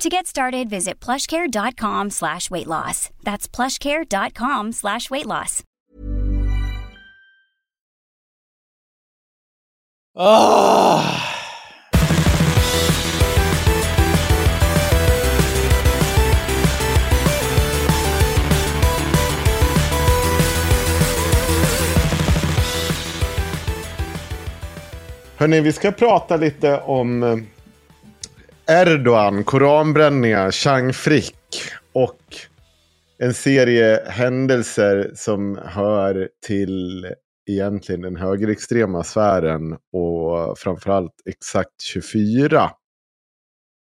[0.00, 3.10] To get started, visit plushcare.com slash weight loss.
[3.22, 5.62] That's plushcare.com slash weight loss.
[10.16, 11.30] Ah!
[25.36, 27.36] Hörni, vi ska prata lite om eh,
[28.66, 31.62] Erdogan, koranbränningar, Chang Frick
[31.92, 32.36] och
[33.18, 37.06] en serie händelser som hör till
[37.50, 42.70] egentligen den högerextrema sfären och framförallt exakt 24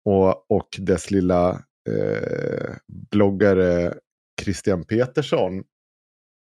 [0.05, 1.51] och, och dess lilla
[1.89, 2.75] eh,
[3.11, 3.95] bloggare
[4.43, 5.65] Christian Petersson.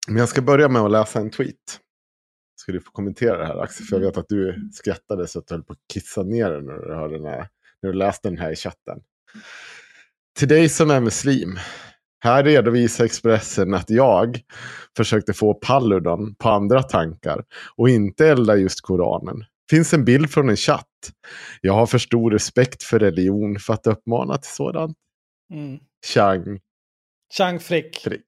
[0.08, 1.80] Men jag ska börja med att läsa en tweet.
[2.56, 3.86] Ska du få kommentera det här Axel?
[3.86, 6.62] För jag vet att du skrattade så att du höll på att kissa ner dig
[6.62, 7.48] när du, hörde den här,
[7.82, 8.98] när du läste den här i chatten.
[10.38, 11.58] Till dig som är muslim.
[12.24, 14.40] Här redovisar Expressen att jag
[14.96, 17.44] försökte få Paludan på andra tankar
[17.76, 19.44] och inte elda just Koranen.
[19.70, 20.86] Finns en bild från en chatt.
[21.60, 24.96] Jag har för stor respekt för religion för att uppmana till sådant.
[25.52, 25.78] Mm.
[26.06, 26.60] Chang
[27.38, 28.00] Chang Frick.
[28.04, 28.26] Frick.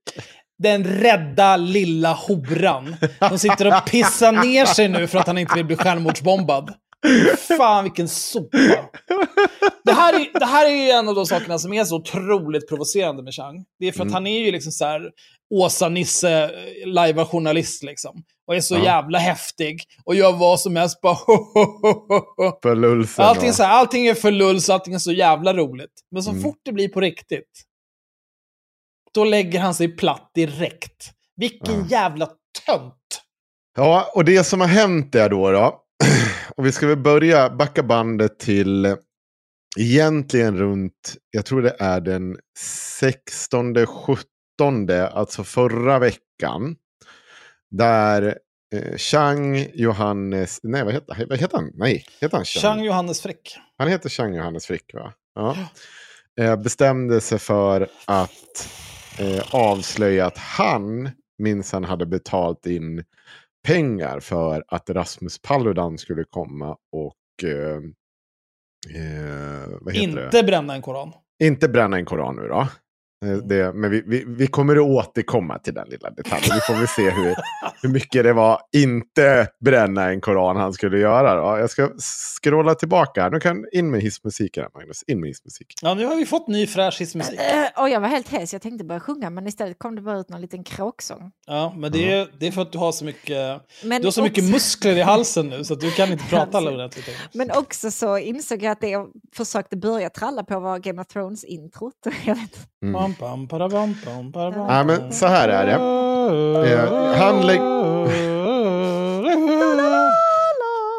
[0.59, 2.97] Den rädda lilla horan.
[3.29, 6.75] Som sitter och pissar ner sig nu för att han inte vill bli självmordsbombad.
[7.57, 8.59] Fan vilken sopa.
[9.85, 13.23] Det här, är, det här är en av de sakerna som är så otroligt provocerande
[13.23, 13.65] med Chang.
[13.79, 15.11] Det är för att han är ju liksom så här
[15.55, 16.51] Åsa-Nisse,
[16.87, 18.23] lajva journalist liksom.
[18.47, 18.85] Och är så Ja.
[18.85, 19.83] jävla häftig.
[20.05, 21.17] Och gör vad som helst bara
[22.63, 23.25] För lulsen.
[23.25, 25.93] allting, så här, allting är för lulls, allting är så jävla roligt.
[26.11, 26.43] Men så Mm.
[26.43, 27.63] fort det blir på riktigt,
[29.15, 31.11] då lägger han sig platt direkt.
[31.37, 31.87] Vilken Ja.
[31.91, 32.27] jävla
[32.67, 32.95] tönt.
[33.77, 35.81] Ja, och det som har hänt är då, då
[36.57, 38.97] och vi ska väl börja backa bandet till
[39.79, 46.77] egentligen runt, jag tror det är den 16, 17, alltså förra veckan.
[47.71, 48.39] Där
[48.75, 51.71] eh, Chang Johannes, nej vad heter, vad heter han?
[51.75, 52.63] Nej, heter han Chang?
[52.63, 53.57] Chang Johannes Frick.
[53.79, 55.13] Han heter Chang Johannes Frick va?
[55.35, 55.57] Ja.
[56.41, 58.69] Eh, bestämde sig för att
[59.19, 63.05] eh, avslöja att han minsann hade betalt in
[63.65, 67.77] pengar för att Rasmus Paludan skulle komma och eh,
[68.97, 70.25] eh, heter det?
[70.25, 71.13] Inte bränna en koran.
[71.43, 72.69] Inte bränna en koran nu då.
[73.33, 76.51] Eh, Det, men vi, vi, vi kommer att återkomma till den lilla detaljen.
[76.55, 77.35] Vi får väl se hur,
[77.83, 81.35] hur mycket det var inte bränna en koran han skulle göra.
[81.35, 81.59] Då.
[81.59, 81.91] Jag ska
[82.43, 83.23] scrolla tillbaka.
[83.23, 83.31] här.
[83.31, 85.03] Nu kan in med hissmusiken här, Magnus.
[85.07, 85.75] In med hissmusiken.
[85.83, 87.41] Ja, nu har vi fått ny fräsch hissmusik.
[87.41, 90.19] Eh, och jag var helt hes, jag tänkte börja sjunga men istället kom det bara
[90.19, 91.31] ut någon liten kråksång.
[91.47, 94.13] Ja, men det är, det är för att du har så mycket, Men du har
[94.13, 96.75] så mycket också- muskler i halsen nu så att du kan inte prata Alltså.
[96.75, 97.07] ordentligt.
[97.07, 97.19] längre.
[97.33, 101.07] Men också så insåg jag att det jag försökte börja tralla på var Game of
[101.09, 101.93] Thrones-introt.
[102.83, 102.95] Mm.
[103.19, 105.73] Pam, parabam, pam, parabam, Ja, men så här är det.
[106.73, 107.61] Eh, han lägg-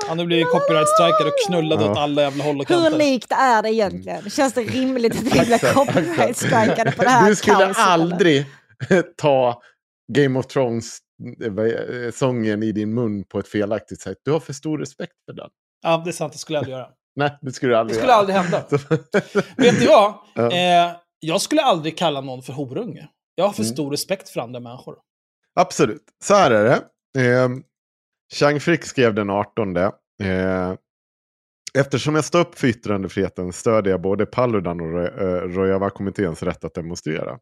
[0.08, 1.92] Han har blivit copyright-strikad och knullad Ja.
[1.92, 2.98] åt alla jävla håll och Hur kanter.
[2.98, 4.30] likt är det egentligen?
[4.30, 7.92] Känns det rimligt att vi blir copyright-strikade på det här Du skulle kaoset, eller?
[7.94, 8.46] aldrig
[9.18, 9.62] ta
[10.14, 14.18] Game of Thrones-sången i din mun på ett felaktigt sätt.
[14.26, 15.50] Du har för stor respekt för den.
[15.84, 16.34] Ja, det är sant.
[16.34, 16.88] Det skulle jag aldrig göra.
[17.16, 18.20] Nej, det skulle du Det aldrig skulle göra.
[18.20, 18.64] aldrig hända.
[19.58, 20.14] Vet du vad?
[20.36, 20.52] Ja.
[20.52, 20.92] Eh,
[21.26, 23.08] jag skulle aldrig kalla någon för horunge.
[23.36, 23.74] Jag har för Mm.
[23.74, 24.96] stor respekt för andra människor.
[25.60, 26.82] Absolut, så här är det.
[27.26, 27.50] Eh,
[28.34, 29.78] Chang Frick skrev den 18.
[29.78, 30.74] Eh,
[31.78, 36.74] eftersom jag står upp för yttrandefriheten stödjer jag både Paludan och eh, Rojava-kommitténs rätt att
[36.74, 37.38] demonstrera.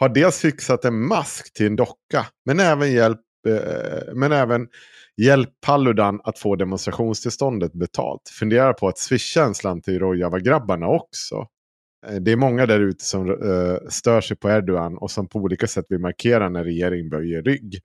[0.00, 4.68] Har dels fixat en mask till en docka, men även hjälp, eh, men även
[5.22, 8.28] hjälp Paludan att få demonstrationstillståndet betalt.
[8.38, 11.46] Funderar på att swisha en slant till Rojava-grabbarna också.
[12.08, 15.38] Eh, det är många där ute som uh, stör sig på Erdogan och som på
[15.38, 17.80] olika sätt vill markera när regeringen böjer rygg.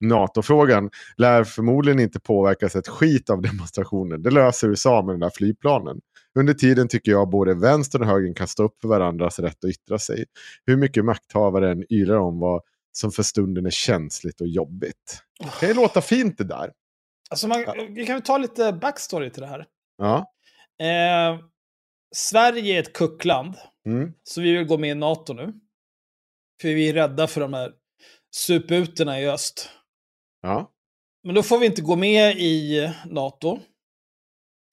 [0.00, 4.22] NATO-frågan lär förmodligen inte påverkas ett skit av demonstrationen.
[4.22, 6.00] Det löser USA med den där flygplanen.
[6.38, 9.70] Under tiden tycker jag både vänstern och högern kan stå upp för varandras rätt att
[9.70, 10.24] yttra sig.
[10.66, 12.62] Hur mycket makthavare än yrar om vad
[12.92, 15.22] som för stunden är känsligt och jobbigt.
[15.40, 16.72] Det kan ju låta fint det där.
[17.30, 19.66] Alltså man, vi kan väl ta lite backstory till det här.
[19.98, 20.16] Ja.
[20.80, 21.38] Eh,
[22.14, 23.54] Sverige är ett kuckland,
[23.86, 24.12] Mm.
[24.22, 25.52] så vi vill gå med i NATO nu.
[26.62, 27.72] För vi är rädda för de här
[28.36, 29.70] suputerna i öst.
[30.42, 30.70] Ja.
[31.22, 33.58] Men då får vi inte gå med i NATO.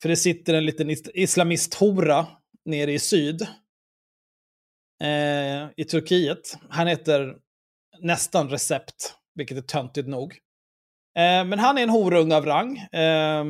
[0.01, 2.27] För det sitter en liten is- islamisthora
[2.65, 3.41] nere i syd.
[5.03, 6.57] Eh, I Turkiet.
[6.69, 7.37] Han heter
[7.99, 10.33] nästan Recept, vilket är töntigt nog.
[11.17, 12.77] Eh, men han är en horung av rang.
[12.77, 13.45] Eh,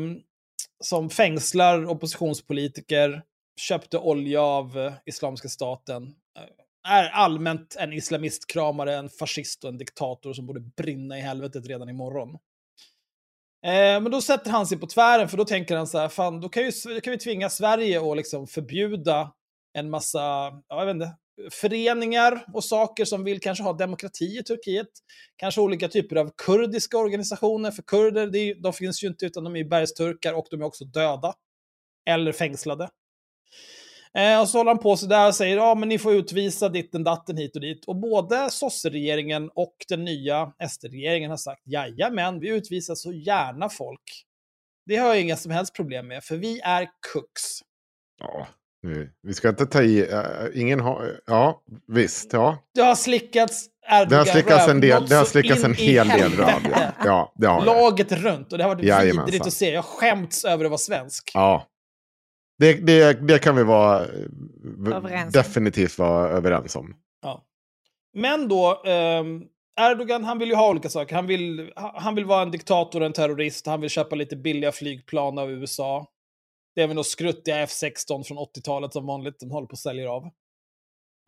[0.84, 3.24] som fängslar oppositionspolitiker,
[3.60, 6.04] köpte olja av eh, Islamiska staten.
[6.38, 11.68] Eh, är allmänt en islamistkramare, en fascist och en diktator som borde brinna i helvetet
[11.68, 12.30] redan imorgon.
[13.66, 16.42] Eh, men då sätter han sig på tvären för då tänker han så här, fan
[16.42, 19.34] då kan, ju, då kan vi tvinga Sverige att liksom förbjuda
[19.74, 21.16] en massa, ja, jag vet inte,
[21.52, 24.88] föreningar och saker som vill kanske ha demokrati i Turkiet.
[25.36, 29.44] Kanske olika typer av kurdiska organisationer, för kurder, det är, de finns ju inte utan
[29.44, 31.34] de är bergsturkar och de är också döda.
[32.10, 32.90] Eller fängslade.
[34.18, 36.70] Eh, och så håller han på så där och säger ja men ni får utvisa
[36.70, 37.86] ditten datten hit och dit.
[37.88, 44.26] Och både sosseregeringen och den nya SD-regeringen har sagt jajamän, vi utvisar så gärna folk.
[44.86, 47.60] Det har jag inga som helst problem med, för vi är cooks.
[48.20, 48.48] ja.
[49.24, 50.12] Vi ska inte ta i.
[50.12, 51.20] eh, ingen har...
[51.26, 52.34] Ja, visst.
[52.34, 52.58] Ja.
[52.76, 56.32] Det har slickats Erdogan Det har slickats en, del, det har slickats en hel del
[56.32, 56.62] röv.
[57.06, 57.64] Ja, ja.
[57.66, 59.26] Laget runt och det har varit Jajamensan.
[59.26, 59.72] vidrigt att se.
[59.72, 61.32] Jag skämts över att vara svensk.
[61.34, 61.68] Ja.
[62.60, 66.96] Det, det, det kan vi vara eh, Överens definitivt vara överens om.
[67.22, 67.46] Ja.
[68.14, 69.44] Men då, ehm,
[69.80, 71.16] Erdogan han vill ju ha olika saker.
[71.16, 73.66] Han vill, ha- han vill vara en diktator en terrorist.
[73.66, 76.08] Han vill köpa lite billiga flygplan av USA.
[76.76, 79.40] Det är väl något skruttiga F16 från 80-talet som vanligt.
[79.40, 80.24] De håller på att sälja av.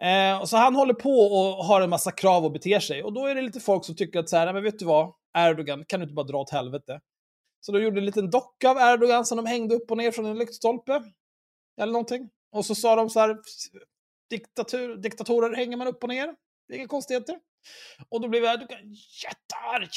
[0.01, 3.03] Eh, och så han håller på och har en massa krav och beter sig.
[3.03, 4.85] Och då är det lite folk som tycker att så här, "Nej, men vet du
[4.85, 5.13] vad?
[5.37, 6.99] Erdogan, kan du inte bara dra åt helvete?
[7.65, 10.25] Så de gjorde en liten docka av Erdogan som de hängde upp och ner från
[10.25, 11.04] en lyktstolpe.
[11.81, 12.30] Eller någonting.
[12.51, 13.38] Och så sa de så här,
[14.30, 16.36] diktatur, diktatorer hänger man upp och ner.
[16.68, 17.39] Det är inga konstigheter.
[18.10, 18.94] Och då blev Erdogan
[19.24, 19.89] jättearg.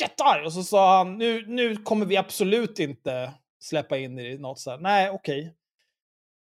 [0.00, 0.46] Jättearg!
[0.46, 4.60] Och så sa han, nu, nu kommer vi absolut inte släppa in er i något
[4.60, 4.78] så här.
[4.78, 5.54] Nej, okej.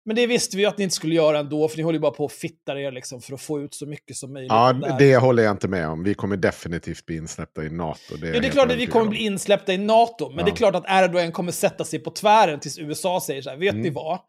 [0.04, 2.00] Men det visste vi ju att ni inte skulle göra ändå, för ni håller ju
[2.00, 4.50] bara på och fittar er liksom för att få ut så mycket som möjligt.
[4.52, 6.02] Ja, av det håller jag inte med om.
[6.04, 8.16] Vi kommer definitivt bli insläppta i NATO.
[8.20, 9.10] Det är, Ja, det är klart att vi kommer om.
[9.10, 10.44] bli insläppta i NATO, men Ja.
[10.44, 13.56] det är klart att Erdogan kommer sätta sig på tvären tills USA säger så här,
[13.56, 13.82] vet Mm.
[13.82, 14.20] ni vad?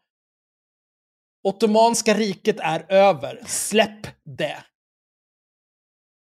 [1.44, 4.06] Ottomanska riket är över, släpp
[4.38, 4.64] det!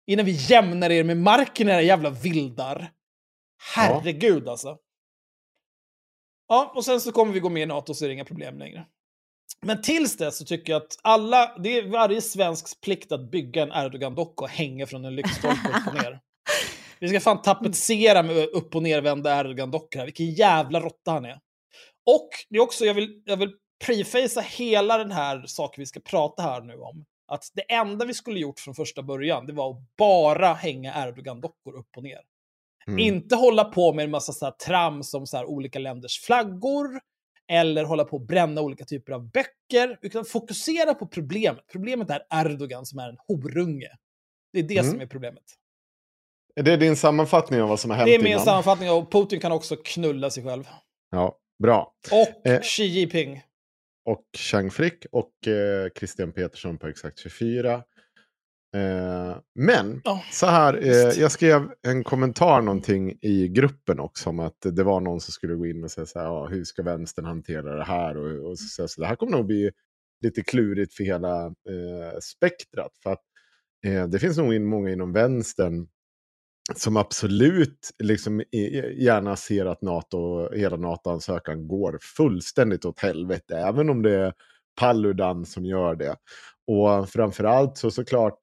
[0.07, 2.91] Innan vi jämnar er med marken era jävla vildar.
[3.75, 4.77] Herregud alltså.
[6.47, 8.57] Ja, och sen så kommer vi gå med i NATO så är det inga problem
[8.57, 8.85] längre.
[9.61, 13.63] Men tills dess så tycker jag att alla, det är varje svensks plikt att bygga
[13.63, 16.19] en Erdogan-docka och hänga från en lyktstolpe upp och ner.
[16.99, 20.05] Vi ska fan tapetsera med upp och nervända Erdogan-dockor här.
[20.05, 21.39] Vilken jävla råtta han är.
[22.05, 23.51] Och det är också, jag vill, jag vill
[23.85, 27.05] prefacea hela den här saken vi ska prata här nu om.
[27.27, 31.75] Att det enda vi skulle gjort från första början, det var att bara hänga Erdogan-dockor
[31.75, 32.19] upp och ner.
[32.87, 32.99] Mm.
[32.99, 36.99] Inte hålla på med en massa så här trams som så här olika länders flaggor,
[37.51, 41.63] eller hålla på och bränna olika typer av böcker, utan fokusera på problemet.
[41.71, 43.89] Problemet är Erdogan som är en horunge.
[44.53, 44.91] Det är det Mm.
[44.91, 45.43] som är problemet.
[46.55, 48.45] Är det din sammanfattning av vad som har hänt Det är min innan?
[48.45, 50.63] sammanfattning och Putin kan också knulla sig själv.
[51.11, 51.93] Ja, bra.
[52.11, 52.61] Och Eh.
[52.61, 53.41] Xi Jinping.
[54.05, 57.83] och Chang Frick och eh, Christian Petersson på exakt 24.
[58.73, 64.39] Eh, men Ja, så här, eh, jag skrev en kommentar någonting i gruppen också om
[64.39, 66.83] att det var någon som skulle gå in och säga så här, ja, hur ska
[66.83, 68.17] vänstern hantera det här?
[68.17, 69.71] Och, och så, så det här kommer nog bli
[70.21, 72.91] lite klurigt för hela eh, spektrat.
[73.03, 73.21] För att
[73.85, 75.87] eh, det finns nog in, många inom vänstern
[76.75, 78.43] som absolut liksom
[78.95, 83.57] gärna ser att NATO, hela NATO-ansökan går fullständigt åt helvete.
[83.57, 84.33] Även om det är
[84.79, 86.15] Paludan som gör det.
[86.67, 88.39] Och framförallt så såklart,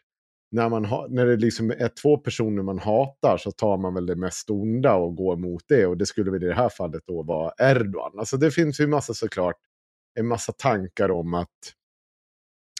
[0.50, 4.06] när, man ha, när det liksom är två personer man hatar så tar man väl
[4.06, 5.86] det mest onda och går mot det.
[5.86, 8.18] Och det skulle väl i det här fallet då vara Erdogan.
[8.18, 9.56] Alltså det finns ju massa såklart,
[10.18, 11.74] en massa tankar om att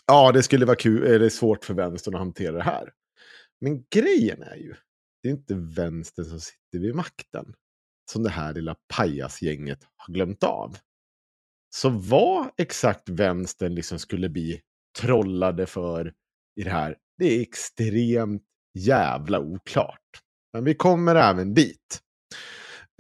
[0.06, 2.92] ja, det skulle vara kul, är det svårt för vänstern att hantera det här.
[3.60, 4.74] Men grejen är ju,
[5.22, 7.54] det är inte vänstern som sitter vid makten.
[8.12, 10.76] Som det här lilla pajasgänget har glömt av.
[11.74, 14.60] Så vad exakt vänstern liksom skulle bli
[15.00, 16.12] trollade för
[16.56, 18.42] i det här, det är extremt
[18.78, 20.20] jävla oklart.
[20.52, 22.00] Men vi kommer även dit.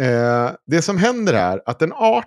[0.02, 2.24] Eh, det som händer är att den 18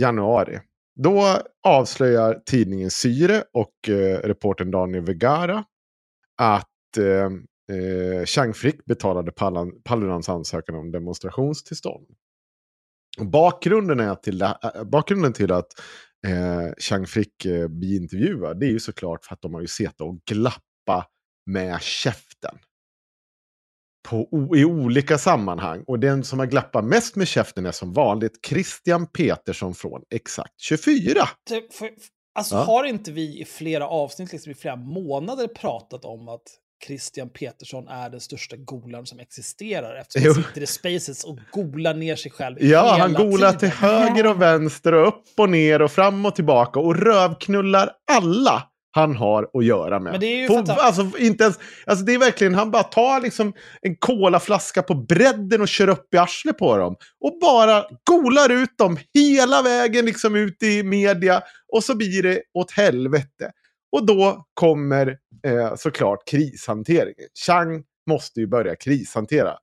[0.00, 0.60] januari,
[1.00, 5.64] då avslöjar tidningen Syre och eh, reporten Daniel Vegara
[6.36, 9.32] att eh, eh, Chang Frick betalade
[9.84, 12.06] Paludans ansökan om demonstrationstillstånd.
[13.20, 14.52] Bakgrunden, är till, eh,
[14.84, 15.72] bakgrunden till att
[16.26, 19.66] eh, Chang Frick eh, blir intervjuad det är ju såklart för att de har ju
[19.66, 21.06] sett och glappa
[21.46, 22.58] med käften.
[24.08, 25.84] På, I olika sammanhang.
[25.86, 30.60] Och den som har glappat mest med käften är som vanligt Christian Petersson från Exakt
[30.60, 31.28] 24.
[32.34, 32.62] Alltså ja.
[32.62, 36.42] har inte vi i flera avsnitt, liksom i flera månader pratat om att
[36.86, 41.94] Christian Petersson är den största golaren som existerar eftersom han sitter i spaces och golar
[41.94, 45.90] ner sig själv Ja, han golar till höger och vänster och upp och ner och
[45.90, 50.12] fram och tillbaka och rövknullar alla han har att göra med.
[50.12, 53.20] Men det är ju på, alltså, inte ens, alltså det är verkligen, han bara tar
[53.20, 56.96] liksom en kolaflaska på bredden och kör upp i arslet på dem.
[57.20, 61.42] Och bara golar ut dem hela vägen liksom ut i media.
[61.72, 63.50] Och så blir det åt helvete.
[63.92, 67.28] Och då kommer eh, såklart krishanteringen.
[67.46, 69.58] Chang måste ju börja krishantera.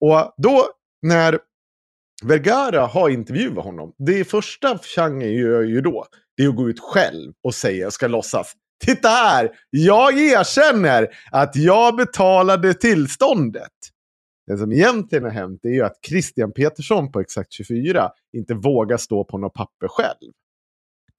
[0.00, 0.66] Och då
[1.02, 1.38] när
[2.24, 6.80] Vergara har intervjuat honom, det första Chang gör ju då, det är att gå ut
[6.80, 8.52] själv och säga, ska låtsas,
[8.84, 13.72] titta här, jag erkänner att jag betalade tillståndet.
[14.46, 18.96] Det som egentligen har hänt är ju att Christian Petersson på Exakt 24 inte vågar
[18.96, 20.32] stå på något papper själv.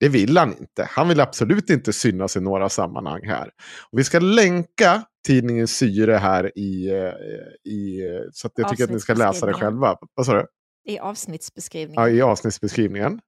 [0.00, 0.88] Det vill han inte.
[0.90, 3.50] Han vill absolut inte synas i några sammanhang här.
[3.90, 8.00] Och vi ska länka tidningen Syre här i, eh, i
[8.32, 9.96] så att jag tycker att ni ska läsa det själva.
[10.14, 10.46] Vad sa du?
[10.86, 12.02] I avsnittsbeskrivningen.
[12.02, 13.20] Ja, i avsnittsbeskrivningen.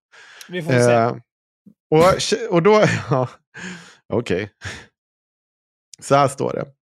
[0.49, 0.93] Vi får se.
[0.93, 1.17] Eh,
[1.91, 3.29] och, och då, ja,
[4.13, 4.45] okej.
[4.45, 4.49] Okay.
[6.01, 6.78] Så här står det.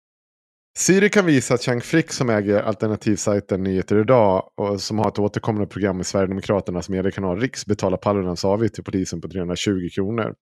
[0.77, 5.20] Siri kan visa att Chang Frick som äger alternativsajten Nyheter Idag och som har ett
[5.20, 10.34] återkommande program i Sverigedemokraternas mediekanal Riks betalar Paludans avgift till polisen på 320 kronor.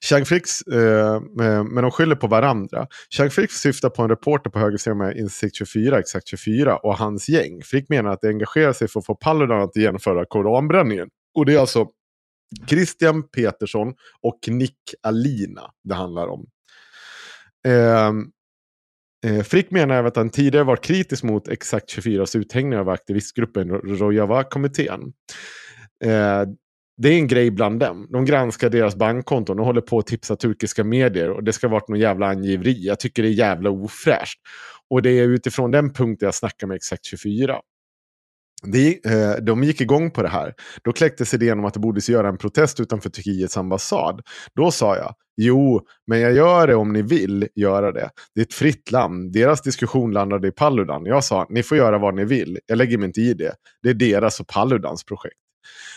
[0.00, 2.86] Chang Fricks, eh, eh, men de skyller på varandra.
[3.16, 7.62] Chang Frick syftar på en reporter på högersidan Insikt 24, Exakt 24 och hans gäng.
[7.62, 11.08] Frick menar att de engagerar sig för att få Paludan att genomföra koranbränningen.
[11.34, 11.86] Och det är alltså
[12.68, 16.46] Christian Petersson och Nick Alina det handlar om.
[17.66, 18.12] Eh,
[19.26, 23.70] Eh, Frick menar även att han tidigare varit kritisk mot Exakt 24s uthängning av aktivistgruppen
[23.70, 25.12] Rojava-kommittén.
[26.04, 26.42] Eh,
[27.02, 28.06] det är en grej bland dem.
[28.10, 31.30] De granskar deras bankkonton och håller på att tipsa turkiska medier.
[31.30, 32.86] Och det ska ha varit någon jävla angiveri.
[32.86, 34.40] Jag tycker det är jävla ofräscht.
[34.90, 37.56] Och det är utifrån den punkten jag snackar med Exakt 24.
[38.62, 40.54] De, eh, de gick igång på det här.
[40.84, 44.20] Då kläcktes idén om att det borde göra en protest utanför Turkiets ambassad.
[44.54, 48.10] Då sa jag, jo, men jag gör det om ni vill göra det.
[48.34, 49.32] Det är ett fritt land.
[49.32, 51.06] Deras diskussion landade i Paludan.
[51.06, 52.58] Jag sa, ni får göra vad ni vill.
[52.66, 53.54] Jag lägger mig inte i det.
[53.82, 55.36] Det är deras och Paludans projekt.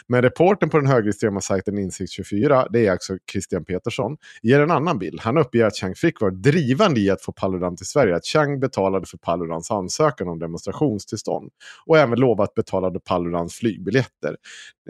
[0.07, 4.99] Men reporten på den högerextrema sajten Insikt24, det är alltså Christian Petersson, ger en annan
[4.99, 5.19] bild.
[5.19, 8.15] Han uppger att Chang Frick var drivande i att få Paludan till Sverige.
[8.15, 11.51] Att Chang betalade för Paludans ansökan om demonstrationstillstånd.
[11.85, 14.37] Och även lovat betalade Paludans flygbiljetter.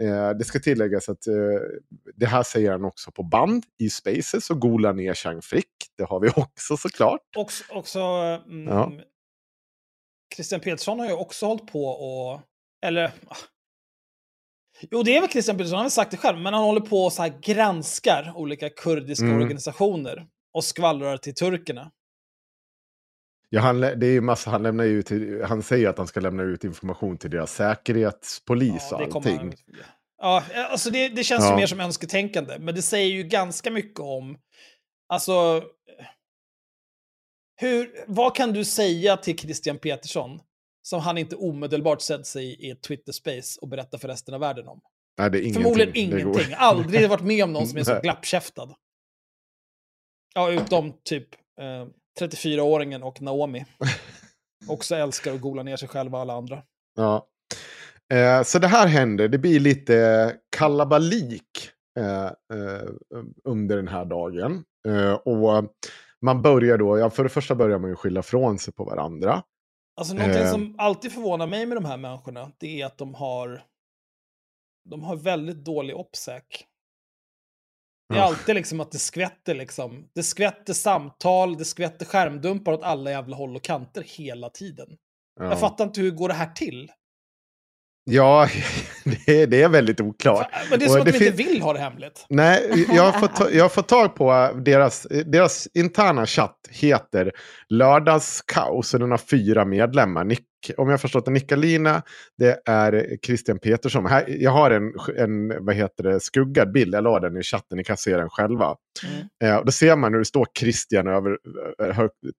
[0.00, 1.34] Eh, det ska tilläggas att eh,
[2.14, 5.66] det här säger han också på band i Spaces och golar ner Chang Frick.
[5.98, 7.20] Det har vi också såklart.
[7.36, 8.92] Också, också mm, ja.
[10.34, 12.40] Christian Petersson har ju också hållit på och
[12.86, 13.12] eller
[14.80, 17.04] Jo, det är väl Christian Petersson, han har sagt det själv, men han håller på
[17.04, 19.42] och så här granskar olika kurdiska mm.
[19.42, 21.90] organisationer och skvallrar till turkerna.
[23.48, 25.10] Ja, han, det är massa, han, lämnar ut,
[25.44, 29.38] han säger att han ska lämna ut information till deras säkerhetspolis ja, och allting.
[29.38, 29.54] Han,
[30.18, 31.50] ja, alltså det, det känns ja.
[31.50, 34.38] ju mer som önsketänkande, men det säger ju ganska mycket om,
[35.08, 35.62] alltså,
[37.56, 40.40] hur, vad kan du säga till Christian Petersson
[40.86, 44.68] som han inte omedelbart sätter sig i ett Twitter-space och berättar för resten av världen
[44.68, 44.80] om.
[45.18, 45.62] Nej, det är ingenting.
[45.62, 46.54] Förmodligen ingenting.
[46.56, 48.74] Aldrig varit med om någon som är så glappkäftad.
[50.34, 51.28] Ja, utom typ
[51.60, 51.86] eh,
[52.20, 53.64] 34-åringen och Naomi.
[54.68, 56.62] Också älskar att gola ner sig själva och alla andra.
[56.96, 57.28] Ja.
[58.12, 59.28] Eh, så det här händer.
[59.28, 62.88] Det blir lite kalabalik eh, eh
[63.44, 64.64] under den här dagen.
[64.88, 65.64] Eh, och
[66.20, 69.42] man börjar då, ja, för det första börjar man ju skylla från sig på varandra.
[69.96, 70.50] Alltså någonting Eh.
[70.50, 73.62] som alltid förvånar mig med de här människorna, det är att de har,
[74.90, 76.42] de har väldigt dålig OPSEC.
[78.08, 80.08] Det är alltid liksom att det skvätter liksom.
[80.14, 84.96] Det skvätter samtal, det skvätter skärmdumpar åt alla jävla håll och kanter hela tiden.
[85.40, 86.90] Ja, Jag fattar inte hur går det här till?
[88.04, 88.48] Ja
[89.04, 90.46] det, är- det är väldigt oklart.
[90.70, 92.26] Men det är som att det de inte vill ha det hemligt.
[92.28, 97.32] Nej, jag har fått, jag har fått tag på deras, deras interna chatt heter
[97.68, 100.24] Lördagskaos och den har fyra medlemmar.
[100.24, 100.44] Nick,
[100.76, 102.02] om jag har förstått det, Nickalina,
[102.38, 104.06] det är Christian Petersson.
[104.06, 107.78] Här, jag har en, en vad heter det, skuggad bild, jag la den i chatten,
[107.78, 108.74] ni kan se den själva.
[109.06, 109.26] Mm.
[109.54, 111.38] Eh, och då ser man hur det står Christian över,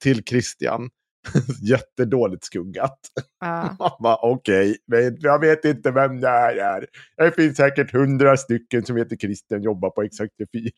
[0.03, 0.89] till Christian.
[1.61, 2.99] Jättedåligt skuggat.
[3.99, 6.85] Bara, Okej, men jag vet inte vem det här är.
[7.17, 10.71] Det finns säkert hundra stycken som heter Christian jobbar på Exakt 4.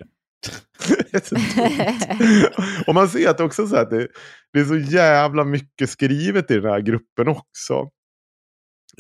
[1.12, 2.50] det är så dumt.
[2.88, 4.08] Och man ser att också så att det,
[4.54, 7.90] det är så jävla mycket skrivet i den här gruppen också.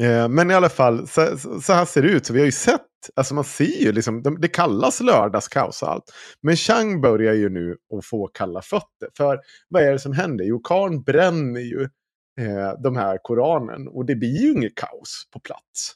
[0.01, 2.25] Eh, men i alla fall, så, så här ser det ut.
[2.25, 2.81] Så vi har ju sett,
[3.15, 6.03] alltså man ser ju liksom, det, det kallas lördagskaos och allt.
[6.41, 9.09] Men Chang börjar ju nu att få kalla fötter.
[9.17, 9.39] För
[9.69, 10.45] vad är det som händer?
[10.45, 11.81] Jo, Karn bränner ju
[12.41, 13.87] eh, de här Koranen.
[13.87, 15.93] Och det blir ju inget kaos på plats.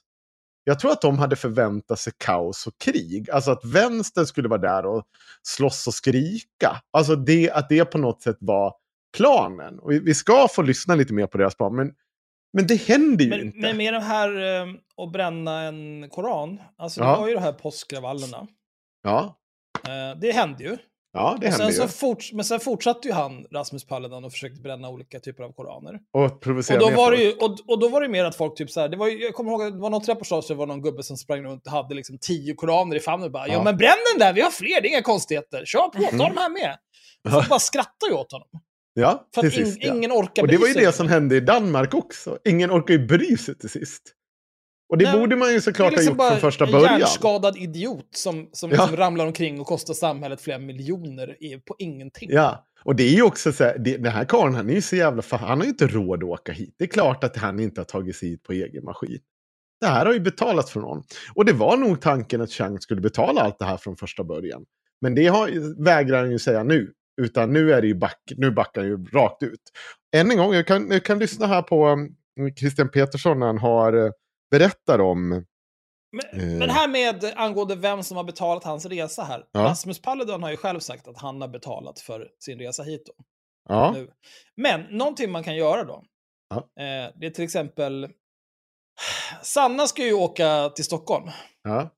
[0.63, 3.29] Jag tror att de hade förväntat sig kaos och krig.
[3.29, 5.03] Alltså att vänstern skulle vara där och
[5.43, 6.81] slåss och skrika.
[6.91, 8.73] Alltså det, att det på något sätt var
[9.17, 9.79] planen.
[9.79, 11.75] Och vi- vi ska få lyssna lite mer på deras plan.
[11.75, 11.91] Men,
[12.53, 13.57] men det händer ju Men, inte.
[13.59, 14.67] men med det här eh,
[15.03, 17.19] att bränna en koran, alltså det Ja.
[17.19, 18.47] var ju de här påskkravallerna.
[19.03, 19.37] Ja,
[19.87, 20.77] Eh, det hände ju.
[21.13, 21.73] ja det Och händer sen ju.
[21.73, 25.51] så forts- men sen fortsatte ju han, Rasmus Paludan, och försökte bränna olika typer av
[25.53, 25.99] koraner.
[26.13, 28.57] Och provocera Och då, var det ju, och, och då var det mer att folk
[28.57, 30.55] typ så här, det var ju, jag kommer ihåg att det var något reportage där
[30.55, 33.31] det var någon gubbe som sprang runt och hade liksom tio koraner i famnen och
[33.31, 33.53] bara ja.
[33.53, 33.63] Ja.
[33.63, 36.17] men bränn den där, vi har fler, det är inga konstigheter, kör på, ta Mm.
[36.35, 36.77] de här med.
[37.23, 37.31] Ja.
[37.31, 38.47] Folk bara skrattar ju åt honom.
[38.93, 39.77] Ja, För till in, sist.
[39.81, 39.93] ja.
[39.95, 42.37] ingen orkar Och det var ju det som hände i Danmark också.
[42.45, 44.01] Ingen orkar ju bry sig till sist.
[44.89, 46.99] Och det Nej, borde man ju såklart ha liksom gjort bara från första en början.
[46.99, 48.75] hjärnskadad idiot som, som Ja.
[48.77, 51.35] liksom ramlar omkring och kostar samhället flera miljoner
[51.67, 52.29] på ingenting.
[52.31, 54.81] Ja, och det är ju också så här, det, den här karln han är ju
[54.81, 56.75] så jävla, han har ju inte råd att åka hit.
[56.77, 59.19] Det är klart att han inte har tagit sig hit på egen maskin.
[59.81, 61.03] Det här har ju betalats från honom.
[61.33, 64.65] Och det var nog tanken att Chang skulle betala allt det här från första början.
[65.01, 66.91] Men det har, vägrar han ju säga nu.
[67.21, 69.61] Utan nu är det ju back, nu backar ju rakt ut.
[70.15, 72.15] Än en gång, jag kan, jag kan lyssna här på um,
[72.59, 74.11] Christian Petersson när han har uh,
[74.51, 75.29] berättar om...
[76.13, 76.57] Men, Eh.
[76.59, 79.43] men här med angående vem som har betalat hans resa här.
[79.51, 79.59] Ja.
[79.59, 83.03] Rasmus Paludan har ju själv sagt att han har betalat för sin resa hit.
[83.05, 83.13] Då,
[83.69, 84.07] Ja, nu.
[84.55, 86.03] Men någonting man kan göra då.
[86.49, 86.57] Ja.
[86.57, 88.09] Eh, det är till exempel...
[89.41, 91.29] Sanna ska ju åka till Stockholm.
[91.63, 91.89] ja,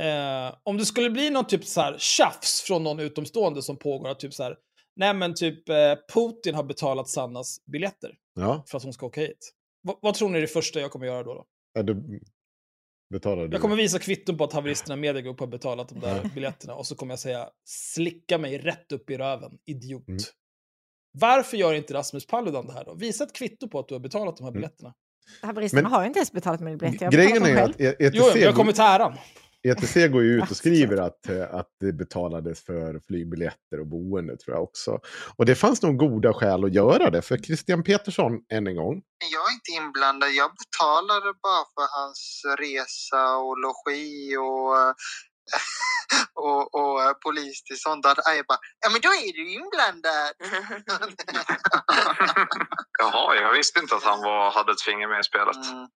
[0.00, 4.08] Eh, om det skulle bli någon typ så här tjafs från någon utomstående som pågår,
[4.08, 4.56] att typ så här,
[4.96, 8.64] nej men typ eh, Putin har betalat Sannas biljetter ja.
[8.68, 9.52] för att hon ska åka hit.
[9.82, 11.34] Va- vad tror ni är det första jag kommer göra då?
[11.34, 11.44] då?
[11.72, 12.20] ja du
[13.10, 13.52] betalar du.
[13.54, 16.86] Jag kommer visa kvitton på att haveristerna Media Group har betalat de där biljetterna och
[16.86, 20.08] så kommer jag säga slicka mig rätt upp i röven, idiot.
[20.08, 20.20] Mm.
[21.18, 22.94] Varför gör inte Rasmus Paludan det här då?
[22.94, 24.60] Visa ett kvitto på att du har betalat de här Mm.
[24.60, 24.94] biljetterna.
[25.42, 27.00] Haveristerna Men- har ju inte ens betalat min biljett.
[27.00, 27.70] Jag har Grejen är själv.
[27.70, 29.16] att ETC, Jo, jag kommer till äran.
[29.68, 34.36] ETC går ju ut och skriver att, eh, att det betalades för flygbiljetter och boende
[34.36, 35.00] tror jag också.
[35.36, 37.22] Och det fanns nog goda skäl att göra det.
[37.22, 40.30] För Christian Petersson, än en gång, Jag är inte inblandad.
[40.30, 44.94] Jag betalade bara för hans resa och logi och,
[46.46, 48.02] och, och eh, polistillstånd.
[48.02, 50.34] Där jag bara, ja men då är du inblandad.
[53.00, 55.56] Jaha, jag visste inte att han var, hade ett finger med i spelet.
[55.56, 55.88] Mm.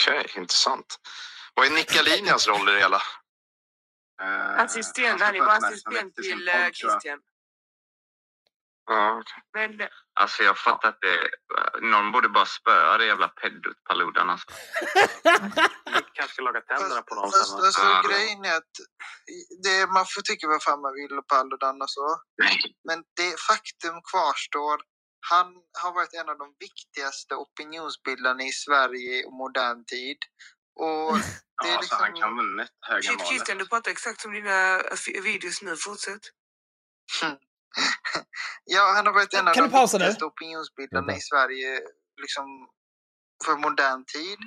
[0.00, 0.96] Okej, intressant.
[1.54, 3.02] Vad är Nickalinas roll i det hela?
[4.56, 7.20] Assistent, han är bara assistent till eh, Christian.
[8.86, 9.22] Ja.
[9.54, 9.88] Men eh,
[10.20, 11.30] Alltså jag fattar att det...
[11.80, 14.46] Någon borde bara spöa det jävla peddot Paludan alltså.
[16.14, 17.64] kanske laga tänderna på någon Fast, sen.
[17.64, 18.02] alltså, Ja.
[18.08, 18.74] grejen är att
[19.64, 22.06] det, man får tycka vad fan man vill och Paludan och så.
[22.88, 24.80] Men det faktum kvarstår.
[25.30, 25.46] Han
[25.82, 30.18] har varit en av de viktigaste opinionsbildarna i Sverige i modern tid.
[30.74, 31.16] Och
[31.62, 32.20] det är Ja, så han liksom...
[32.20, 33.26] kan vunnit höga shit.
[33.28, 35.76] Christian, du pratar exakt som dina eh, videos nu.
[35.76, 36.20] Fortsätt.
[38.64, 41.80] ja, han har varit en av Kan de viktigaste opinionsbildarna i Sverige
[42.20, 42.68] liksom,
[43.44, 44.38] för modern tid.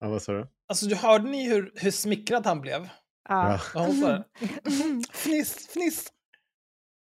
[0.00, 0.48] ja, vad sa du?
[0.68, 2.88] Alltså, du hörde ni hur, hur smickrad han blev?
[3.28, 3.60] Ja.
[3.74, 4.24] Ja, hon sa det.
[5.12, 6.12] Fniss, fniss.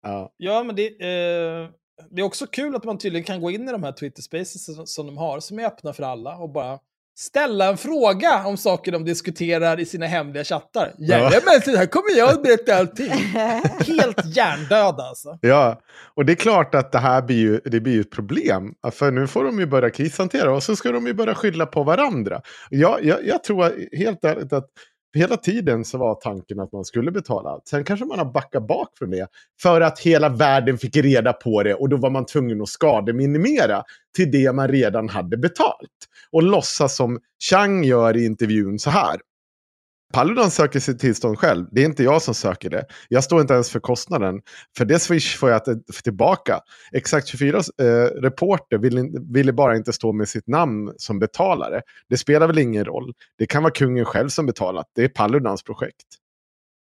[0.03, 1.71] Ja, Ja, men det, eh,
[2.11, 4.65] det är också kul att man tydligen kan gå in i de här Twitter Spaces
[4.65, 6.79] som, som de har, som är öppna för alla och bara
[7.21, 10.93] ställa en fråga om saker de diskuterar i sina hemliga chattar.
[10.99, 13.11] Jajamensan, här kommer jag att berätta allting.
[13.87, 15.39] Helt hjärndöda alltså.
[15.41, 15.81] Ja,
[16.15, 18.75] och det är klart att det här blir ju, det blir ett problem.
[18.93, 21.83] För nu får de ju börja krishantera och så ska de ju börja skylla på
[21.83, 22.41] varandra.
[22.71, 24.67] Jag, jag, jag tror helt ärligt att
[25.15, 27.69] hela tiden så var tanken att man skulle betala allt.
[27.69, 29.29] Sen kanske man har backat bak från det.
[29.63, 33.83] För att hela världen fick reda på det och då var man tvungen att skademinimera
[34.17, 35.91] till det man redan hade betalt.
[36.33, 37.19] Och låtsas som
[37.51, 39.21] Chang gör i intervjun så här.
[40.13, 41.67] Paludan söker sitt tillstånd själv.
[41.73, 42.85] Det är inte jag som söker det.
[43.09, 44.41] Jag står inte ens för kostnaden.
[44.77, 45.63] För det Swish får jag
[46.05, 46.61] tillbaka.
[46.93, 47.85] Exakt 24 eh,
[48.23, 51.83] reporter ville, ville bara inte stå med sitt namn som betalare.
[52.09, 53.13] Det spelar väl ingen roll.
[53.39, 54.87] Det kan vara kungen själv som betalat.
[54.95, 56.07] Det är Paludans projekt.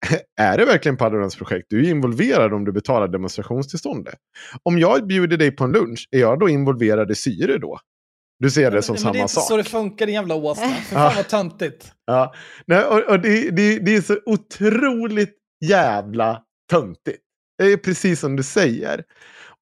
[0.42, 1.66] är det verkligen Paludans projekt?
[1.70, 4.16] Du är involverad om du betalar demonstrationstillståndet.
[4.64, 7.80] Om jag bjuder dig på en lunch, är jag då involverad i syre då?
[8.40, 9.48] Du ser det som men, samma men det är inte sak.
[9.48, 10.68] så det funkar, din jävla åsna.
[10.90, 11.92] För fan vad töntigt.
[12.06, 12.34] Ja,
[12.66, 17.22] Nej, och, och det, det, det är så otroligt jävla töntigt.
[17.58, 19.04] Det är precis som du säger.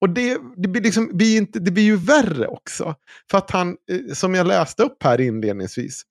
[0.00, 2.94] Och det, det, blir liksom, blir inte, det blir ju värre också.
[3.30, 6.02] För att han, eh, som jag läste upp här inledningsvis.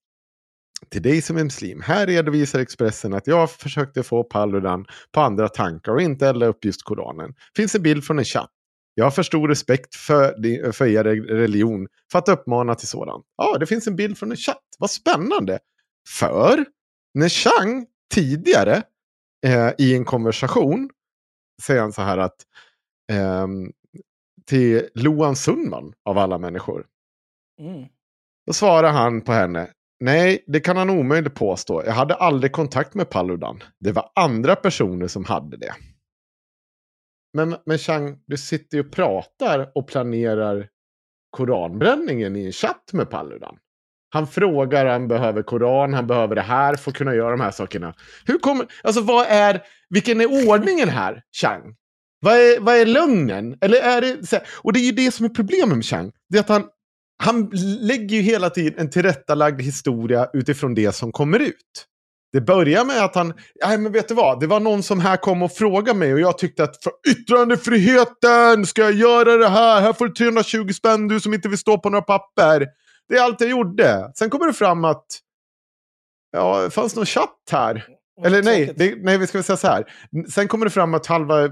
[0.90, 1.82] Till dig som är muslim.
[1.82, 6.66] Här redovisar Expressen att jag försökte få Paludan på andra tankar och inte elda upp
[6.66, 7.34] just Koranen.
[7.56, 8.50] Finns en bild från en chatt.
[8.96, 13.26] Jag har för stor respekt för, för er religion för att uppmana till sådant.
[13.38, 14.64] Ja, det finns en bild från en chatt.
[14.80, 15.60] Vad spännande.
[16.10, 16.66] För
[17.14, 18.84] när Chang tidigare
[19.46, 20.90] eh, i en konversation
[21.62, 22.36] säger han så här att
[23.12, 23.48] eh,
[24.46, 26.86] till Loan Sundman av alla människor.
[27.60, 27.86] Mm.
[28.48, 29.70] Då svarar han på henne.
[30.00, 31.84] Nej, det kan han omöjligt påstå.
[31.86, 33.64] Jag hade aldrig kontakt med Paludan.
[33.80, 35.74] Det var andra personer som hade det.
[37.34, 40.68] Men, men Chang, du sitter ju och pratar och planerar
[41.30, 43.58] koranbränningen i en chatt med Paludan.
[44.10, 47.52] Han frågar, han behöver koran, han behöver det här för att kunna göra de här
[47.52, 47.94] sakerna.
[48.26, 51.76] Hur kommer, alltså vad är, vilken är ordningen här, Chang?
[52.20, 53.58] Vad är, vad är lögnen?
[53.62, 56.12] Eller är det, så här, och det är ju det som är problemet med Chang.
[56.30, 56.64] Det är att han,
[57.24, 57.50] han
[57.82, 61.88] lägger ju hela tiden en tillrättalagd historia utifrån det som kommer ut.
[62.34, 63.34] Det börjar med att han,
[63.66, 66.20] nej men vet du vad, det var någon som här kom och frågade mig och
[66.20, 71.08] jag tyckte att för yttrandefriheten ska jag göra det här, här får du 320 spänn
[71.08, 72.68] du som inte vill stå på några papper.
[73.10, 74.12] Det är allt jag gjorde.
[74.16, 75.06] Sen kommer det fram att,
[76.32, 77.86] ja, det fanns någon chatt här.
[78.26, 79.84] Eller nej, det, nej, vi ska säga så här.
[80.30, 81.50] Sen kommer det fram att halva,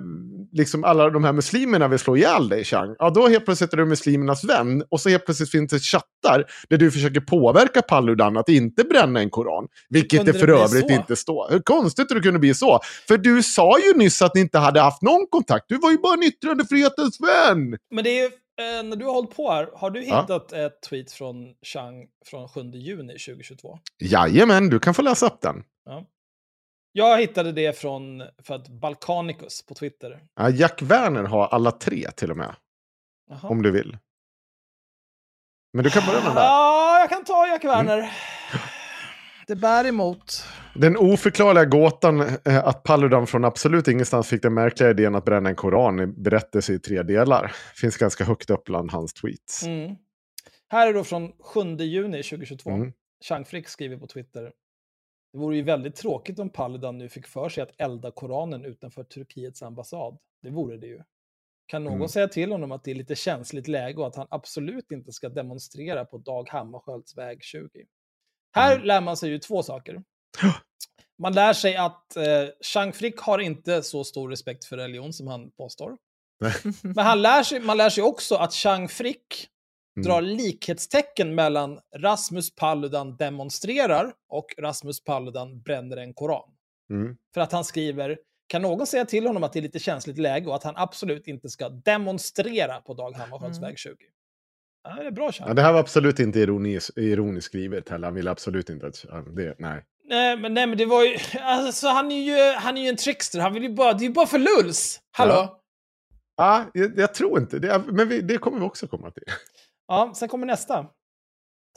[0.52, 2.96] liksom alla de här muslimerna vill slå ihjäl dig, Chang.
[3.00, 4.84] Ja, då helt plötsligt är du muslimernas vän.
[4.90, 9.20] Och så helt plötsligt finns det chattar där du försöker påverka Paludan att inte bränna
[9.20, 9.68] en koran.
[9.90, 10.94] Vilket det för det övrigt så?
[10.94, 11.52] inte står.
[11.52, 12.80] Hur konstigt att det kunde bli så.
[13.08, 15.66] För du sa ju nyss att ni inte hade haft någon kontakt.
[15.68, 17.78] Du var ju bara en yttrandefrihetens vän.
[17.92, 20.22] Men det är ju, eh, när du har hållit på här, har du Ja.
[20.22, 21.36] hittat ett tweet från
[21.74, 23.80] Chang från 7 juni 2022?
[24.00, 25.56] Jajamän, du kan få läsa upp den.
[25.86, 26.06] Ja.
[26.92, 30.20] Jag hittade det från för att Balkanicus på Twitter.
[30.36, 32.56] Ja, Jack Werner har alla tre till och med.
[33.30, 33.50] Jaha.
[33.50, 33.98] Om du vill.
[35.74, 36.42] Men du kan börja med den där.
[36.42, 37.86] Ja, jag kan ta Jack Mm.
[37.88, 38.12] Werner.
[39.48, 40.44] Det bär emot.
[40.76, 45.50] Den oförklarliga gåtan eh, att Paludan från absolut ingenstans fick den märkliga idén att bränna
[45.50, 47.52] en koran i berättelse i tre delar.
[47.76, 49.64] Finns ganska högt upp bland hans tweets.
[49.64, 49.96] Mm.
[50.70, 52.70] Här är då från 7 juni 2022.
[52.70, 52.94] Mm.
[53.24, 54.52] Chang Frick skriver på Twitter.
[55.34, 59.04] Det vore ju väldigt tråkigt om Paludan nu fick för sig att elda Koranen utanför
[59.04, 60.18] Turkiets ambassad.
[60.42, 61.02] Det vore det ju.
[61.66, 62.08] Kan någon Mm.
[62.10, 65.30] säga till honom att det är lite känsligt läge och att han absolut inte ska
[65.30, 67.86] demonstrera på Dag Hammarskjölds väg 20?
[68.56, 68.88] Här Mm.
[68.88, 70.04] lär man sig ju två saker.
[71.18, 72.24] Man lär sig att eh,
[72.62, 75.98] Chang Frick har inte så stor respekt för religion som han påstår.
[76.82, 79.48] Men han lär sig, man lär sig också att Chang Frick
[79.98, 80.08] Mm.
[80.08, 86.50] drar likhetstecken mellan Rasmus Paludan demonstrerar och Rasmus Paludan bränner en koran.
[86.90, 87.16] Mm.
[87.34, 90.48] För att han skriver, kan någon säga till honom att det är lite känsligt läge
[90.48, 93.70] och att han absolut inte ska demonstrera på Dag Hammarskjölds Mm.
[93.70, 93.96] väg 20?
[94.84, 95.32] Ja, det är bra.
[95.40, 98.08] Ja, det här var absolut inte ironiskt, ironiskt skrivet heller.
[98.08, 99.06] Han ville absolut inte att...
[99.36, 99.86] Det, nej.
[100.04, 101.18] Nej, men, nej, men det var ju...
[101.42, 103.40] Alltså, han är ju, han är ju en trickster.
[103.40, 103.94] Han vill ju bara...
[103.94, 105.00] Det är ju bara för lulls!
[105.12, 105.34] Hallå?
[105.34, 105.58] Ja.
[106.38, 107.84] Ja, jag, jag tror inte det.
[107.88, 109.24] Men vi, det kommer vi också komma till.
[109.92, 110.88] Ja, sen kommer nästa.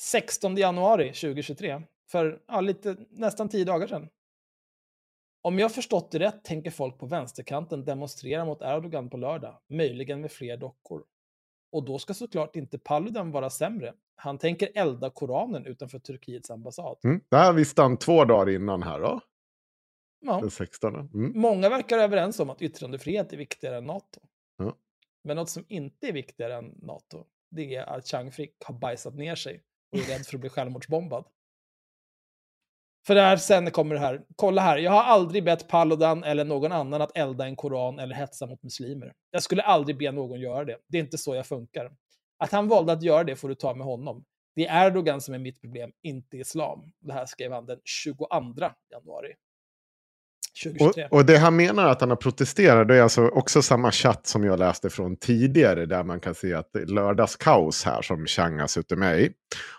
[0.00, 1.82] 16 januari 2023.
[2.10, 4.08] För ja, lite, nästan tio dagar sedan.
[5.42, 10.20] Om jag förstått det rätt tänker folk på vänsterkanten demonstrera mot Erdogan på lördag, möjligen
[10.20, 11.04] med fler dockor.
[11.72, 13.94] Och då ska såklart inte Paludan vara sämre.
[14.16, 16.96] Han tänker elda Koranen utanför Turkiets ambassad.
[17.04, 17.20] Mm.
[17.28, 19.20] Det här visste han två dagar innan här då.
[20.20, 20.40] Ja.
[20.40, 20.94] Den 16.
[20.94, 21.32] Mm.
[21.40, 24.20] Många verkar överens om att yttrandefrihet är viktigare än NATO.
[24.56, 24.76] Ja.
[25.24, 27.24] Men något som inte är viktigare än NATO,
[27.54, 29.62] det är att Chang Frick har bajsat ner sig
[29.92, 31.24] och är rädd för att bli självmordsbombad.
[33.06, 36.72] För där sen kommer det här, kolla här, jag har aldrig bett Paludan eller någon
[36.72, 39.12] annan att elda en koran eller hetsa mot muslimer.
[39.30, 40.78] Jag skulle aldrig be någon göra det.
[40.88, 41.96] Det är inte så jag funkar.
[42.38, 44.24] Att han valde att göra det får du ta med honom.
[44.54, 46.92] Det är Erdogan som är mitt problem, inte islam.
[47.00, 48.28] Det här skrev han den 22
[48.90, 49.34] januari
[50.80, 54.26] och, och det han menar att han har protesterat, det är alltså också samma chatt
[54.26, 58.26] som jag läste från tidigare, där man kan se att det är lördagskaos här som
[58.26, 59.30] Chang har suttit med i.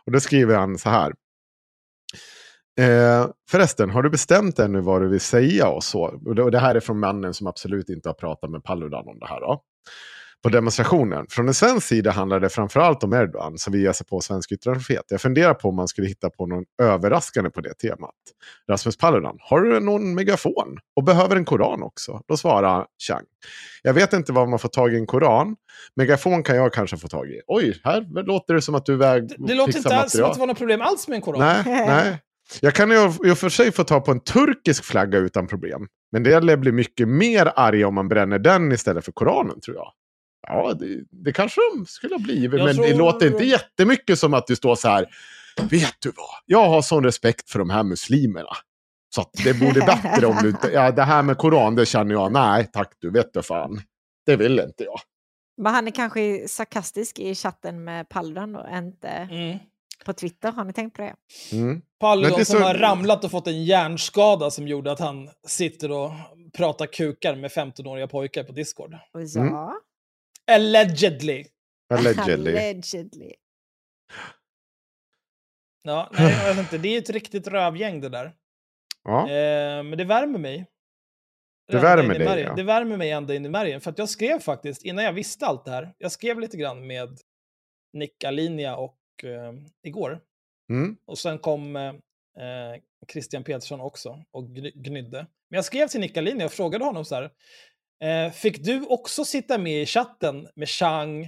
[0.06, 1.14] Och då skriver han så här.
[2.80, 6.02] Eh, förresten, har du bestämt ännu vad du vill säga och så?
[6.26, 9.08] Och det, och det här är från mannen som absolut inte har pratat med Paludan
[9.08, 9.40] om det här.
[9.40, 9.62] Då.
[10.45, 11.25] På demonstrationen.
[11.29, 14.51] Från en svensk sida handlar det framförallt om Erdogan som vill ge sig på svensk
[14.51, 15.03] yttrandefrihet.
[15.08, 18.12] Jag funderar på om man skulle hitta på någon överraskande på det temat.
[18.69, 20.77] Rasmus Paludan, har du någon megafon?
[20.95, 22.21] Och behöver en koran också?
[22.27, 23.23] Då svarar Chang.
[23.84, 25.55] Jag vet inte var man får tag i en koran.
[25.95, 27.41] Megafon kan jag kanske få tag i.
[27.47, 30.34] Oj, här låter det som att du väg Det låter fixar inte alls som att
[30.34, 31.39] det var något problem alls med en koran.
[31.39, 32.21] Nej, nej.
[32.62, 35.88] Jag kan ju i och för sig få ta på en turkisk flagga utan problem.
[36.12, 39.77] Men det lär bli mycket mer arg om man bränner den istället för Koranen tror
[39.77, 39.91] jag.
[40.47, 42.60] Ja, det, det kanske de skulle ha blivit.
[42.60, 45.05] Jag men det tror- låter inte jättemycket som att du står så här.
[45.69, 46.36] Vet du vad?
[46.45, 48.49] Jag har sån respekt för de här muslimerna.
[49.15, 50.55] Så att det borde bättre om du.
[50.73, 52.31] Ja, det här med Koran, det känner jag.
[52.31, 53.10] Nej, tack du.
[53.12, 53.81] Vet du fan.
[54.25, 54.99] Det vill inte jag.
[55.58, 59.58] Men han är kanske sarkastisk i chatten med Paludan och inte Mm.
[60.05, 60.51] på Twitter.
[60.51, 61.13] Har ni tänkt på det?
[61.58, 61.81] Mm.
[61.99, 65.91] Paludan det som så- har ramlat och fått en hjärnskada som gjorde att han sitter
[65.91, 66.12] och
[66.58, 68.93] pratar kukar med 15-åriga pojkar på Discord.
[69.13, 69.53] Och Mm.
[70.51, 71.45] Allegedly.
[71.93, 72.58] Allegedly.
[72.58, 73.34] allegedly.
[75.81, 76.77] Ja, nej, jag vet inte.
[76.77, 78.36] Det är ett riktigt rövgäng det där.
[79.03, 79.21] Ja.
[79.29, 80.65] Eh, men det värmer mig.
[81.67, 82.55] Det värmer dig, ja.
[82.55, 83.81] Det värmer mig ända in i märgen.
[83.81, 86.88] För att jag skrev faktiskt, innan jag visste allt det här, jag skrev lite grann
[86.88, 87.19] med
[87.93, 89.53] Nick Alinia och eh,
[89.84, 90.19] igår.
[90.69, 90.97] Mm.
[91.05, 91.93] Och sen kom eh,
[93.12, 95.17] Christian Petersson också och gny- gnydde.
[95.49, 97.31] Men jag skrev till Nick Alinia och frågade honom så här.
[98.03, 101.23] Eh, fick du också sitta med i chatten med Chang,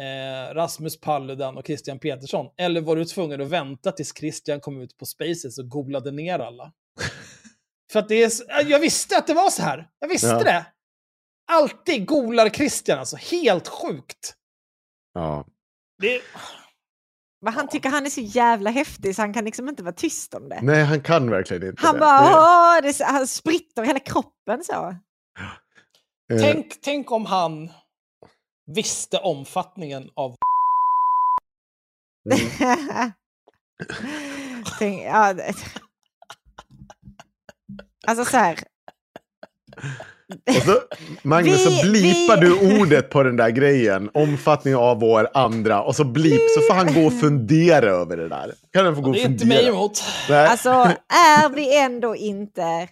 [0.00, 2.46] eh, Rasmus Paludan och Christian Petersson?
[2.56, 6.38] Eller var du tvungen att vänta tills Christian kom ut på Spaces och googlade ner
[6.38, 6.72] alla?
[7.92, 9.88] För att det är, s- jag visste att det var så här.
[9.98, 10.38] Jag visste Ja.
[10.42, 10.66] det.
[11.52, 13.16] Alltid googlar Christian alltså.
[13.16, 14.34] Helt sjukt.
[15.14, 15.46] Ja.
[16.02, 16.20] Det,
[17.42, 20.34] Men han tycker han är så jävla häftig så han kan liksom inte vara tyst
[20.34, 20.58] om det.
[20.62, 22.00] Nej, han kan verkligen inte Han det.
[22.00, 24.96] bara, Det- är så- han spritter hela kroppen så.
[26.30, 27.70] Eh, tänk, tänk om han
[28.66, 30.36] visste omfattningen av
[32.32, 32.40] mm.
[34.78, 35.54] Tänk, ja, det-
[38.06, 38.58] alltså så här.
[40.48, 40.80] Och så,
[41.22, 44.10] Magnus, Vi- så blipar vi- du ordet på den där grejen.
[44.14, 45.82] Omfattning av vår andra.
[45.82, 48.54] Och så blip, så får han gå och fundera över det där.
[48.72, 49.60] Kan han få gå och Det är inte fundera?
[49.62, 50.02] mig emot.
[50.28, 50.46] Nej.
[50.46, 50.70] Alltså,
[51.08, 52.88] är vi ändå inte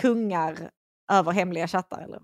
[0.00, 0.70] kungar
[1.12, 2.02] över hemliga chattar?
[2.02, 2.20] Eller?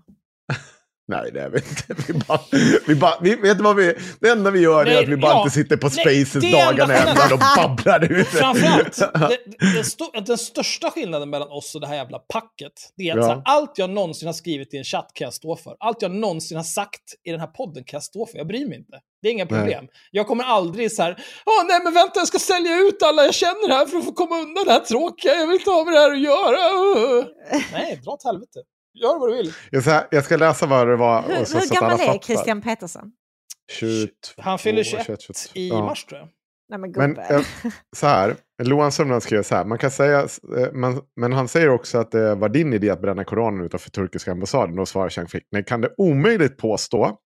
[1.09, 2.03] Nej, det är vi inte.
[2.07, 2.39] Vi bara,
[2.87, 5.31] vi bara, vi, vet vad vi, det enda vi gör är Nej, att vi bara
[5.31, 5.41] ja.
[5.43, 8.27] inte sitter på Nej, spaces är dagarna ända och babblar ut.
[8.27, 13.09] Framförallt, det, det, sto- den största skillnaden mellan oss och det här jävla packet, det
[13.09, 13.23] är att Ja.
[13.23, 15.75] så här, allt jag någonsin har skrivit i en chatt kan jag stå för.
[15.79, 18.37] Allt jag någonsin har sagt i den här podden kan jag stå för.
[18.37, 18.99] Jag bryr mig inte.
[19.21, 19.59] Det är inga Nej.
[19.59, 19.87] problem.
[20.11, 21.11] Jag kommer aldrig så här,
[21.45, 24.11] åh nej men vänta jag ska sälja ut alla jag känner här för att få
[24.11, 27.25] komma undan det här tråkiga, jag vill inte ha med det här att göra.
[27.73, 28.59] Nej, dra åt helvete.
[29.01, 29.53] Gör vad du vill.
[29.71, 31.21] Jag, ska, jag ska läsa vad det var.
[31.21, 32.19] Hur, och så, hur gammal är.
[32.19, 33.11] Christian Petersson?
[33.71, 35.33] 22, Han fyller 21 22.
[35.53, 35.85] i Ja.
[35.85, 36.29] mars tror jag.
[36.69, 37.41] Nej men Men eh,
[37.95, 40.19] så här, Lohan Sundman skrev så här, man kan säga,
[40.57, 43.89] eh, man, men han säger också att det var din idé att bränna Koranen utanför
[43.89, 44.75] turkiska ambassaden.
[44.75, 47.17] Då svarar Chang Frick, nej kan det omöjligt påstå.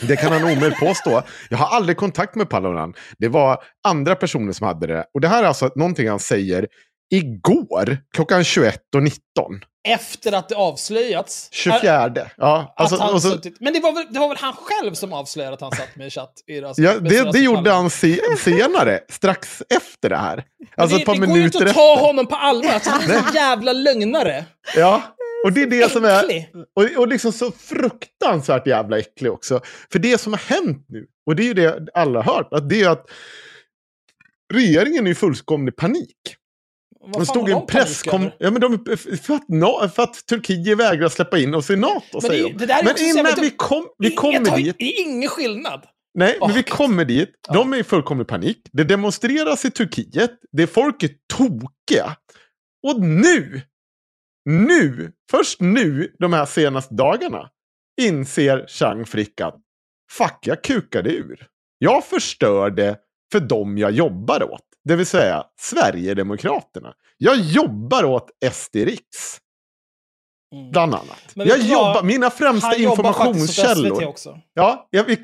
[0.00, 1.22] Det kan han omöjligt påstå.
[1.50, 2.94] Jag har aldrig kontakt med Paludan.
[3.18, 5.04] Det var andra personer som hade det.
[5.14, 6.66] Och det här är alltså någonting han säger
[7.10, 9.10] igår klockan 21.19.
[9.88, 11.48] Efter att det avslöjats.
[11.52, 12.30] 24.
[12.36, 14.94] Ja, Att alltså, han så, suttit, men det var, väl, det var väl han själv
[14.94, 16.32] som avslöjade att han satt med i chatt?
[16.46, 20.44] I, alltså, ja, det, det gjorde han se, senare, strax efter det här.
[20.76, 22.06] Alltså det, ett par det går ju inte minuter att ta efter.
[22.06, 22.70] honom på allvar.
[22.70, 24.44] Alltså, han är en jävla lögnare.
[24.76, 25.02] Ja,
[25.44, 26.24] och det är det som är...
[26.76, 29.60] Och, och liksom så fruktansvärt jävla äcklig också.
[29.92, 32.68] För det som har hänt nu, och det är ju det alla har hört, att
[32.68, 33.06] det är att
[34.52, 36.16] regeringen är i fullkomlig panik.
[37.00, 38.30] Vad De fan stod en presskom...
[38.38, 42.20] Ja, men de, för, att, för att Turkiet vägrar släppa in oss i NATO, Men
[42.22, 42.66] säger det- de.
[42.66, 44.76] det Men innan vi, kom, vi kommer tar- dit...
[44.78, 45.86] Det är ingen skillnad.
[46.14, 47.30] Nej, men Åh, vi kommer dit.
[47.52, 48.68] De är i fullkomlig panik.
[48.72, 50.30] Det demonstreras i Turkiet.
[50.52, 52.16] Det är folk är tokiga.
[52.88, 53.62] Och nu,
[54.44, 57.50] nu, först nu, de här senaste dagarna,
[58.00, 59.56] inser Chang Frick att
[60.12, 61.46] fuck, jag kukade ur.
[61.78, 62.96] Jag förstörde
[63.32, 64.60] för dem jag jobbar åt.
[64.84, 66.92] Det vill säga Sverigedemokraterna.
[67.18, 69.38] Jag jobbar åt SD Riks.
[70.54, 70.70] Mm.
[70.70, 71.18] Bland annat.
[71.34, 71.66] Jag vad?
[71.66, 74.04] jobbar, mina främsta Han informationskällor.
[74.04, 74.38] också.
[74.54, 75.06] Ja, jag,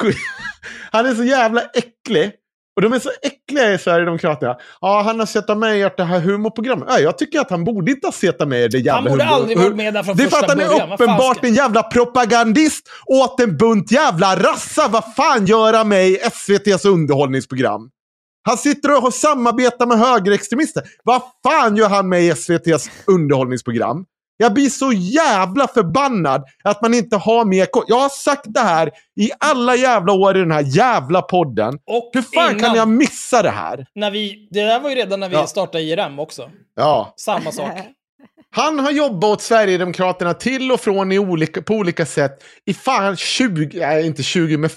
[0.92, 2.33] han är så jävla äcklig.
[2.77, 4.57] Och de är så äckliga i Sverigedemokraterna.
[4.81, 6.88] Ja, han har sett med i ert det här humorprogrammet.
[6.90, 9.25] Ja, jag tycker att han borde inte ha sett med i det jävla Han borde
[9.25, 10.92] humor- aldrig varit med där från Det är för första att han är början.
[10.92, 14.88] Uppenbart en jävla propagandist åt en bunt jävla rassa.
[14.88, 17.90] Vad fan gör han med i SVTs underhållningsprogram?
[18.47, 20.83] Han sitter och samarbetar med högerextremister.
[21.05, 24.05] Vad fan gör han med i SVTs underhållningsprogram?
[24.39, 27.85] Jag blir så jävla förbannad att man inte har mer koll.
[27.89, 31.75] Jag har sagt det här i alla jävla år i den här jävla podden.
[31.87, 33.87] Och Hur fan kan innan- jag missa det här?
[33.95, 35.47] När vi, det där var ju redan när vi Ja.
[35.47, 36.51] startade IRM också.
[36.77, 37.15] Ja.
[37.17, 37.71] Samma sak.
[38.51, 43.17] Han har jobbat åt Sverigedemokraterna till och från i olika, på olika sätt i fan
[43.17, 44.71] 20, nej inte 20, men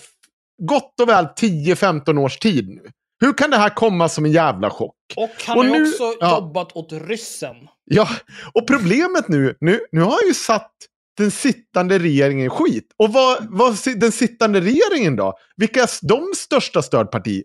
[0.62, 2.82] gott och väl 10-15 års tid nu.
[3.20, 4.96] Hur kan det här komma som en jävla chock?
[5.16, 6.40] Och han har nu- också ja.
[6.40, 7.56] jobbat åt ryssen.
[7.86, 8.10] Ja,
[8.54, 10.72] och problemet nu, nu, nu har han ju satt
[11.18, 12.94] den sittande regeringen i skit.
[12.98, 15.34] Och vad, vad den sittande regeringen då?
[15.56, 17.44] Vilka är de största stödparti?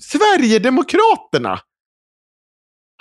[0.00, 1.60] Sverigedemokraterna!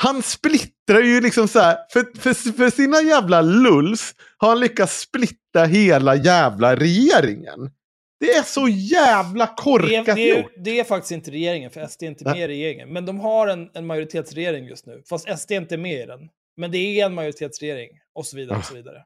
[0.02, 5.00] Han splittrar ju liksom så här, för, för, för sina jävla lulls har han lyckats
[5.00, 7.72] splitta hela jävla regeringen.
[8.20, 11.88] Det är så jävla Det korkat är, det, är, det är faktiskt inte regeringen, för
[11.88, 12.90] SD är inte med i regeringen.
[12.94, 15.04] Men de har en, en majoritetsregering just nu.
[15.10, 16.30] Fast SD är inte med i den.
[16.58, 17.90] Men det är en majoritetsregering.
[18.14, 18.58] Och så vidare.
[18.58, 19.06] Och så vidare.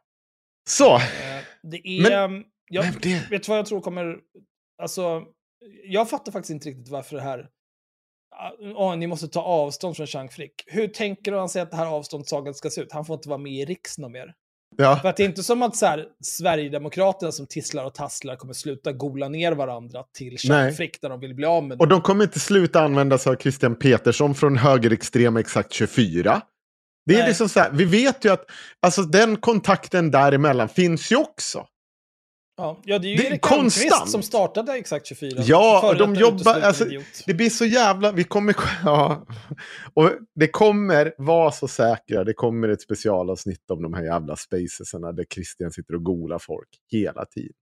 [0.70, 0.96] Så.
[0.96, 1.02] Eh,
[1.64, 2.28] Det är...
[2.30, 4.18] Men- jag, men det- Vet du vad jag tror kommer...
[4.82, 5.24] Alltså,
[5.84, 7.50] jag fattar faktiskt inte riktigt varför det här...
[8.36, 10.64] Ah, Åh, ni måste ta avstånd från Chang Frick.
[10.68, 12.92] Hur tänker han sig att det här avståndstagandet ska se ut?
[12.92, 14.34] Han får inte vara med i riksdagen mer.
[14.78, 15.00] Ja.
[15.02, 18.54] För att det är inte som att så här, Sverigedemokraterna som tisslar och tasslar kommer
[18.54, 20.74] sluta gola ner varandra till Chang Nej.
[20.74, 23.36] Frick när de vill bli av med Och de kommer inte sluta använda sig av
[23.36, 26.42] Christian Petersson från högerextrema exakt 24.
[27.06, 27.28] Det är Nej.
[27.28, 28.46] liksom så här, vi vet ju att
[28.82, 31.66] alltså, den kontakten däremellan finns ju också.
[32.60, 33.92] Ja, ja det är ju Det är Erik konstant.
[33.94, 35.42] Almqvist som startade Exakt 24.
[35.46, 36.60] Ja, de jobbar...
[36.62, 36.86] Alltså,
[37.26, 38.12] det blir så jävla...
[38.12, 38.56] Vi kommer...
[38.86, 39.28] Ja.
[39.94, 45.12] Och det kommer, var så säkra, det kommer ett specialavsnitt om de här jävla spacesarna
[45.12, 47.54] där Christian sitter och golar folk hela tiden.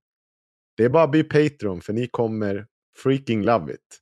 [0.76, 2.66] Det är bara att bli Patreon för ni kommer
[3.02, 3.98] freaking love it.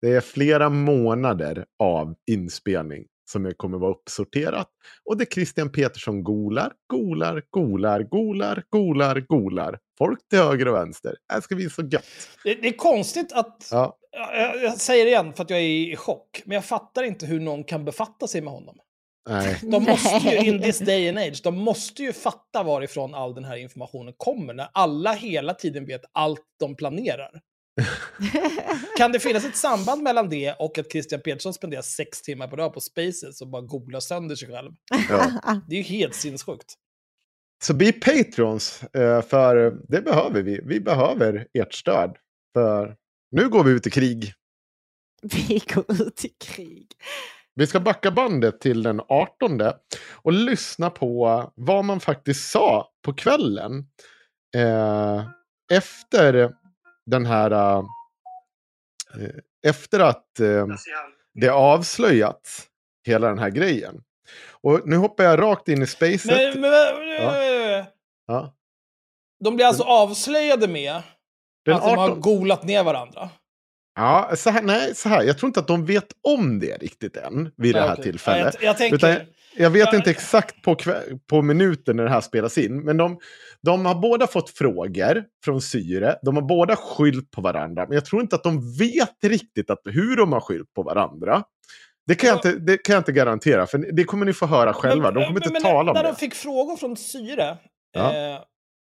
[0.00, 4.68] Det är flera månader av inspelning som kommer vara uppsorterat.
[5.04, 9.78] Och det Christian Petersson golar, golar, golar, golar, golar, golar.
[9.98, 11.14] Folk till höger och vänster.
[11.34, 12.04] Det ska bli så gött.
[12.44, 13.68] Det, det är konstigt att...
[13.70, 13.98] Ja.
[14.10, 16.42] Jag, jag säger det igen för att jag är i chock.
[16.44, 18.76] Men jag fattar inte hur någon kan befatta sig med honom.
[19.28, 19.58] Nej.
[19.62, 23.44] De måste ju, in this day and age, de måste ju fatta varifrån all den
[23.44, 24.54] här informationen kommer.
[24.54, 27.40] När alla hela tiden vet allt de planerar.
[28.96, 32.56] kan det finnas ett samband mellan det och att Christian Petersson spenderar sex timmar per
[32.56, 34.72] dag på Spaces och bara googlar sönder sig själv?
[35.08, 35.30] Ja.
[35.68, 36.74] Det är ju helt sinnessjukt.
[37.64, 40.60] Så bli patrons, eh, för det behöver vi.
[40.64, 42.16] Vi behöver ert stöd.
[42.54, 42.96] För
[43.30, 44.32] nu går vi ut i krig.
[45.22, 46.86] Vi går ut i krig.
[47.54, 49.60] Vi ska backa bandet till den 18
[50.12, 53.86] och lyssna på vad man faktiskt sa på kvällen.
[54.56, 55.24] Eh,
[55.72, 56.54] efter
[57.06, 57.50] den här...
[57.50, 57.82] Eh,
[59.66, 60.66] efter att eh,
[61.34, 62.66] det avslöjats,
[63.06, 64.02] hela den här grejen.
[64.50, 66.24] Och nu hoppar jag rakt in i spacet.
[66.24, 66.70] Men, men,
[67.08, 67.86] Ja.
[68.26, 68.54] Ja.
[69.44, 71.02] De blir alltså avslöjade med
[71.64, 73.30] Den att de har 18 golat ner varandra.
[73.94, 75.22] Ja, så här, nej, så här.
[75.22, 78.02] Jag tror inte att de vet om det riktigt än vid det Ja, här okej.
[78.04, 78.54] tillfället.
[78.54, 80.76] Ja, jag- jag tänker- Utan jag, vet inte exakt på,
[81.30, 82.84] på minuten när det här spelas in.
[82.84, 83.18] Men de,
[83.62, 86.18] de har båda fått frågor från Syre.
[86.22, 87.86] De har båda skyllt på varandra.
[87.88, 91.42] Men jag tror inte att de vet riktigt att, hur de har skyllt på varandra.
[92.06, 94.72] Det kan, jag inte, det kan jag inte garantera, för det kommer ni få höra
[94.72, 95.10] själva.
[95.10, 96.08] de kommer inte men, tala om när det.
[96.08, 97.56] de fick frågor från Syre.
[97.92, 98.14] Ja.
[98.14, 98.38] Eh,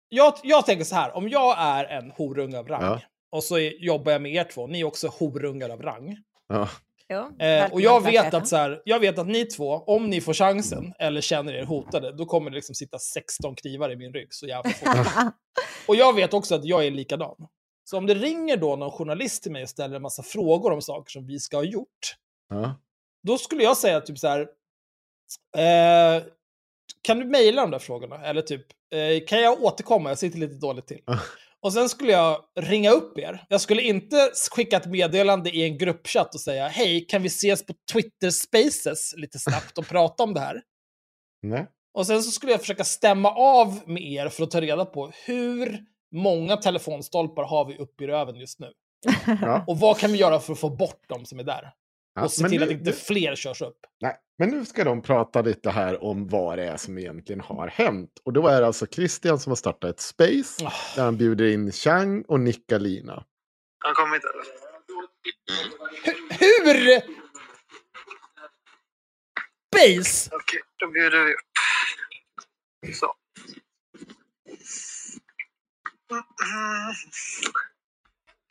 [0.10, 3.02] jag, jag tänker så här, om jag är en horunge av rang Ja.
[3.32, 6.18] och så jobbar jag med er två, ni är också horungar av rang.
[6.48, 6.70] Ja.
[7.40, 10.34] Eh, och jag vet, att så här, jag vet att ni två, om ni får
[10.34, 14.34] chansen eller känner er hotade, då kommer det liksom sitta 16 knivar i min rygg
[14.34, 14.72] så jävla
[15.88, 17.36] och jag vet också att jag är likadan.
[17.84, 20.82] Så om det ringer då någon journalist till mig och ställer en massa frågor om
[20.82, 22.16] saker som vi ska ha gjort,
[22.50, 22.76] Ja.
[23.28, 24.40] då skulle jag säga typ så här.
[25.58, 26.24] Eh,
[27.02, 28.26] kan du mejla de där frågorna?
[28.26, 30.10] Eller typ, eh, kan jag återkomma?
[30.10, 31.02] Jag sitter lite dåligt till.
[31.62, 33.46] Och sen skulle jag ringa upp er.
[33.50, 37.66] Jag skulle inte skicka ett meddelande i en gruppchatt och säga hej, kan vi ses
[37.66, 40.62] på Twitter Spaces lite snabbt och prata om det här?
[41.42, 41.68] Nej.
[41.94, 45.12] Och sen så skulle jag försöka stämma av med er för att ta reda på
[45.26, 45.80] hur
[46.16, 48.72] många telefonstolpar har vi uppe i röven just nu?
[49.42, 49.64] Ja.
[49.68, 51.74] Och vad kan vi göra för att få bort dem som är där?
[52.18, 53.78] Ja, och se men till nu- att inte fler körs upp.
[54.02, 57.68] Nej, men nu ska de prata lite här om vad det är som egentligen har
[57.68, 58.12] hänt.
[58.26, 60.74] Och då är det alltså Christian som har startat ett space Ah.
[60.96, 63.26] där han bjuder in Chang och Nickalina.
[63.86, 64.28] Han kommer inte.
[66.40, 67.02] Hur?
[69.72, 70.30] Base?
[70.34, 72.96] Okej, då bjuder vi upp.
[72.96, 73.14] Så.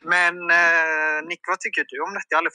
[0.03, 2.25] Men eh, Nick, vad tycker du om detta?
[2.29, 2.53] Jag har aldrig.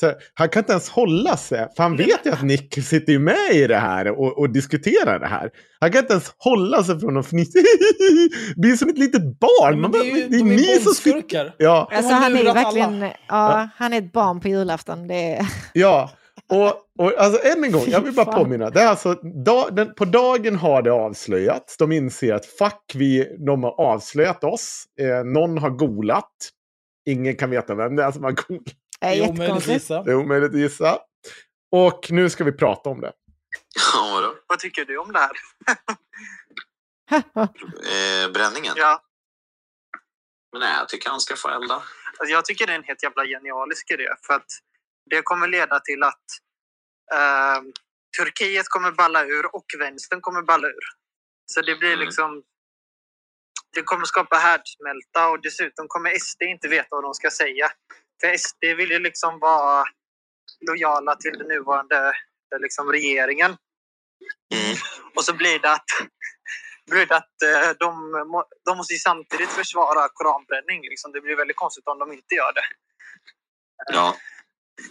[0.00, 3.18] Så han kan inte ens hålla sig, för han vet ju att Nick sitter ju
[3.18, 5.50] med i det här och, och diskuterar det här.
[5.80, 7.58] Han kan inte ens hålla sig från att fnissa.
[8.56, 9.80] bli som ett litet barn.
[9.80, 11.54] Men det är ju, det är de är ni som bondskurkar.
[11.58, 15.08] Ja, Alltså han är verkligen, ja, han är ett barn på julafton.
[15.08, 16.10] Det är, ja.
[16.52, 18.70] Och, och alltså än en gång, jag vill bara påminna.
[18.70, 19.14] Det är alltså,
[19.44, 21.76] da, den, på dagen har det avslöjats.
[21.76, 24.84] De inser att fuck, vi, de har avslöjat oss.
[25.00, 26.30] Eh, någon har golat.
[27.10, 28.36] Ingen kan veta vem det är som har är
[29.00, 30.02] Det är omöjligt att gissa.
[30.02, 30.98] Det är omöjligt att gissa.
[31.72, 33.12] Och nu ska vi prata om det.
[33.94, 34.34] Ja, vadå?
[34.46, 35.30] Vad tycker du om det här?
[37.12, 38.74] Eh, bränningen?
[38.76, 39.02] Ja,
[40.52, 41.74] Men nej, jag tycker han ska få elda.
[41.74, 44.08] alltså jag tycker det är en helt jävla genialisk idé.
[44.26, 44.46] För att
[45.10, 46.24] det kommer leda till att
[47.14, 47.62] eh,
[48.18, 50.84] Turkiet kommer balla ur och vänstern kommer balla ur.
[51.52, 52.00] Så det blir Mm.
[52.04, 52.42] liksom...
[53.74, 57.66] Det kommer skapa härdsmälta och dessutom kommer SD inte veta vad de ska säga.
[58.20, 59.84] För SD vill ju liksom vara
[60.68, 62.08] lojala till den nuvarande
[62.54, 63.56] eh, liksom, regeringen.
[64.54, 64.76] Mm.
[65.16, 65.90] Och så blir det att,
[66.90, 68.12] blir det att eh, de,
[68.64, 70.82] de måste ju samtidigt försvara koranbränning.
[70.82, 71.12] Liksom.
[71.12, 72.64] Det blir väldigt konstigt om de inte gör det.
[73.92, 74.16] Ja.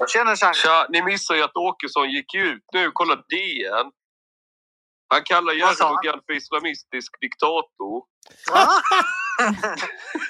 [0.07, 0.53] Tjena Chang!
[0.53, 2.91] Tja, ni missar ju att Åkesson gick ut nu.
[2.93, 3.91] Kolla DN.
[5.11, 5.53] Han kallar?
[5.53, 8.03] Erdogan för islamistisk diktator.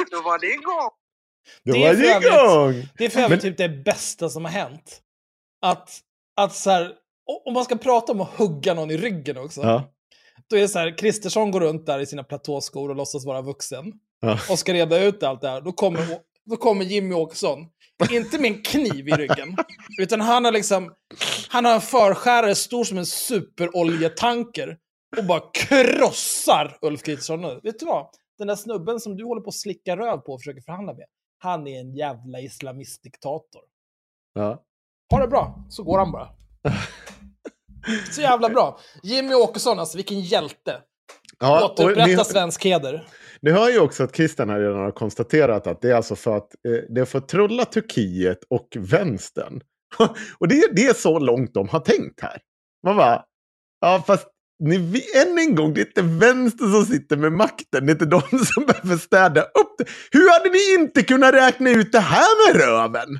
[0.11, 0.89] Då var det igång!
[1.63, 2.89] Då Det var det igång!
[2.97, 5.01] Det är för övrigt typ det bästa som har hänt.
[5.61, 5.99] Att,
[6.35, 6.93] att så här,
[7.45, 9.61] om man ska prata om att hugga någon i ryggen också.
[9.61, 9.93] Ja.
[10.49, 13.41] Då är det så här, Kristersson går runt där i sina platåskor och låtsas vara
[13.41, 13.93] vuxen.
[14.19, 14.39] Ja.
[14.49, 15.61] Och ska reda ut allt det här.
[15.61, 17.59] Då kommer, då kommer Jimmy Åkesson.
[18.11, 19.57] Inte med en kniv i ryggen.
[19.97, 20.93] Utan han har liksom,
[21.49, 24.77] han har en förskärare stor som en superoljetanker.
[25.17, 27.59] Och bara krossar Ulf Kristersson nu.
[27.63, 28.09] Vet du vad?
[28.37, 31.05] Den där snubben som du håller på att slicka röv på och försöker förhandla med.
[31.37, 33.61] Han är en jävla islamistdiktator.
[34.33, 34.63] Ja.
[35.11, 36.29] Ha det bra, så går han bara.
[38.11, 38.79] Så jävla bra.
[39.03, 40.81] Jimmy Åkesson, alltså vilken hjälte.
[41.39, 43.07] Ja, Återupprätta svensk heder
[43.41, 46.37] ni hör ju också att Christian här redan har konstaterat att det är alltså för
[46.37, 49.61] att eh, det är för att trolla Turkiet och vänstern.
[50.39, 52.41] och det, det är så långt de har tänkt här.
[52.83, 53.23] Man bara,
[53.81, 54.27] ja fast
[54.63, 58.05] ni, än en gång, det är inte vänstern som sitter med makten, det är inte
[58.05, 58.21] de
[58.53, 59.85] som behöver städa upp det.
[60.11, 63.19] Hur hade ni inte kunnat räkna ut det här med röven?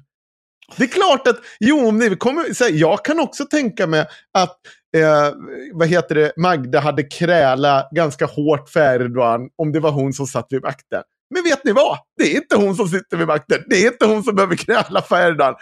[0.78, 4.08] Det är klart att, jo, om ni kommer, så här, jag kan också tänka mig
[4.34, 4.60] att,
[4.98, 5.34] eh,
[5.74, 10.28] vad heter det, Magda hade kräla ganska hårt för Erdogan om det var hon som
[10.28, 11.04] satt vid makten.
[11.34, 11.98] Men vet ni vad?
[12.18, 13.64] Det är inte hon som sitter vid makten.
[13.68, 15.56] Det är inte hon som behöver kräla för Erdogan.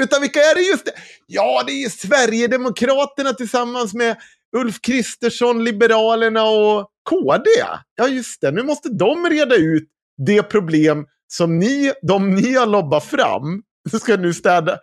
[0.00, 0.92] Utan vilka är det just det?
[1.26, 4.16] Ja, det är Sverigedemokraterna tillsammans med
[4.56, 7.50] Ulf Kristersson, Liberalerna och KD.
[7.96, 8.50] Ja, just det.
[8.50, 9.88] Nu måste de reda ut
[10.26, 13.62] det problem som ni, de ni har lobbat fram.
[13.90, 14.78] Så ska nu städa.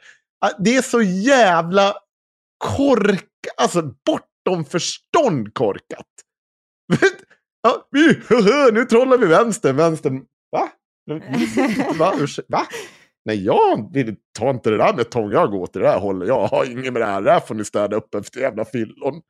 [0.45, 1.93] Ah, det är så jävla
[2.57, 3.25] kork,
[3.57, 6.07] alltså bortom förstånd korkat.
[7.61, 8.21] Ja, vi,
[8.71, 10.21] nu trollar vi vänster, vänster.
[10.51, 10.69] Va?
[11.97, 12.13] Va?
[12.47, 12.67] Va?
[13.25, 15.31] Nej, jag vill ta inte det där med tång.
[15.31, 16.27] Jag går åt det där hållet.
[16.27, 17.21] Jag har inget med det här.
[17.21, 19.21] Det här får ni städa upp efter jävla fyllon.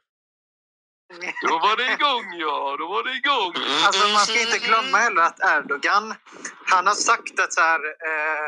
[1.49, 3.53] Då var det igång ja, då var det igång.
[3.85, 6.13] Alltså man ska inte glömma heller att Erdogan,
[6.65, 7.79] han har sagt att så här,
[8.09, 8.45] eh,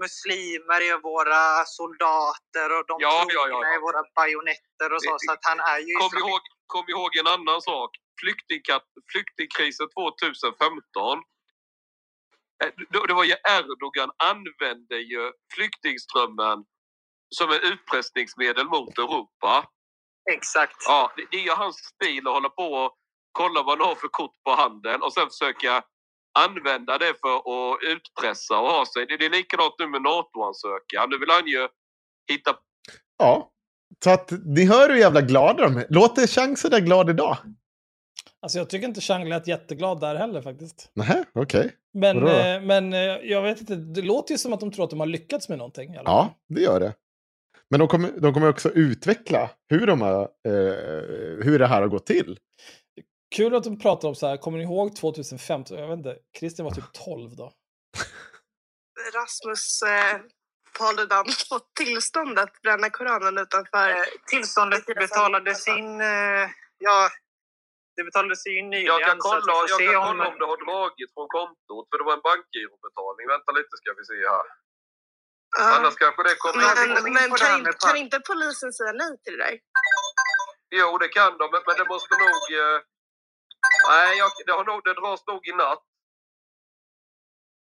[0.00, 5.16] muslimer är våra soldater och de Ja, ja, ja, är våra bajonetter och så.
[5.18, 5.94] Så att han är ju...
[5.94, 6.28] Kom islamist.
[6.28, 7.90] ihåg, kom ihåg en annan sak.
[9.12, 11.18] Flyktingkrisen 2015.
[12.64, 12.70] Eh,
[13.08, 16.64] Det var ju Erdogan använde ju flyktingströmmen
[17.34, 19.66] som ett utpressningsmedel mot Europa.
[20.30, 20.76] Exakt.
[20.86, 22.96] Ja, det, det är ju hans stil att hålla på och
[23.32, 25.82] kolla vad han har för kort på handen och sen försöka
[26.38, 29.06] använda det för att utpressa och ha sig.
[29.06, 31.10] Det, är likadant nu med NATO-ansökan.
[31.10, 31.68] Nu vill han ju
[32.30, 32.54] hitta...
[33.18, 33.50] Ja,
[34.04, 35.86] så att ni hör hur jävla glada de är.
[35.90, 37.36] Låter Chang så där glad idag?
[38.42, 40.90] Alltså jag tycker inte Chang lät jätteglad där heller faktiskt.
[40.94, 41.72] Nej, okej.
[41.94, 42.38] Men, Vadå då?
[42.38, 45.00] eh, men eh, jag vet inte, det låter ju som att de tror att de
[45.00, 45.94] har lyckats med någonting.
[45.94, 46.02] fall.
[46.06, 46.94] Ja, det gör det.
[47.70, 51.88] Men de kommer, de kommer också utveckla hur, de har, eh, hur det här har
[51.88, 52.38] gått till.
[53.36, 55.78] Kul att de pratar om så här, kommer ni ihåg 2015?
[55.78, 57.52] Jag vet inte, Christian var typ 12 då.
[59.14, 60.16] Rasmus, eh,
[60.78, 63.88] Paul Dudam fått tillstånd att bränna Koranen utanför?
[63.88, 66.00] Eh, Tillståndet betalades in...
[66.00, 66.46] eh,
[66.88, 66.98] Ja,
[67.96, 68.86] det betalades in nyligen.
[68.94, 71.96] Jag kan kolla, jag se kan om- kolla om det har dragits från kontot, för
[71.98, 73.24] det var en bankgirobetalning.
[73.34, 74.46] Vänta lite ska vi se här.
[75.58, 75.64] Ja.
[75.76, 76.62] Annars kanske det kommer...
[76.94, 79.54] Men, men kan, inte, kan inte polisen säga nej till det där?
[80.78, 82.42] Jo, det kan de, men, men det måste nog...
[82.62, 82.78] Eh...
[83.88, 85.82] Nej, jag, det, har nog, det dras nog i natt.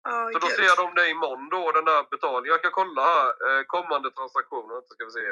[0.09, 0.57] Ja, Så då gud.
[0.57, 2.53] ser de det imorgon då, den där betalningen.
[2.57, 5.27] Jag kan kolla här, eh, kommande transaktioner, ska vi se.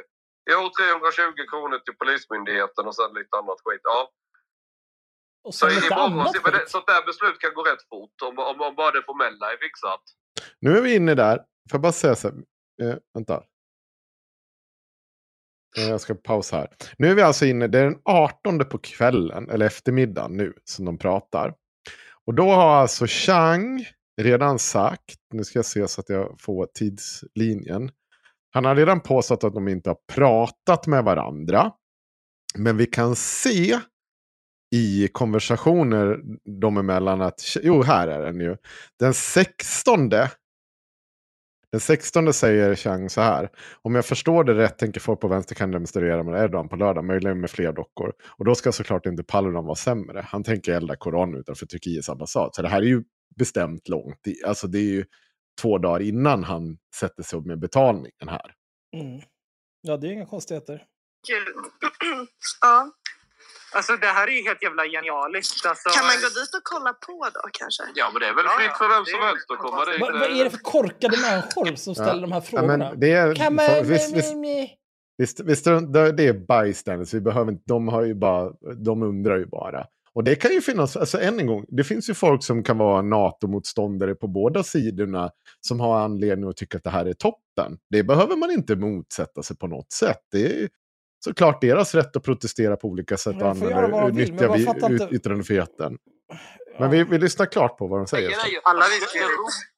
[0.52, 3.80] Jo, 320 kronor till Polismyndigheten och sen lite annat skit.
[3.84, 4.00] Ja.
[5.44, 8.38] Och Så lite imorgon, annat för det, sånt där beslut kan gå rätt fort om,
[8.38, 10.02] om, om bara det formella är fixat.
[10.60, 11.36] Nu är vi inne där.
[11.36, 12.36] Får jag bara säga så här.
[12.82, 13.42] Eh, vänta.
[15.76, 16.68] Eh, jag ska pausa här.
[16.98, 20.84] Nu är vi alltså inne, det är den 18 på kvällen, eller eftermiddagen nu, som
[20.84, 21.54] de pratar.
[22.26, 23.86] Och då har alltså Chang
[24.20, 27.90] redan sagt, nu ska jag se så att jag får tidslinjen.
[28.50, 31.72] Han har redan påstått att de inte har pratat med varandra.
[32.56, 33.78] Men vi kan se
[34.74, 36.20] i konversationer
[36.60, 38.56] dem emellan att, jo här är den ju.
[38.98, 40.10] Den 16
[41.72, 43.50] den 16 säger Chang så här.
[43.82, 47.04] Om jag förstår det rätt tänker folk på vänster kan demonstrera med Erdogan på lördag,
[47.04, 48.12] möjligen med fler dockor.
[48.26, 50.24] Och då ska såklart inte Paludan vara sämre.
[50.28, 52.54] Han tänker elda Koran utanför Turkiets ambassad.
[52.54, 53.02] Så det här är ju
[53.36, 54.20] bestämt långt.
[54.46, 55.04] Alltså det är ju
[55.62, 58.54] två dagar innan han sätter sig upp med betalningen här.
[58.96, 59.20] Mm.
[59.80, 60.84] Ja, det är inga konstigheter.
[61.28, 61.46] Gud.
[62.60, 62.90] ja.
[63.76, 65.66] Alltså det här är ju helt jävla genialiskt.
[65.66, 67.82] Alltså, Kan man gå dit och kolla på då kanske?
[67.94, 70.00] Ja, men det är väl fritt för vem som helst att komma dit.
[70.00, 72.94] Vad, vad är det för korkade människor som ställer de här Ja, men frågorna?
[72.94, 73.66] det är, Kan man...
[73.84, 74.34] visst, visst,
[75.18, 78.52] visst, visst, det det är bystanders, vi behöver inte, de, har ju bara,
[78.84, 79.86] de undrar ju bara.
[80.12, 82.78] Och det kan ju finnas, alltså än en gång, det finns ju folk som kan
[82.78, 87.78] vara NATO-motståndare på båda sidorna som har anledning att tycka att det här är toppen.
[87.90, 90.20] Det behöver man inte motsätta sig på något sätt.
[90.32, 90.68] Det är
[91.28, 95.98] såklart deras rätt att protestera på olika sätt och använda nyttja vi- ut- yttrandefriheten.
[96.78, 98.30] Men vi, vi lyssnar klart på vad de säger.
[98.62, 98.84] Alla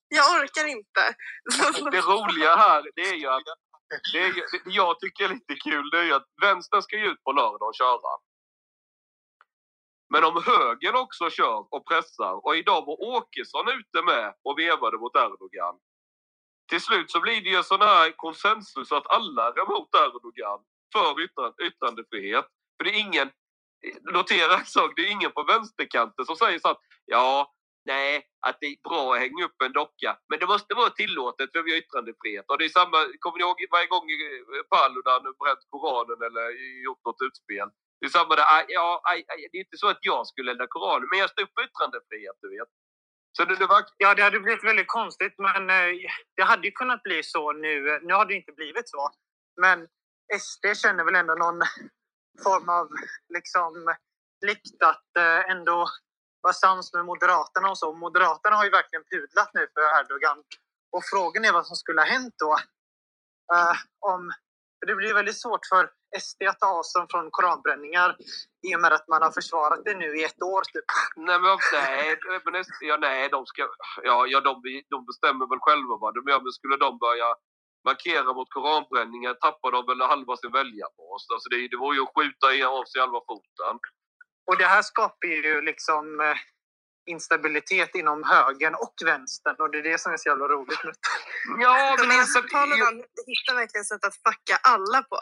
[0.09, 1.03] Jag orkar inte.
[1.91, 3.43] det roliga här, det är ju att
[4.13, 7.07] det, är det jag tycker är lite kul, det är ju att vänstern ska ju
[7.07, 8.13] ut på lördag och köra.
[10.13, 14.97] Men om högern också kör och pressar och idag var Åkesson ute med och vevade
[14.99, 15.75] mot Erdogan.
[16.71, 20.61] Till slut så blir det ju sån här konsensus att alla är emot Erdogan
[20.93, 22.47] för yttrandefrihet.
[22.77, 23.31] För det är ingen,
[24.13, 28.57] notera en sak, det är ingen på vänsterkanten som säger så att ja, nej, att
[28.61, 30.19] det är bra att hänga upp en docka.
[30.29, 32.45] Men det måste vara tillåtet för vi har yttrandefrihet.
[32.49, 36.47] Och det är samma, kommer ni ihåg varje gång eh, Paludan bränt Koranen eller
[36.85, 37.69] gjort något utspel?
[38.01, 40.67] Det är samma där, ja, aj, aj, det är inte så att jag skulle elda
[40.67, 42.71] Koranen, men jag står upp för yttrandefrihet, du vet.
[43.33, 43.85] Så det, det var...
[43.97, 45.93] Ja, det hade blivit väldigt konstigt, men eh,
[46.37, 48.01] det hade ju kunnat bli så nu.
[48.03, 49.11] Nu har det inte blivit så.
[49.61, 49.89] Men
[50.39, 51.61] SD känner väl ändå någon
[52.45, 52.89] form av
[53.29, 53.95] liksom
[54.41, 55.89] plikt att eh, ändå
[56.41, 57.93] vara sams med Moderaterna och så.
[57.93, 60.39] Moderaterna har ju verkligen pudlat nu för Erdogan.
[60.93, 62.53] Och frågan är vad som skulle ha hänt då.
[63.55, 64.33] Uh, om,
[64.79, 68.17] för det blir väldigt svårt för SD att ta avstånd från koranbränningar
[68.69, 70.63] i och med att man har försvarat det nu i ett år.
[70.73, 70.85] Typ.
[71.17, 73.69] Nej, men, nej, men, ja, nej de, ska,
[74.03, 76.41] ja, ja, de, de bestämmer väl själva vad de gör.
[76.41, 77.29] Men skulle de börja
[77.89, 81.23] markera mot koranbränningar tappar de väl halva sin väljarbas.
[81.35, 82.47] Alltså det, det var ju att skjuta
[82.79, 83.75] av sig halva foten.
[84.49, 86.37] Och det här skapar ju liksom eh,
[87.15, 90.93] instabilitet inom högern och vänstern och det är det som är så jävla roligt nu.
[91.65, 92.97] Ja, men alltså, Paludan
[93.31, 95.17] hittar verkligen sätt att fucka alla på.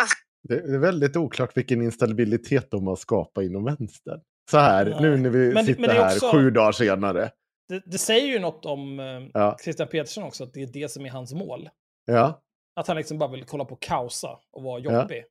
[0.00, 0.16] Alltså,
[0.48, 4.20] Det är väldigt oklart vilken instabilitet de har skapat inom vänstern.
[4.50, 7.30] Så här, nu när vi Men- sitter men är här också- sju dagar senare.
[7.68, 9.56] Det, det säger ju något om eh, Ja.
[9.64, 11.68] Christian Petersson också, att det är det som är hans mål.
[12.10, 12.42] Ja.
[12.76, 15.00] Att han liksom bara vill kolla på kaosa och vara Ja.
[15.02, 15.24] jobbig.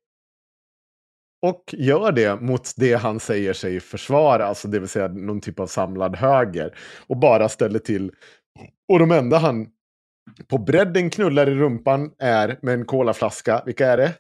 [1.42, 5.60] Och gör det mot det han säger sig försvara, alltså det vill säga någon typ
[5.60, 6.78] av samlad höger.
[7.08, 8.12] Och bara ställer till.
[8.92, 9.68] Och de enda han
[10.48, 13.64] på bredden knullar i rumpan är med en colaflaska.
[13.66, 14.14] Vilka är det?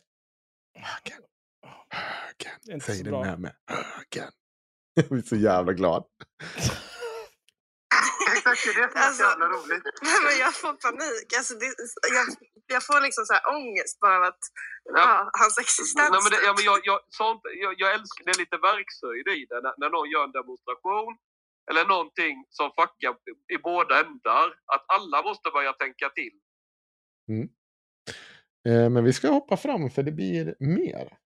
[2.70, 3.52] Är inte Säg det med mig.
[3.68, 4.32] Högern.
[4.94, 6.04] Jag blir så jävla glad.
[8.52, 9.84] Exakt, det är det som är så jävla roligt.
[10.10, 11.28] nej, men jag får panik.
[11.40, 11.68] Alltså, det,
[12.18, 12.26] jag,
[12.76, 14.44] jag får liksom så här ångest bara av att,
[15.00, 16.12] ja, hans existens.
[16.14, 19.28] Nej, men det, ja, men jag, jag, sånt, jag, jag älskar det är lite verkshöjd
[19.38, 19.60] i det.
[19.66, 21.14] När, när någon gör en demonstration
[21.70, 23.12] eller någonting som fuckar
[23.56, 24.48] i båda ändar.
[24.74, 26.36] Att alla måste börja tänka till.
[27.32, 27.48] Mm.
[28.68, 31.18] Eh, men vi ska hoppa fram för det blir mer.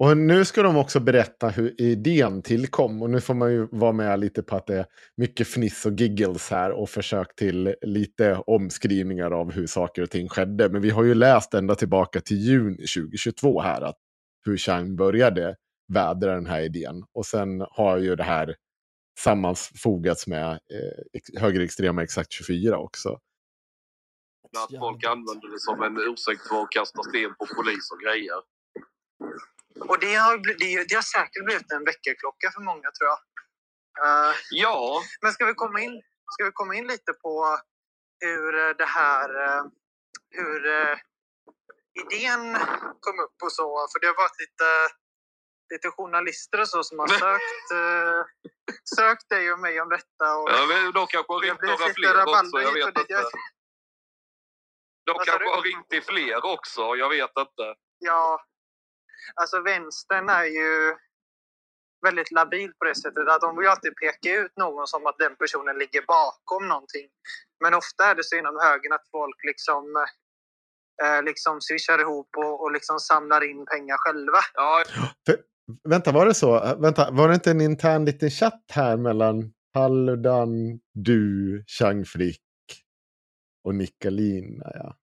[0.00, 0.06] Nu.
[0.06, 3.02] Och nu ska de också berätta hur idén tillkom.
[3.02, 4.86] Och nu får man ju vara med lite på att det är
[5.16, 10.28] mycket fniss och giggles här och försök till lite omskrivningar av hur saker och ting
[10.28, 10.68] skedde.
[10.68, 13.96] Men vi har ju läst ända tillbaka till juni 2022 här att
[14.44, 15.56] hur Chang började
[15.92, 17.04] vädra den här idén.
[17.14, 18.54] Och sen har ju det här
[19.18, 23.18] sammanfogats med eh, högerextrema Exakt 24 också.
[24.56, 28.53] Att folk använder det som en ursäkt för att kasta sten på polis och grejer.
[29.80, 33.18] Och det har, det, det har säkert blivit en väckarklocka för många tror jag.
[34.04, 37.58] Eh, Ja, men ska vi, komma in, ska vi komma in lite på
[38.20, 39.28] hur eh, det här...
[39.58, 39.62] eh,
[40.36, 40.60] Hur
[42.02, 42.56] idén
[43.00, 43.86] kom upp och så?
[43.92, 44.68] För det har varit lite,
[45.72, 47.68] lite journalister och så som har sökt,
[48.96, 50.36] sökt dig och mig om detta.
[50.36, 52.60] Och ja men de kanske har ringt några fler också.
[52.62, 53.06] Jag vet dit.
[53.08, 53.38] Jag- inte.
[55.06, 56.80] De kanske har ringt till fler också.
[56.96, 57.74] Jag vet inte.
[57.98, 58.44] Ja,
[59.34, 60.96] alltså vänstern är ju
[62.06, 65.18] väldigt labil på det sättet att de vill ju alltid peka ut någon som att
[65.18, 67.06] den personen ligger bakom någonting.
[67.62, 69.84] Men ofta är det så inom högern att folk liksom,
[71.02, 74.40] eh, liksom swishar ihop och, och liksom samlar in pengar själva.
[74.54, 74.84] Ja,
[75.26, 75.36] För,
[75.88, 76.76] vänta, var det så?
[76.78, 82.42] Vänta, var det inte en intern liten chatt här mellan Paludan, du, Chang Frick
[83.64, 84.70] och Nicolina?
[84.74, 84.96] Ja.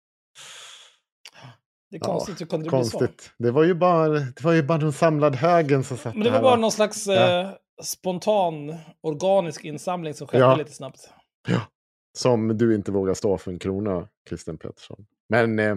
[1.92, 2.98] Det är Ja, konstigt, hur kunde det bli så?
[3.00, 3.32] Konstigt.
[3.38, 6.30] Det var ju bara, det var ju bara den samlade högen som satt Men det
[6.30, 6.62] var här, bara va?
[6.62, 7.42] någon slags Ja.
[7.42, 7.50] eh,
[7.84, 10.56] spontan, organisk insamling som skedde Ja.
[10.56, 11.10] lite snabbt.
[12.18, 15.06] Som du inte vågar stå för en krona, Christian Pettersson.
[15.30, 15.76] Men, eh,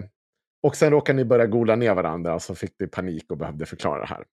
[0.67, 3.99] och sen råkade ni börja gola ner varandra, så fick ni panik och behövde förklara
[4.05, 4.23] det här.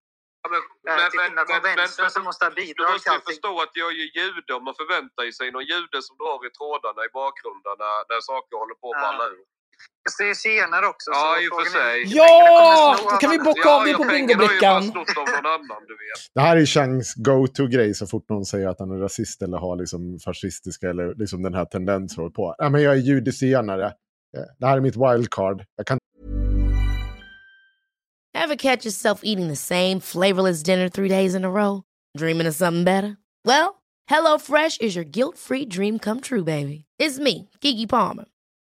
[0.86, 3.74] men, till skillnad från vänstern som måste ha Du bidrag måste till ju förstå att
[3.82, 7.00] jag är ju jude och man förväntar ju sig någon jude som drar i trådarna
[7.08, 9.04] i bakgrunden när, när saker håller på att Ja.
[9.08, 9.44] balla ur.
[10.04, 11.10] Jag ser senare också.
[11.10, 12.16] Ja, i och för är- sig.
[12.16, 12.96] Ja!
[13.10, 14.92] Då kan vi bocka av det på bingobrickan.
[16.34, 19.76] Det här är Changs go-to-grej så fort någon säger att han är rasist eller har
[19.76, 22.54] liksom fascistiska eller liksom den här tendensen på.
[22.58, 23.86] Ja, men jag är judezianare.
[23.86, 25.64] Eh, Det här är mitt wildcard.
[25.76, 25.98] Jag kan
[28.34, 31.82] Ever catch yourself eating the same flavorless dinner three days in a row?
[32.18, 33.16] Dreaming of something better?
[33.44, 33.74] Well,
[34.10, 36.84] HelloFresh is your guilt-free dream come true, baby.
[37.02, 38.24] It's me, Kiki Palmer.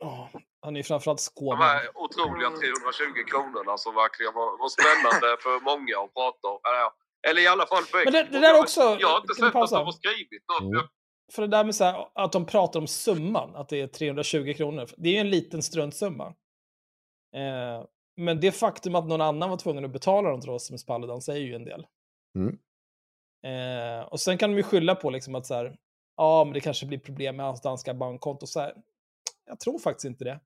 [0.00, 0.30] Ja,
[0.62, 1.62] han är ju framförallt De skåning.
[1.62, 6.60] här otroliga 320 kronorna som verkligen var, var spännande för många att prata om.
[7.28, 9.54] Eller, i alla fall på Men det- det där Jag- också- Jag har inte sett
[9.56, 10.74] att de har skrivit något.
[10.74, 10.86] Mm.
[11.32, 14.54] För det där med så här, att de pratar om summan, att det är 320
[14.56, 14.86] kronor.
[14.96, 16.26] Det är ju en liten struntsumma.
[17.36, 17.84] Eh,
[18.16, 21.46] men det faktum att någon annan var tvungen att betala dem till Rasmus Paludan säger
[21.46, 21.86] ju en del.
[22.38, 22.58] Mm.
[23.46, 25.76] Eh, och sen kan de ju skylla på liksom att så här,
[26.16, 28.46] ja, men det kanske blir problem med hans danska bankkonto.
[28.46, 28.74] Så här,
[29.50, 30.40] jag tror faktiskt inte det.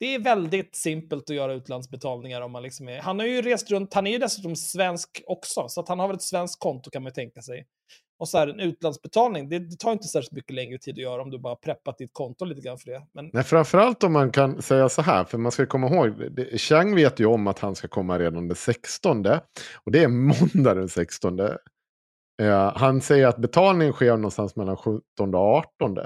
[0.00, 3.00] Det är väldigt simpelt att göra utlandsbetalningar om man liksom är...
[3.00, 6.06] Han har ju rest runt, han är ju dessutom svensk också, så att han har
[6.06, 7.66] väl ett svenskt konto kan man ju tänka sig.
[8.18, 11.22] Och så här, en utlandsbetalning, det, det tar inte särskilt mycket längre tid att göra
[11.22, 13.06] om du bara preppat ditt konto lite grann för det.
[13.12, 16.58] Men Nej, framförallt om man kan säga så här, för man ska komma ihåg, det-
[16.60, 19.26] Chang vet ju om att han ska komma redan den 16.
[19.84, 21.40] Och det är måndag den 16.
[21.40, 25.98] Eh, han säger att betalningen sker någonstans mellan 17 och 18.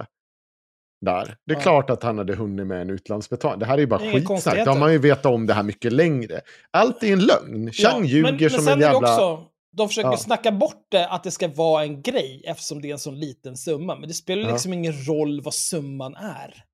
[1.01, 1.37] Där.
[1.47, 1.63] Det är Ja.
[1.63, 3.59] klart att han hade hunnit med en utlandsbetalning.
[3.59, 4.65] Det här är ju bara är skitsnack.
[4.65, 6.41] Då har man ju vetat om det här mycket längre.
[6.71, 7.73] Allt är en lögn.
[7.73, 8.99] Chang Ja, ljuger men, men som sen en jävla...
[8.99, 9.45] också,
[9.77, 10.17] de försöker Ja.
[10.17, 13.57] snacka bort det, att det ska vara en grej, eftersom det är en sån liten
[13.57, 13.95] summa.
[13.97, 14.53] Men det spelar Ja.
[14.53, 16.65] liksom ingen roll vad summan är.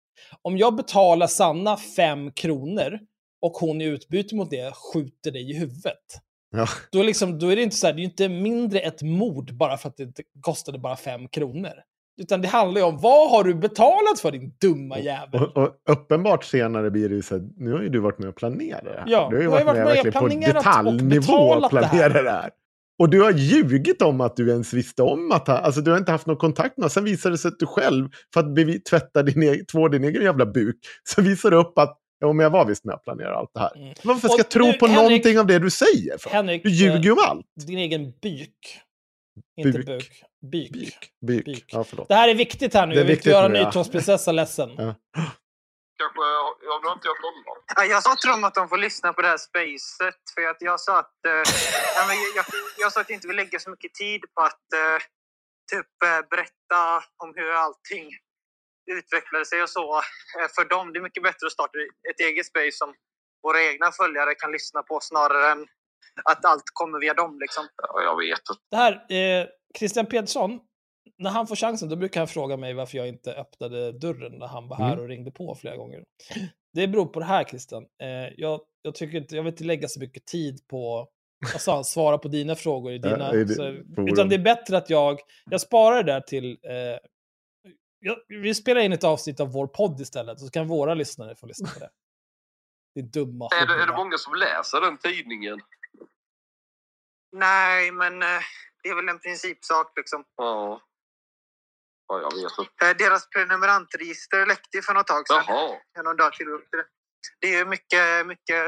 [0.43, 2.99] Om jag betalar Sanna fem kronor
[3.43, 6.21] och hon i utbyte mot det skjuter dig i huvudet.
[6.57, 6.67] Ja.
[6.93, 9.55] Då, är liksom, då är det inte så här, det är inte mindre ett mord
[9.55, 11.73] bara för att det kostade bara fem kronor.
[12.21, 15.41] Utan det handlar ju om, vad har du betalat för din dumma jävel?
[15.43, 18.29] Och, och uppenbart senare blir det ju så här, nu har ju du varit med
[18.29, 19.05] och planerat det här.
[19.07, 21.63] Ja, du har ju varit, med, varit med och verkligen på och detaljnivå och det
[21.63, 21.89] här.
[21.89, 22.51] planerat det här.
[22.99, 25.99] Och du har ljugit om att du ens visste om att han, alltså du har
[25.99, 26.91] inte haft någon kontakt med honom.
[26.91, 30.23] Sen visade det sig att du själv, för att tvätta din, egen- två din egen
[30.23, 33.37] jävla buk, så visar du upp att Ja, men jag var visst med och planerade
[33.37, 33.95] allt det här.
[34.05, 36.19] Varför ska Och jag tro på Henrik- någonting av det du säger?
[36.19, 36.31] För?
[36.31, 37.47] Henrik, du ljuger ju om eh, allt.
[37.67, 38.59] Din egen byk.
[39.57, 39.87] Inte Buk.
[39.87, 40.23] buk.
[40.53, 41.13] Byk.
[41.27, 41.65] Byk.
[41.73, 42.09] Ja, förlåt.
[42.09, 42.95] Det här är viktigt här nu.
[42.95, 44.33] Det är Jag vill inte göra nu, ja.
[44.33, 44.71] Ledsen.
[44.79, 44.95] Ja.
[45.99, 46.21] Kanske,
[46.69, 47.09] ja, nu har inte
[47.77, 50.21] jag Jag sa till dem att de får lyssna på det här spacet.
[50.35, 51.33] För att jag sa att, eh,
[51.97, 52.45] ja, men jag,
[52.79, 54.99] jag sa att jag inte vill lägga så mycket tid på att eh,
[55.73, 58.11] typ eh, berätta om hur allting
[58.87, 59.97] utvecklade sig och så
[60.39, 60.93] eh, för dem.
[60.93, 61.79] Det är mycket bättre att starta
[62.11, 62.95] ett eget space som
[63.43, 65.67] våra egna följare kan lyssna på snarare än
[66.25, 67.39] att allt kommer via dem.
[67.41, 67.65] Liksom.
[67.77, 68.41] Ja, jag vet.
[68.71, 68.93] Det här,
[69.43, 69.47] eh,
[69.79, 70.61] Christian Pedersson,
[71.19, 74.47] när han får chansen då brukar han fråga mig varför jag inte öppnade dörren när
[74.47, 74.99] han var här Mm.
[75.01, 76.05] och ringde på flera gånger.
[76.75, 77.83] Det beror på det här Christian.
[78.03, 81.09] Eh, jag, jag, tycker inte, jag vill inte lägga så mycket tid på
[81.69, 83.35] att svara på dina frågor i Ja, dina.
[83.35, 83.65] i det- så,
[84.09, 86.99] utan det är bättre att jag, jag sparar det där till eh,
[88.01, 91.47] jag, vi spelar in ett avsnitt av vår podd istället, så kan våra lyssnare få
[91.47, 91.91] lyssna på det.
[92.95, 95.61] Det är dumma Är det, är det många som läser den tidningen?
[97.35, 98.41] Nej, men eh,
[98.83, 99.93] det är väl en principsak.
[99.97, 100.25] Liksom.
[100.37, 100.81] Ja.
[102.09, 102.87] Ja, jag vet inte.
[102.87, 105.45] Eh, Deras prenumerantregister läckte ju för något tag sedan.
[105.47, 105.77] Jaha.
[106.05, 106.47] Någon dag till
[107.41, 107.47] det.
[107.49, 108.67] är ju mycket, mycket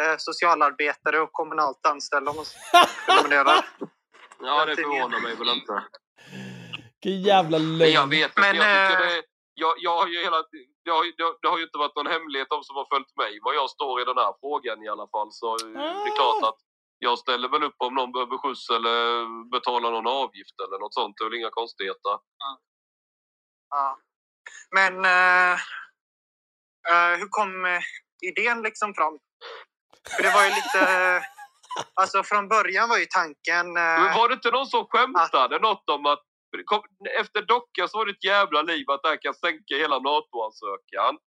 [0.00, 2.44] eh, socialarbetare och kommunalt anställda om man
[3.06, 3.68] prenumererar.
[4.40, 5.84] Ja, det förvånar mig väl inte.
[7.02, 7.92] Vilken jävla Men lögn.
[7.92, 8.40] jag vet inte.
[8.40, 9.22] Men, jag tycker det,
[9.54, 10.36] jag, jag har ju hela,
[10.84, 13.38] det, har, det, det har ju inte varit någon hemlighet de som har följt mig
[13.42, 15.32] var jag står i den här frågan i alla fall.
[15.32, 16.58] Så eh, det är klart att
[17.04, 19.00] jag ställer väl upp om någon behöver skjuts eller
[19.50, 21.14] betalar någon avgift eller något sånt.
[21.16, 22.18] Det är väl inga konstigheter.
[23.70, 23.98] Ja.
[24.70, 25.52] Men eh,
[26.90, 27.80] eh, hur kom eh,
[28.30, 29.18] idén liksom fram?
[30.16, 30.80] För det var ju lite...
[30.92, 31.22] eh,
[31.94, 33.72] alltså från början var ju tanken...
[33.72, 36.24] Men var det inte någon som skämtade något om att
[36.64, 36.82] kom,
[37.20, 41.18] efter docka så var det ett jävla liv att det här kan sänka hela NATO-ansökan.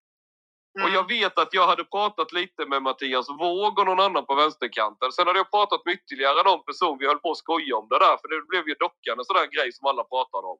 [0.82, 4.34] Och jag vet att jag hade pratat lite med Mattias Våg och någon annan på
[4.34, 5.12] vänsterkanten.
[5.12, 6.98] Sen hade jag pratat med ytterligare någon person.
[6.98, 8.16] Vi höll på att skoja om det där.
[8.20, 10.58] För det blev ju dockan en sån där grej som alla pratade om.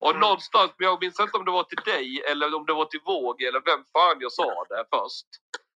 [0.00, 2.84] Och någonstans, men jag minns inte om det var till dig eller om det var
[2.84, 5.26] till Våg eller vem fan jag sa det först.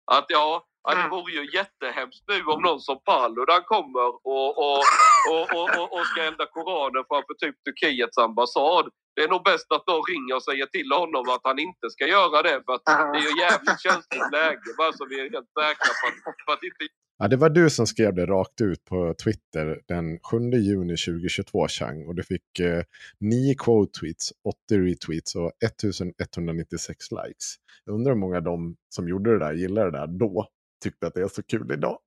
[0.04, 4.82] Att ja, att det vore ju jättehemskt nu om någon som Paludan kommer och, och,
[5.30, 8.90] och, och, och, och ska elda Koranen framför typ Turkiets ambassad.
[9.14, 12.04] Det är nog bäst att någon ringer och säger till honom att han inte ska
[12.16, 12.56] göra det.
[12.66, 14.68] För att det är ju jävligt känsligt läge.
[14.78, 16.84] Bara så vi är helt säkra på att, på att inte
[17.22, 21.68] Ja, det var du som skrev det rakt ut på Twitter den 7 juni 2022,
[21.68, 22.06] Chang.
[22.06, 22.82] Och du fick eh,
[23.20, 24.32] 9 quote-tweets,
[24.68, 27.54] 80 retweets och 1196 likes.
[27.84, 30.48] Jag undrar hur många av de som gjorde det där, gillade det där då,
[30.82, 31.98] tyckte att det är så kul idag.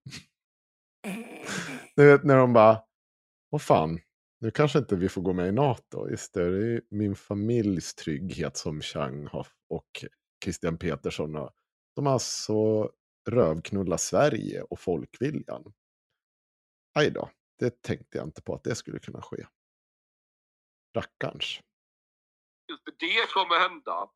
[1.96, 2.78] Du vet när de bara,
[3.50, 4.00] vad fan,
[4.46, 6.10] nu kanske inte vi får gå med i NATO.
[6.10, 10.06] Just det, det är min familjs trygghet som Chang har och
[10.44, 11.54] Christian Petersson har.
[11.96, 12.92] De har alltså
[13.30, 15.74] rövknulla Sverige och folkviljan.
[17.00, 17.30] Aj då,
[17.60, 19.48] det tänkte jag inte på att det skulle kunna ske.
[20.96, 21.60] Rackarns.
[23.00, 24.10] det kommer hända.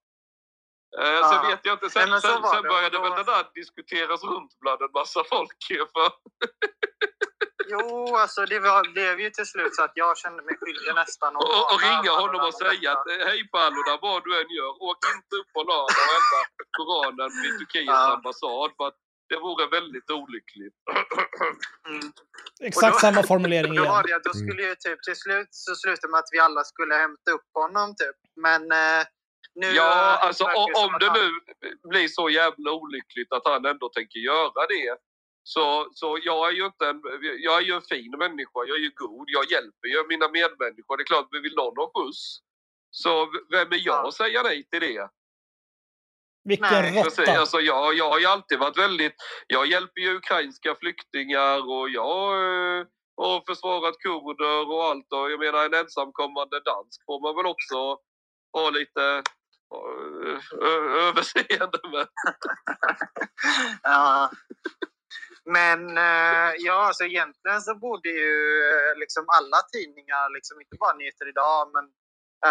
[1.00, 1.32] Eh, Ja.
[1.42, 2.70] Sen vet jag inte, sen, sen, sen det.
[2.70, 5.64] började väl då- det där diskuteras runt bland en massa folk.
[5.94, 6.12] För,
[7.72, 11.36] Jo, alltså det var, blev ju till slut så att jag kände mig skyldig nästan.
[11.36, 11.50] och, och
[11.82, 15.34] varna ringa honom och säga att eh, hej Paludan, vad du än gör, åk inte
[15.40, 16.40] upp på lördag och elda
[16.78, 18.14] Koranen vid Turkiets Ja.
[18.16, 18.70] ambassad.
[18.78, 18.98] För att
[19.32, 20.78] det vore väldigt olyckligt.
[22.70, 24.20] Exakt Och då- samma formulering Då, var igen.
[24.24, 27.32] det, då skulle ju typ till slut så slutade med att vi alla skulle hämta
[27.32, 28.18] upp honom typ.
[28.46, 29.04] Men eh,
[29.56, 29.68] nu...
[29.72, 30.44] Ja, alltså
[30.84, 31.26] om det han- nu
[31.90, 34.90] blir så jävla olyckligt att han ändå tänker göra det.
[35.54, 37.02] Så, så jag är ju inte en,
[37.40, 40.98] jag är ju en fin människa, jag är ju god, jag hjälper ju mina medmänniskor.
[40.98, 42.40] Det är klart, vill någon ha skjuts?
[42.92, 45.10] Så vem är jag att säga nej till det?
[46.44, 47.40] Vilken råtta.
[47.40, 49.16] Alltså, jag, jag har ju alltid varit väldigt...
[49.48, 52.86] Jag hjälper ju ukrainska flyktingar och jag eh,
[53.18, 55.14] har försvarat kurder och allt.
[55.14, 57.98] Och jag menar, en ensamkommande dansk får man väl också
[58.54, 59.24] ha lite
[59.76, 60.40] eh,
[61.08, 62.08] överseende med.
[63.84, 64.32] Ja.
[65.46, 68.34] Men eh, ja, alltså egentligen så borde ju
[68.70, 71.86] eh, liksom alla tidningar, liksom, inte bara Nyheter Idag, men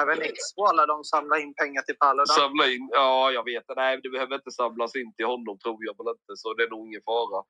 [0.01, 2.27] även Expo, alla de samla in pengar till Paludan.
[2.27, 3.75] Samla in, ja jag vet det.
[3.77, 6.33] Nej, det behöver inte samlas in till honom tror jag väl inte.
[6.37, 7.45] Så det är nog ingen fara.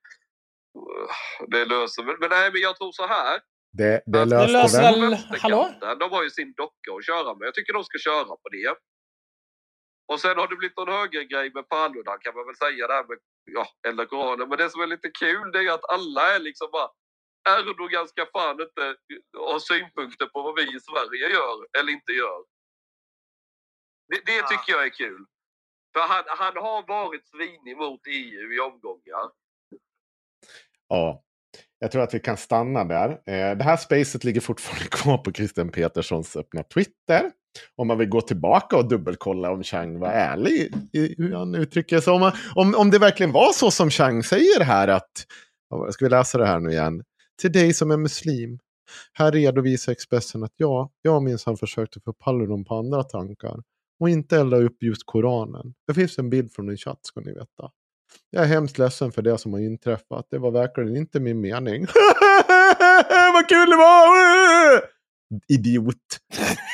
[1.52, 2.16] Det löser väl.
[2.20, 3.40] Men nej, men jag tror så här.
[3.72, 5.70] Det, det löste löser väl- hallå?
[6.00, 7.46] De har ju sin docka att köra med.
[7.46, 8.74] Jag tycker de ska köra på det.
[10.12, 13.18] Och sen har det blivit någon högergrej med Paludan kan man väl säga där med
[13.54, 14.48] ja, eller Koranen.
[14.48, 16.90] Men det som är lite kul det är att alla är liksom bara
[17.48, 18.96] Erdogan ska fan inte
[19.36, 22.44] ha synpunkter på vad vi i Sverige gör eller inte gör.
[24.08, 25.26] Det, det tycker jag är kul.
[25.92, 29.30] För han, han har varit svinig mot EU i omgångar.
[30.88, 31.24] Ja,
[31.78, 33.08] jag tror att vi kan stanna där.
[33.10, 37.30] Eh, det här spacet ligger fortfarande kvar på Christian Peterssons öppna Twitter.
[37.76, 42.00] Om man vill gå tillbaka och dubbelkolla om Chang var ärlig i hur han uttrycker
[42.00, 42.12] sig.
[42.12, 45.10] Om, man- om, om det verkligen var så som Chang säger här att,
[45.90, 47.02] ska vi läsa det här nu igen?
[47.40, 48.58] Till dig som är muslim.
[49.12, 53.56] Här redovisar Expressen att ja, jag minsann försökte få Paludan på andra tankar.
[54.00, 55.74] Och inte elda upp just Koranen.
[55.86, 57.70] Det finns en bild från en chatt ska ni veta.
[58.30, 60.26] Jag är hemskt ledsen för det som har inträffat.
[60.30, 61.86] Det var verkligen inte min mening.
[63.32, 64.98] Vad kul det var!
[65.48, 65.96] Idiot.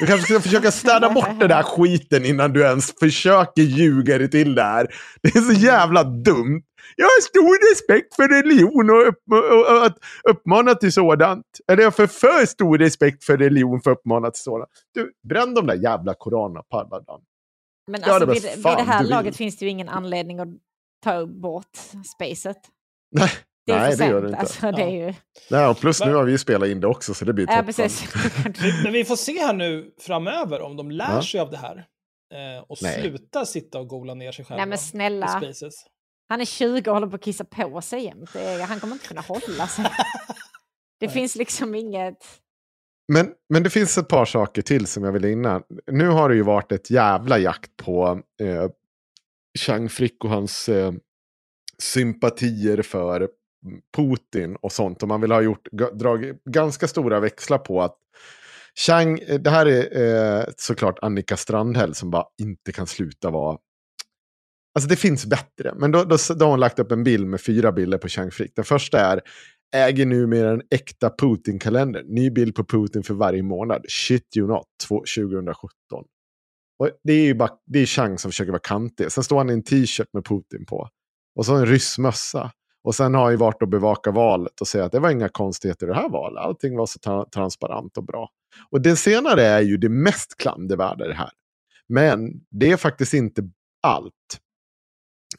[0.00, 4.30] Du kanske ska försöka städa bort den där skiten innan du ens försöker ljuga dig
[4.30, 4.86] till det här.
[5.22, 6.62] Det är så jävla dumt.
[6.96, 9.96] Jag har stor respekt för religion och, upp, och, och att
[10.30, 11.46] uppmana till sådant.
[11.68, 14.70] Eller jag har för, stor respekt för religion för att uppmana till sådant.
[14.94, 17.20] Du, bränn de där jävla koranerna, Palladan.
[17.86, 20.38] Men Ja, alltså, det var vid, vid det här laget finns det ju ingen anledning
[20.38, 20.48] att
[21.04, 21.76] ta bort
[22.14, 22.56] spacet.
[23.12, 23.30] Nej,
[23.66, 24.38] Det är nej det gör det inte.
[24.40, 25.14] Alltså, det är ju...
[25.50, 27.66] Nej, och plus nu har vi spelat in det också så det blir Ja, toppen.
[27.66, 28.14] precis.
[28.84, 31.22] Men vi får se här nu framöver om de lär Ja.
[31.22, 31.76] sig av det här.
[32.34, 33.00] Eh, och Nej.
[33.00, 34.56] slutar sitta och gola ner sig själva.
[34.56, 35.28] Nej men snälla.
[35.28, 35.74] spaces.
[36.28, 38.30] Han är 20 och håller på att kissa på sig jämt.
[38.68, 39.84] Han kommer inte kunna hålla sig.
[41.00, 42.16] Det finns liksom inget...
[43.12, 45.62] Men, men det finns ett par saker till som jag vill innan.
[45.86, 48.70] Nu har det ju varit ett jävla jakt på eh,
[49.58, 50.92] Chang Frick och hans eh,
[51.78, 53.28] sympatier för
[53.96, 55.02] Putin och sånt.
[55.02, 57.96] Och man vill ha gjort, dragit ganska stora växlar på att
[58.86, 63.58] Chang, eh, det här är eh, såklart Annika Strandhäll som bara inte kan sluta vara
[64.78, 67.40] Alltså det finns bättre, men då, då, då har hon lagt upp en bild med
[67.40, 68.52] fyra bilder på Chang Frick.
[68.56, 69.20] Den första är
[69.76, 72.02] äger numera en äkta Putin-kalender.
[72.06, 73.84] Ny bild på Putin för varje månad.
[73.88, 76.04] Shit you not, 2017.
[76.78, 79.12] Och det är ju bara, det är Chang som försöker vara kantig.
[79.12, 80.88] Sen står han i en t-shirt med Putin på.
[81.36, 82.52] Och så en ryssmössa.
[82.84, 85.28] Och sen har han ju varit och bevakat valet och säger att det var inga
[85.28, 86.42] konstigheter i det här valet.
[86.42, 88.28] Allting var så tra- transparent och bra.
[88.70, 91.30] Och det senare är ju det mest klandervärda i det här.
[91.88, 93.50] Men det är faktiskt inte
[93.82, 94.40] allt.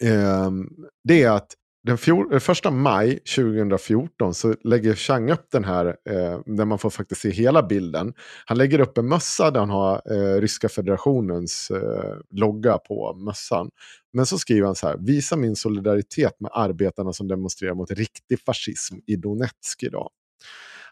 [0.02, 0.70] Um,
[1.04, 1.54] det är att
[1.86, 6.80] den fjol, eh, första maj 2014 så lägger Chang upp den här, eh, där man
[6.80, 8.14] får faktiskt se hela bilden.
[8.46, 13.70] Han lägger upp en mössa där han har eh, Ryska federationens eh, logga på mössan.
[14.14, 18.40] Men så skriver han så här, visa min solidaritet med arbetarna som demonstrerar mot riktig
[18.46, 20.10] fascism i Donetsk idag.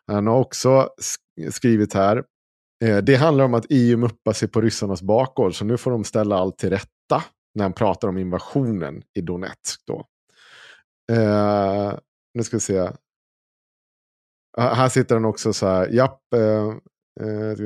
[0.08, 0.90] Han har också
[1.52, 2.24] skrivit här,
[2.84, 6.04] eh, det handlar om att EU muppar sig på ryssarnas bakgård, så nu får de
[6.04, 7.24] ställa allt till rätta
[7.56, 9.82] när han pratar om invasionen i Donetsk.
[9.88, 10.06] Då.
[11.14, 11.98] Eh,
[12.34, 12.90] nu ska vi se.
[14.58, 16.34] Här sitter han också så här, japp.
[16.34, 16.68] Eh,
[17.22, 17.58] eh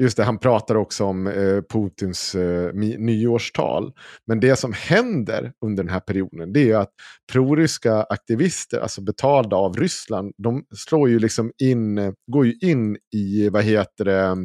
[0.00, 3.92] just det, han pratar också om eh, Putins eh, nyårstal.
[4.26, 6.92] Men det som händer under den här perioden det är ju att
[7.32, 13.48] proryska aktivister, alltså betalda av Ryssland, de slår ju liksom in, går ju in i,
[13.48, 14.36] vad heter det,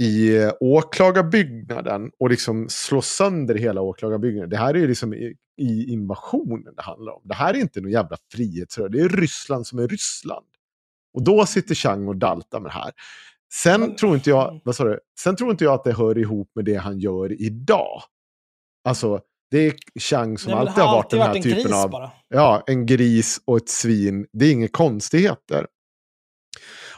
[0.00, 4.50] i åklagarbyggnaden och liksom slå sönder hela åklagarbyggnaden.
[4.50, 7.22] Det här är ju liksom i, i invasionen det handlar om.
[7.24, 8.98] Det här är inte någon jävla frihetsrörelse.
[8.98, 10.46] Det är Ryssland som är Ryssland.
[11.14, 12.92] Och då sitter Chang och daltar med det här.
[13.52, 15.00] Sen tror inte jag, vad sa du?
[15.20, 18.02] Sen tror inte jag att det hör ihop med det han gör idag.
[18.84, 19.20] Alltså,
[19.50, 21.90] det är Chang som Nej, alltid har varit den här en typen av...
[21.90, 22.10] bara.
[22.28, 24.26] Ja, en gris och ett svin.
[24.32, 25.66] Det är inga konstigheter.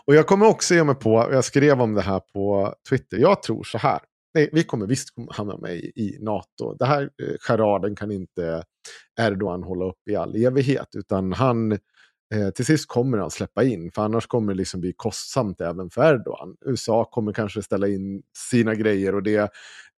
[0.04, 3.18] Och jag kommer också ge mig på, och jag skrev om det här på Twitter,
[3.18, 4.00] jag tror så här.
[4.34, 6.74] Nej, vi kommer visst hamna med i, i NATO.
[6.78, 8.64] Det här eh, charaden kan inte
[9.20, 10.88] Erdogan hålla upp i all evighet.
[10.96, 11.72] Utan han,
[12.34, 13.90] eh, till sist kommer han släppa in.
[13.92, 16.56] För annars kommer det liksom bli kostsamt även för Erdogan.
[16.66, 19.50] USA kommer kanske ställa in sina grejer och det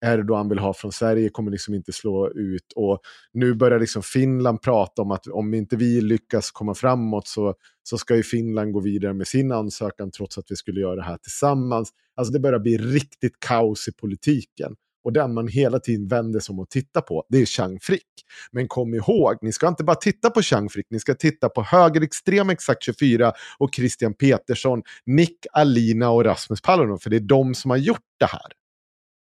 [0.04, 2.72] Erdogan vill ha från Sverige kommer liksom inte slå ut.
[2.76, 3.00] Och
[3.32, 7.98] nu börjar liksom Finland prata om att om inte vi lyckas komma framåt så, så
[7.98, 11.16] ska ju Finland gå vidare med sin ansökan trots att vi skulle göra det här
[11.16, 11.90] tillsammans.
[12.16, 14.74] Alltså det börjar bli riktigt kaos i politiken.
[15.04, 18.06] Och den man hela tiden vänder sig om och tittar på, det är Chang Frick.
[18.52, 21.62] Men kom ihåg, ni ska inte bara titta på Chang Frick, ni ska titta på
[21.62, 27.54] högerextrem Exakt 24 och Christian Petersson, Nick Alina och Rasmus Paludan, för det är de
[27.54, 28.52] som har gjort det här.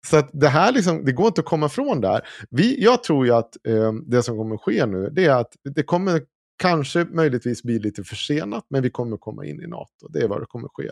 [0.07, 2.21] Så att det här liksom, det går inte att komma ifrån där.
[2.51, 5.83] Vi, jag tror ju att eh, det som kommer ske nu, det är att det
[5.83, 6.23] kommer
[6.61, 10.09] kanske möjligtvis bli lite försenat, men vi kommer komma in i NATO.
[10.09, 10.91] Det är vad det kommer ske.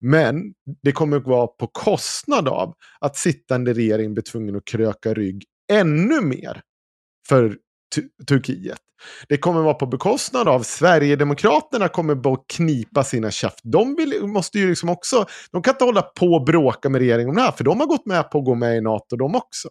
[0.00, 5.14] Men det kommer att vara på kostnad av att sittande regering blir tvungen att kröka
[5.14, 6.62] rygg ännu mer
[7.28, 7.58] för
[8.28, 8.80] Turkiet.
[9.28, 13.60] Det kommer vara på bekostnad av Sverigedemokraterna kommer bara knipa sina käft.
[13.62, 17.28] De vill, måste ju liksom också, de kan inte hålla på och bråka med regeringen
[17.28, 19.34] om det här, för de har gått med på att gå med i NATO de
[19.34, 19.68] också.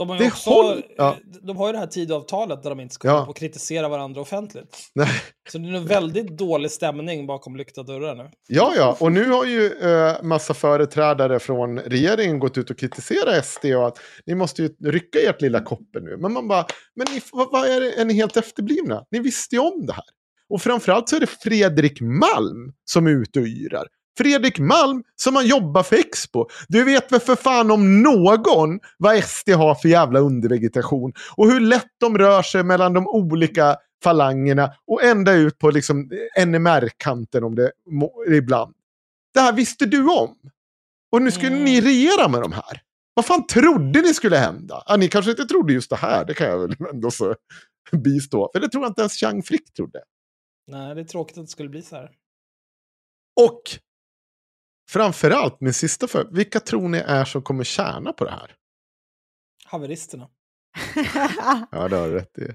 [0.00, 1.16] De har ju Det också, håll- ja.
[1.42, 3.26] de har ju det här tidavtalet där de inte ska Ja.
[3.26, 4.76] och kritisera varandra offentligt.
[4.94, 5.08] Nej.
[5.52, 8.30] Så det är en väldigt dålig stämning bakom lyckta dörrar nu.
[8.48, 13.44] Ja, ja, och nu har ju eh, massa företrädare från regeringen gått ut och kritiserat
[13.46, 16.16] SD och att ni måste ju rycka ert lilla koppel nu.
[16.16, 19.04] Men man bara, men ni, vad, vad är, det, är ni helt efterblivna?
[19.10, 20.04] Ni visste ju om det här.
[20.48, 23.86] Och framförallt så är det Fredrik Malm som är ute och yrar.
[24.20, 26.46] Fredrik Malm som har jobbat för Expo.
[26.68, 31.12] Du vet väl för fan om någon vad SD har för jävla undervegetation.
[31.36, 36.10] Och hur lätt de rör sig mellan de olika falangerna och ända ut på liksom
[36.46, 37.72] NMR-kanten om det
[38.36, 38.74] ibland.
[39.34, 40.36] Det här visste du om.
[41.12, 42.82] Och nu skulle ni regera med de här.
[43.14, 44.82] Vad fan trodde ni skulle hända?
[44.86, 47.34] Ja, ni kanske inte trodde just det här, det kan jag väl ändå så
[47.92, 48.50] bistå.
[48.52, 50.02] För det tror jag inte ens Chang Frick trodde.
[50.66, 52.10] Nej, det är tråkigt att det skulle bli så här.
[53.40, 53.62] Och
[54.92, 58.54] framförallt, min sista för, vilka tror ni är som kommer tjäna på det här?
[59.64, 60.28] Haveristerna.
[61.70, 62.54] Ja, det har du rätt i.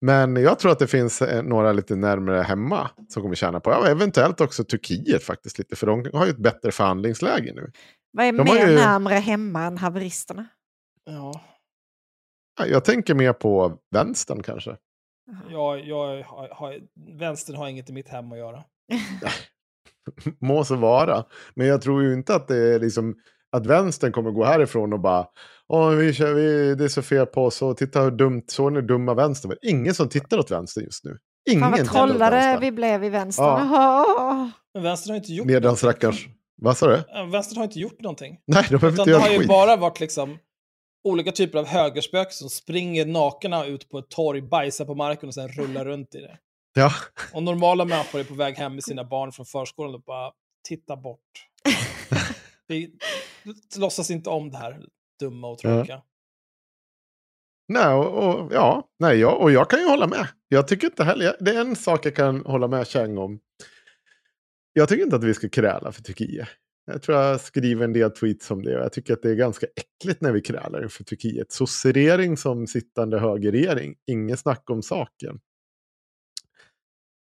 [0.00, 3.70] Men jag tror att det finns eh, några lite närmare hemma som kommer tjäna på
[3.70, 3.76] det.
[3.76, 7.72] Ja, eventuellt också Turkiet faktiskt lite, för de har ju ett bättre förhandlingsläge nu.
[8.12, 10.46] Vad är De har mer ju- närmare hemma än haveristerna?
[11.04, 11.40] Ja,
[12.58, 14.76] Ja, Jag tänker mer på vänstern kanske.
[15.50, 16.80] jag, jag har, har,
[17.18, 18.64] vänstern har inget i mitt hem att göra.
[20.40, 21.24] Må så vara.
[21.54, 23.14] Men jag tror ju inte att det är liksom
[23.52, 25.26] att vänstern kommer gå härifrån och bara
[25.68, 28.68] Åh, vi kör, vi, det är så fel på oss och titta hur dumt, så
[28.68, 29.48] är dumma vänster.
[29.48, 31.18] Men ingen som tittar åt vänster just nu.
[31.50, 32.60] Ingen Fan vad vänster.
[32.60, 33.46] vi blev i vänstern.
[33.46, 34.50] Ja.
[34.74, 36.28] Men vänstern har inte gjort Medans rackars...
[36.62, 37.30] Vad sa du?
[37.30, 38.38] Vänstern har inte gjort någonting.
[38.46, 40.38] Nej, de inte det har ju bara varit liksom
[41.04, 45.34] olika typer av högerspöken som springer nakna ut på ett torg, bajsar på marken och
[45.34, 46.38] sen rullar runt i det.
[46.78, 46.92] Ja.
[47.32, 50.32] Och normala människor är på väg hem med sina barn från förskolan och bara
[50.68, 51.20] titta bort.
[52.68, 52.92] Vi
[53.76, 54.82] låtsas inte om det här
[55.20, 56.02] dumma och tråkiga.
[57.68, 60.28] Nej, och, och, ja, nej, jag, och jag kan ju hålla med.
[60.48, 63.40] Jag tycker inte heller, det är en sak jag kan hålla med Chang om.
[64.72, 66.48] Jag tycker inte att vi ska kräla för Turkiet.
[66.86, 69.66] Jag tror jag skriver en del tweets om det jag tycker att det är ganska
[69.66, 71.52] äckligt när vi krälar inför Turkiet.
[71.52, 75.40] Sossregering som sittande högerregering, inget snack om saken.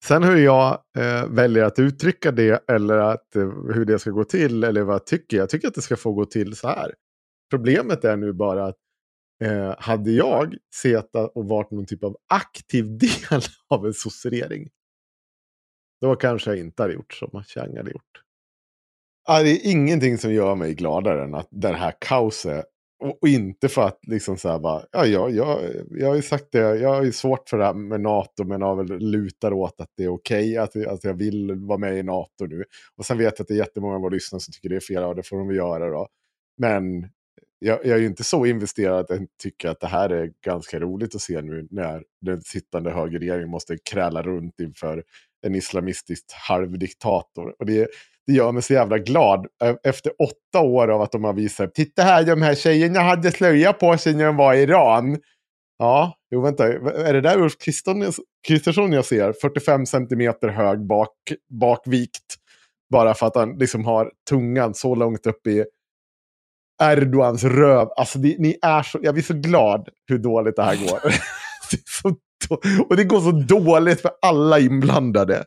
[0.05, 4.25] Sen hur jag eh, väljer att uttrycka det eller att, eh, hur det ska gå
[4.25, 5.37] till eller vad jag tycker.
[5.37, 6.95] Jag tycker att det ska få gå till så här.
[7.51, 8.77] Problemet är nu bara att
[9.45, 14.69] eh, hade jag suttit och varit någon typ av aktiv del av en sossregering.
[16.01, 18.23] Då kanske jag inte hade gjort som Chang hade gjort.
[19.27, 22.65] Ja, det är ingenting som gör mig gladare än att det här kaoset.
[23.01, 26.23] Och, och inte för att liksom så här bara, ja, jag, jag, jag har ju
[26.23, 29.53] sagt det, jag har ju svårt för det här med NATO men har väl lutar
[29.53, 32.65] åt att det är okej, att, att jag vill vara med i NATO nu.
[32.97, 34.81] Och sen vet jag att det är jättemånga av våra lyssnare som tycker det är
[34.81, 36.09] fel, och det får de väl göra då.
[36.59, 37.09] Men
[37.59, 40.81] jag, jag är ju inte så investerad att jag tycker att det här är ganska
[40.81, 45.05] roligt att se nu när den sittande högerregeringen måste kräla runt inför
[45.47, 47.55] en islamistisk halvdiktator.
[47.59, 47.89] Och det,
[48.27, 51.75] det gör mig så jävla glad e, efter åtta år av att de har visat,
[51.75, 55.19] titta här de här tjejerna hade slöja på sig när de var i Iran.
[55.79, 57.55] Ja, jo vänta, är det där Ulf
[58.49, 59.33] Kristersson- jag ser?
[59.33, 61.15] 45 centimeter hög bak,
[61.61, 62.37] bakvikt.
[62.91, 65.65] Bara för att han liksom har tungan så långt upp i
[66.83, 67.89] Erdogans röv.
[67.97, 71.01] Alltså det, ni är så, jag blir så glad hur dåligt det här går.
[71.71, 72.17] det är så,
[72.89, 75.45] och det går så dåligt för alla inblandade.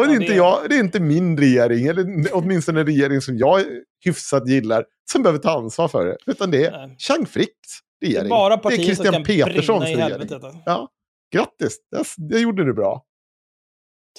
[0.00, 3.36] Och det är, inte jag, det är inte min regering, eller åtminstone en regering som
[3.38, 3.64] jag
[4.04, 6.16] hyfsat gillar, som behöver ta ansvar för det.
[6.26, 7.70] Utan det är Chang Fricks
[8.04, 8.28] regering.
[8.28, 10.12] Det är bara det är Christian Peterssons regering.
[10.32, 10.52] alltså.
[10.66, 10.88] Ja,
[11.34, 13.04] grattis, det, det gjorde du bra.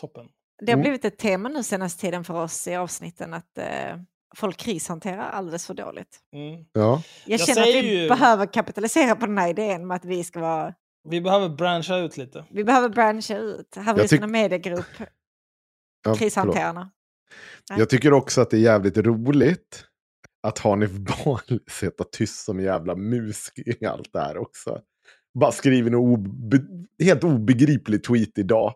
[0.02, 0.26] Toppen.
[0.66, 0.82] Det har Mm.
[0.82, 3.66] blivit ett tema nu senaste tiden för oss i avsnitten att eh,
[4.36, 6.20] folk krishanterar alldeles för dåligt.
[6.36, 6.66] Mm.
[6.74, 7.02] Ja.
[7.26, 10.24] Jag, Jag känner att vi ju- behöver kapitalisera på den här idén med att vi
[10.24, 10.74] ska vara...
[11.10, 12.46] Vi behöver branscha ut lite.
[12.52, 13.76] Vi behöver branscha ut.
[13.76, 14.86] Haveristerna mediegrupp,
[16.04, 16.92] Ja, krishanterarna.
[17.78, 19.86] Jag tycker också att det är jävligt roligt
[20.44, 24.80] att Hanif Bali sitter tyst som en jävla mus i allt det här också.
[25.40, 26.60] Bara skriver en obe,
[27.04, 28.74] helt obegriplig tweet idag.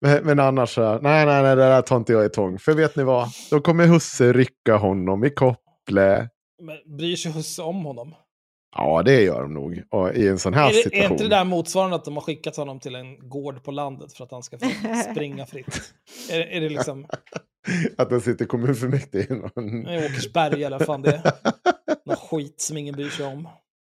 [0.00, 2.58] Men, men annars så, här, nej, nej, nej, det där tar inte jag i tång.
[2.58, 3.28] För vet ni vad?
[3.50, 6.28] Då kommer husse rycka honom i kopple.
[6.62, 8.14] Men bryr sig husse om honom?
[8.80, 9.82] Ja, det gör de nog.
[9.90, 11.12] Och I en sån här Är, det, är situation.
[11.12, 14.24] inte det där motsvarande att de har skickat honom till en gård på landet för
[14.24, 14.66] att han ska få
[15.12, 15.80] springa fritt?
[16.30, 17.06] Är, är det liksom
[17.98, 19.26] Att den sitter i kommunfullmäktige.
[19.30, 21.32] i någon- i Åkersberga eller fan det är?
[22.06, 23.48] Någon skit som ingen bryr sig om.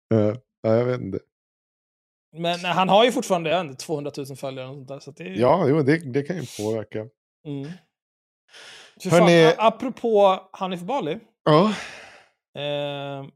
[0.09, 1.19] Ja, ja, jag vet inte.
[2.37, 4.69] Men nej, han har ju fortfarande ändå 200 000 följare.
[4.69, 5.35] Och sånt där, så att det är...
[5.37, 6.99] Ja, jo, det, det kan ju påverka.
[7.47, 7.71] Mm.
[9.03, 11.19] För Hörni- fan, apropå Hanif Bali.
[11.45, 11.65] Ja.
[12.59, 13.27] Eh,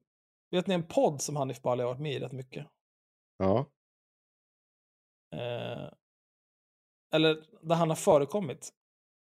[0.57, 2.67] vet ni en podd som Hanif Bali har varit med i rätt mycket?
[3.39, 3.67] Ja.
[5.37, 5.89] Eh,
[7.15, 8.71] eller där han har förekommit.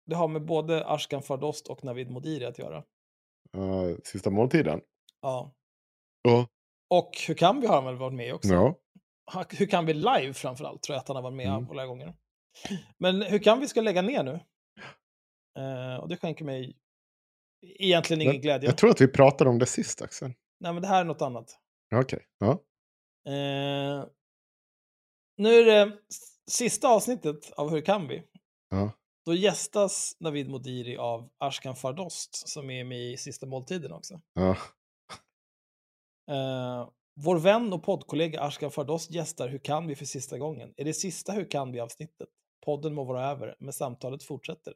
[0.06, 2.84] Det har med både Ashkan Fardost och Navid Modiri att göra.
[3.52, 4.82] Ja, sista måltiden.
[5.22, 5.56] Ja.
[6.22, 6.48] Ja.
[6.90, 8.50] Och Hur kan vi har han väl varit med också?
[8.54, 8.76] Ja.
[9.50, 11.68] Hur kan vi live framförallt tror jag att han har varit med Mm.
[11.68, 12.14] flera gånger.
[12.98, 14.40] Men hur kan vi ska lägga ner nu?
[15.60, 16.78] Eh, och det skänker mig
[17.62, 18.70] egentligen ingen Jag, glädje.
[18.70, 20.34] jag tror att vi pratade om det sist, Axel.
[20.60, 21.60] Nej men det här är något annat.
[21.96, 22.26] Okej.
[22.38, 22.52] Ja.
[23.26, 24.06] Eh,
[25.38, 25.98] nu är det
[26.52, 28.24] sista avsnittet av Hur kan vi?
[28.70, 28.92] Ja.
[29.26, 34.22] Då gästas Navid Modiri av Ashkan Fardost som är med i Sista måltiden också.
[34.34, 34.58] Ja.
[36.32, 40.74] Eh, vår vän och poddkollega Ashkan Fardost gästar Hur kan vi för sista gången?
[40.78, 42.30] Är det sista Hur kan vi-avsnittet?
[42.66, 44.74] Podden må vara över, men samtalet fortsätter.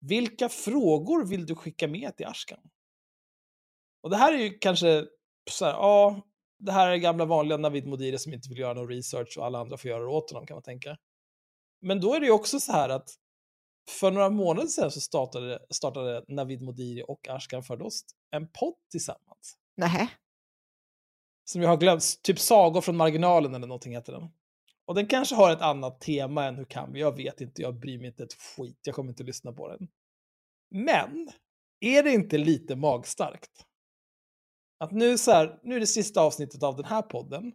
[0.00, 2.60] Vilka frågor vill du skicka med till Ashkan?
[4.02, 5.06] Och det här är ju kanske
[5.50, 6.22] så här, ja,
[6.58, 9.58] det här är gamla vanliga Navid Modiri som inte vill göra någon research och alla
[9.58, 10.96] andra får göra det åt honom kan man tänka.
[11.80, 13.08] Men då är det ju också så här att
[13.88, 19.56] för några månader sedan så startade, startade Navid Modiri och Ashkan Fardost en podd tillsammans.
[19.76, 20.08] Nej.
[21.44, 24.28] Som jag har glömt, typ Sagor från marginalen eller någonting heter den.
[24.84, 27.00] Och den kanske har ett annat tema än Hur kan vi?
[27.00, 29.88] Jag vet inte, jag bryr mig inte ett skit, jag kommer inte lyssna på den.
[30.70, 31.30] Men,
[31.80, 33.66] är det inte lite magstarkt?
[34.82, 37.52] Att nu, så här, nu är det sista avsnittet av den här podden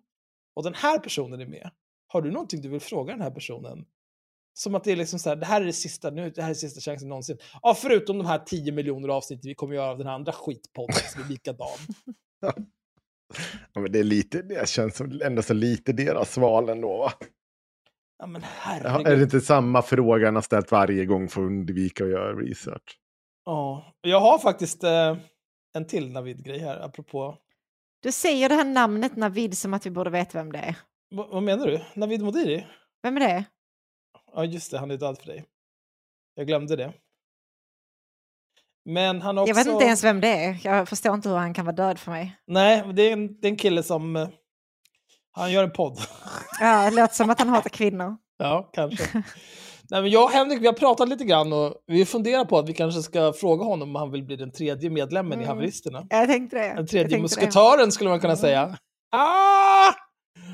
[0.56, 1.70] och den här personen är med.
[2.08, 3.86] Har du någonting du vill fråga den här personen?
[4.54, 6.50] Som att det är liksom så här, det här är det sista, nu, det här
[6.50, 7.38] är sista chansen någonsin.
[7.62, 10.96] Ja, förutom de här 10 miljoner avsnitt vi kommer göra av den här andra skitpodden
[10.96, 11.78] som är likadan.
[13.74, 16.98] Ja, men det är lite, det känns som ändå så lite deras val ändå.
[16.98, 17.12] Va?
[18.18, 19.08] Ja, men herregud.
[19.08, 22.36] Är det inte samma fråga han har ställt varje gång för att undvika att göra
[22.36, 23.00] research?
[23.46, 25.18] Ja, jag har faktiskt eh,
[25.78, 27.38] en till Navid-grej här, apropå...
[28.00, 30.76] Du säger det här namnet Navid som att vi borde veta vem det är.
[31.16, 31.82] Va, vad menar du?
[31.94, 32.68] Navid Modiri?
[33.04, 33.46] Vem är det?
[34.34, 35.46] Ja, just det, han är död för dig.
[36.36, 36.94] Jag glömde det.
[38.86, 39.50] Men han också...
[39.50, 40.60] Jag vet inte ens vem det är.
[40.64, 42.38] Jag förstår inte hur han kan vara död för mig.
[42.48, 44.16] Nej, det är en, det är en kille som...
[44.16, 44.30] eh,
[45.32, 46.00] Han gör en podd.
[46.60, 48.18] Ja, det låter som att han hatar kvinnor.
[48.40, 49.24] Ja, kanske.
[49.90, 52.70] Nej, men jag och Henrik, vi har pratat lite grann och vi funderar på att
[52.70, 55.48] vi kanske ska fråga honom om han vill bli den tredje medlemmen i Mm.
[55.48, 56.04] Haveristerna.
[56.10, 56.74] Jag tänkte det.
[56.76, 58.78] Den tredje musketören skulle man kunna säga.
[59.12, 59.92] Ah!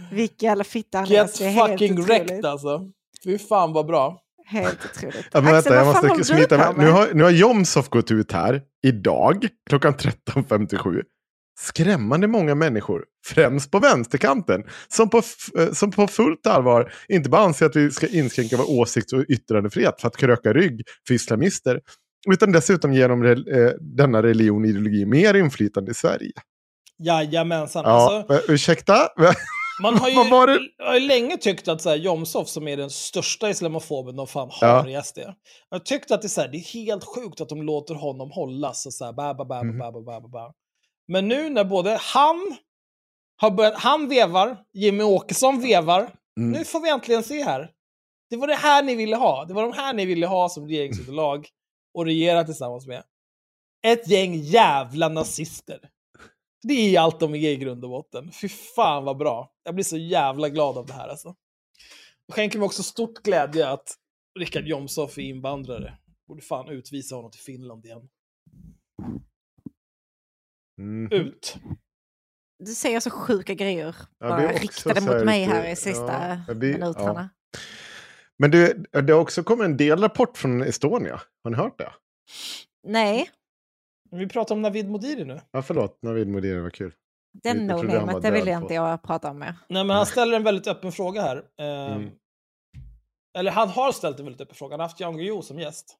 [0.09, 0.15] det.
[0.15, 1.07] Vilken jävla fitta han.
[1.07, 2.09] Get Det är helt fucking otroligt.
[2.09, 2.81] wrecked alltså.
[3.23, 4.19] Fy fan vad bra.
[4.45, 5.27] Helt otroligt.
[5.31, 6.73] Ja, men Axel, vänta, jag måste smita med.
[6.77, 11.01] Nu har, nu har Jomshof gått ut här idag klockan 13.57.
[11.59, 15.21] Skrämmande många människor, främst på vänsterkanten, som på,
[15.59, 19.23] eh, som på fullt allvar inte bara anser att vi ska inskränka vår åsikts och
[19.29, 21.81] yttrandefrihet för att kröka rygg för islamister,
[22.31, 26.31] utan dessutom ge dem rel- eh, denna religion och ideologi mer inflytande i Sverige.
[27.03, 27.83] Jajamensan.
[27.85, 29.09] Ja, Alltså, eh, ursäkta?
[29.81, 30.15] man har ju,
[30.85, 34.49] har ju länge tyckt att så här, Jomshof, som är den största islamofoben de fan
[34.61, 34.67] Ja.
[34.67, 35.35] har i SD, jag
[35.71, 38.31] har tyckt att det är, så här, det är helt sjukt att de låter honom
[38.31, 40.53] hållas och så här, ba, ba, ba, ba, ba, ba, ba, ba.
[41.07, 42.55] Men nu när både han
[43.41, 46.51] har börjat, han vevar, Jimmy Åkesson vevar, Mm.
[46.51, 47.71] nu får vi äntligen se här.
[48.29, 49.45] Det var det här ni ville ha.
[49.45, 51.47] Det var de här ni ville ha som regeringsunderlag
[51.93, 53.03] och regera tillsammans med.
[53.87, 55.89] Ett gäng jävla nazister.
[56.63, 58.31] Det är allt de är i grund och botten.
[58.31, 59.51] Fy fan vad bra.
[59.63, 61.35] Jag blir så jävla glad av det här alltså.
[62.27, 63.95] Det skänker mig också stort glädje att
[64.39, 65.97] Richard Jomshof är invandrare.
[66.27, 68.09] Borde fan utvisa honom till Finland igen.
[70.83, 71.11] Mhm.
[71.11, 71.55] Ut.
[72.59, 73.95] Du säger så sjuka grejer.
[74.19, 77.29] Ja, bara det riktade mot mig lite- här i sista ja, blir- minuterna.
[78.39, 81.21] Men du, det har också kommit en delrapport från Estonia.
[81.43, 81.93] Har ni hört det?
[82.87, 83.29] Nej,
[84.11, 85.41] Vi pratar om Navid Modiri nu.
[85.51, 85.97] Ja, förlåt.
[86.01, 86.93] Navid Modiri var kul.
[87.43, 89.55] den no-namet, det vill jag på- inte jag prata om med.
[89.69, 91.37] Nej, men han ställer en väldigt öppen fråga här.
[91.57, 92.11] Ehm, Mm.
[93.37, 94.73] Eller han har ställt en väldigt öppen fråga.
[94.73, 95.97] Han har haft Jan Guillou som gäst.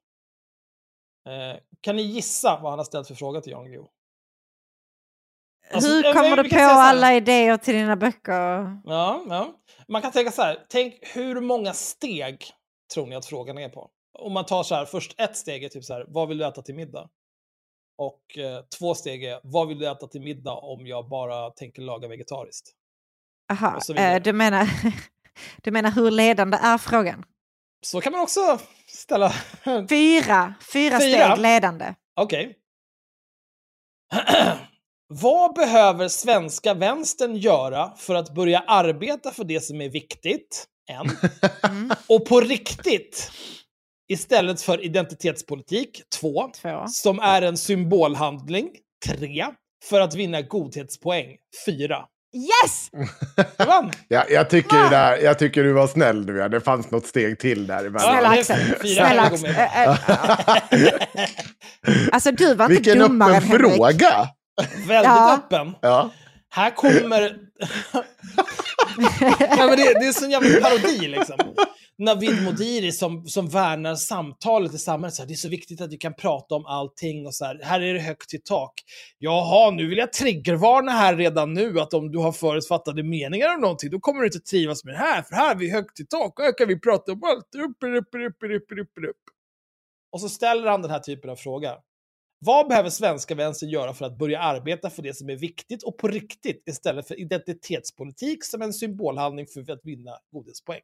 [1.28, 3.88] Eh, kan ni gissa vad han har ställt för fråga till Jan Guillou?
[5.72, 8.80] Alltså, Hur kommer du på alla idéer till dina böcker?
[8.84, 9.60] Ja, ja.
[9.88, 10.64] Man kan tänka så här.
[10.68, 12.44] Tänk hur många steg
[12.94, 13.90] tror ni att frågan är på?
[14.18, 16.46] Om man tar så här, först ett steg är typ så här, vad vill du
[16.46, 17.08] äta till middag?
[17.98, 21.82] Och eh, två steg är, vad vill du äta till middag om jag bara tänker
[21.82, 22.70] laga vegetariskt?
[23.52, 24.68] Aha, eh, du, menar,
[25.62, 27.24] du menar hur ledande är frågan?
[27.86, 29.30] Så kan man också ställa.
[29.88, 31.34] Fyra, fyra, Fyra?
[31.34, 31.94] steg ledande.
[32.16, 32.58] Okej.
[35.08, 40.64] Vad behöver svenska vänstern göra för att börja arbeta för det som är viktigt?
[40.90, 41.10] En.
[42.08, 43.30] Och på riktigt,
[44.08, 46.02] istället för identitetspolitik?
[46.20, 46.50] Två.
[46.62, 46.86] Två.
[46.88, 48.68] Som är en symbolhandling?
[49.06, 49.46] Tre.
[49.84, 51.36] För att vinna godhetspoäng?
[51.66, 51.98] Fyra.
[52.36, 52.90] Yes!
[53.58, 53.90] Du vann!
[54.08, 56.36] Ja, jag, tycker det där, jag tycker du var snäll nu.
[56.36, 56.48] Ja.
[56.48, 58.00] Det fanns något steg till där emellan.
[58.00, 58.58] Snälla Axel.
[58.94, 59.54] Snälla Axel.
[62.12, 63.74] Alltså du var inte Vilken dummare öppen än Henrik.
[63.76, 64.28] fråga!
[64.88, 65.34] Väldigt Ja.
[65.36, 65.74] öppen.
[65.80, 66.10] Ja.
[66.50, 67.20] Här kommer...
[69.40, 71.36] Nej, men det, det är sån jävla parodi liksom.
[71.98, 75.14] Navid Modiri som, som värnar samtalet i samhället.
[75.14, 77.60] Så här, det är så viktigt att vi kan prata om allting och så här.
[77.62, 78.72] Här är det högt i tak.
[79.18, 83.60] Jaha, nu vill jag triggervarna här redan nu att om du har förutfattade meningar om
[83.60, 85.22] någonting, då kommer du inte trivas med det här.
[85.22, 87.54] För här är vi högt i tak och här kan vi prata om allt.
[87.54, 89.16] Upp, upp, upp, upp, upp, upp, upp.
[90.12, 91.72] Och så ställer han den här typen av fråga.
[92.44, 95.98] Vad behöver svenska vänster göra för att börja arbeta för det som är viktigt och
[95.98, 100.80] på riktigt istället för identitetspolitik som en symbolhandling för att vinna godhetspoäng?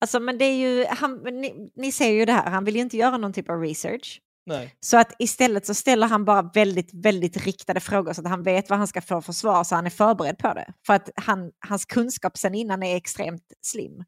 [0.00, 2.80] Alltså men det är ju, han, ni, ni ser ju det här, han vill ju
[2.80, 4.20] inte göra någon typ av research.
[4.46, 4.74] Nej.
[4.80, 8.70] Så att istället så ställer han bara väldigt, väldigt riktade frågor så att han vet
[8.70, 10.72] vad han ska få för svar så han är förberedd på det.
[10.86, 14.04] För att han, hans kunskap sen innan är extremt slim.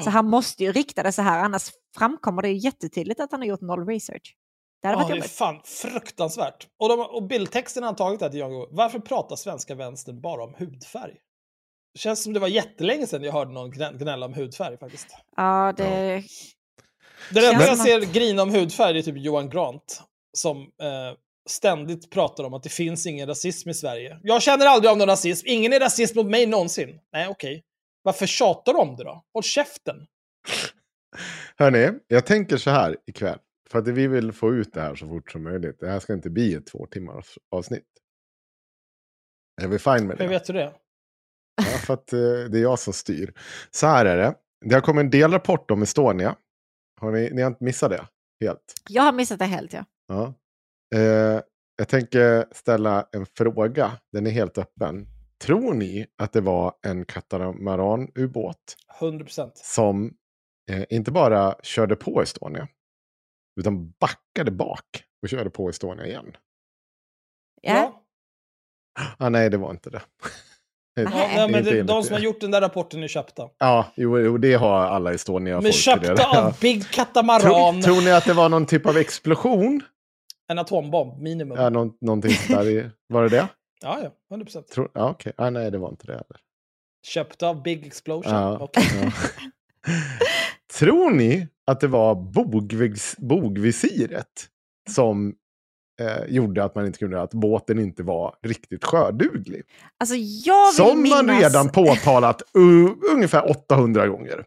[0.00, 3.40] Så han måste ju rikta det så här, annars framkommer det ju jättetydligt att han
[3.40, 4.34] har gjort noll research.
[4.82, 5.30] Det hade Ja, varit det är jobbigt.
[5.32, 6.66] fan fruktansvärt.
[6.78, 10.54] Och, de, och bildtexten han tagit där till Jan Varför pratar svenska vänstern bara om
[10.58, 11.14] hudfärg?
[11.94, 15.06] Det känns som det var jättelänge sedan jag hörde någon gnä- gnälla om hudfärg faktiskt.
[15.36, 16.22] Ja, det...
[17.32, 20.02] Det enda jag ser grina om hudfärg är typ Johan Grant
[20.36, 21.16] som eh,
[21.50, 24.18] ständigt pratar om att det finns ingen rasism i Sverige.
[24.22, 25.46] Jag känner aldrig av någon rasism.
[25.48, 27.00] Ingen är rasist mot mig någonsin.
[27.12, 27.64] Nej, okej.
[28.02, 29.22] Varför tjatar du om det då?
[29.34, 29.96] Håll käften.
[31.56, 33.38] Hörni, jag tänker så här ikväll.
[33.72, 35.80] För att vi vill få ut det här så fort som möjligt.
[35.80, 37.86] Det här ska inte bli ett två timmars avsnitt.
[39.62, 40.24] Är vi fine med det?
[40.24, 40.72] Hur vet du det?
[41.56, 43.34] Ja, för att eh, det är jag som styr.
[43.70, 44.34] Så här är det.
[44.60, 46.36] Det har kommit en delrapport om Estonia.
[47.00, 48.06] Har ni, ni har inte missat det
[48.44, 48.74] helt?
[48.88, 49.84] Jag har missat det helt ja.
[50.08, 50.34] Ja.
[50.94, 51.40] Eh,
[51.76, 53.92] jag tänker ställa en fråga.
[54.12, 55.06] Den är helt öppen.
[55.42, 59.50] Tror ni att det var en katamaranubåt 100%.
[59.54, 60.14] som
[60.70, 62.68] eh, inte bara körde på Estonia,
[63.58, 64.84] utan backade bak
[65.22, 66.36] och körde på Estonia igen?
[67.62, 68.02] Ja.
[69.18, 70.02] Ah, nej, det var inte det.
[70.94, 73.48] Ja, nej, men Inte det, de som har gjort den där rapporten är köpta.
[73.58, 75.66] Ja, jo, jo, det har alla Estonia-folk.
[75.68, 77.40] är köpta av Big Katamaran.
[77.40, 79.82] Tror, tror ni att det var någon typ av explosion?
[80.48, 81.58] En atombomb, minimum.
[81.58, 83.48] Ja, någon, någonting där i, Var det det?
[83.82, 84.36] Ja, ja.
[84.36, 84.62] 100%.
[84.62, 85.32] Tror, ja, okej.
[85.36, 86.40] Ah, nej, det var inte det heller.
[87.06, 88.34] Köpta av Big Explosion.
[88.34, 88.84] Ja, Okej.
[89.02, 89.10] ja.
[90.78, 94.46] Tror ni att det var bogvis, bogvisiret
[94.90, 95.34] som
[96.00, 99.62] eh, gjorde att man inte kunde, att båten inte var riktigt sjöduglig?
[100.00, 101.22] Alltså jag vill Som minnas...
[101.22, 104.44] man redan påtalat uh, ungefär 800 gånger.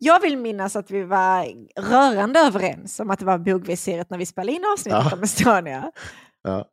[0.00, 1.46] Jag vill minnas att vi var
[1.90, 5.16] rörande överens om att det var bogvisiret när vi spelade in avsnittet Ja.
[5.16, 5.92] om Estonia.
[6.42, 6.64] Ja.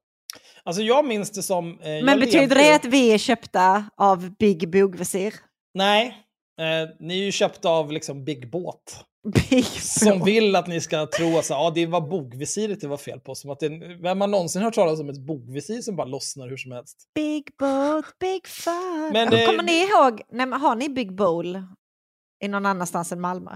[0.64, 1.80] Alltså jag minns det som...
[1.80, 5.34] Eh, Men betyder levde- det att vi är köpta av Big Bogvisir?
[5.74, 6.08] Nej.
[6.62, 9.06] Eh, ni är ju köpta av liksom Big Båt.
[9.50, 12.98] Big Som vill att ni ska tro att så, ja, det var bogvisiret det var
[12.98, 13.36] fel på.
[13.36, 13.70] Som att det,
[14.02, 16.98] vem har någonsin hört talas om ett bogvisir som bara lossnar hur som helst?
[17.16, 19.10] Big boat, big fun.
[19.14, 21.64] Men, eh, Kommer ni ihåg, nej, har ni Big Bowl
[22.44, 23.52] i någon annanstans än Malmö?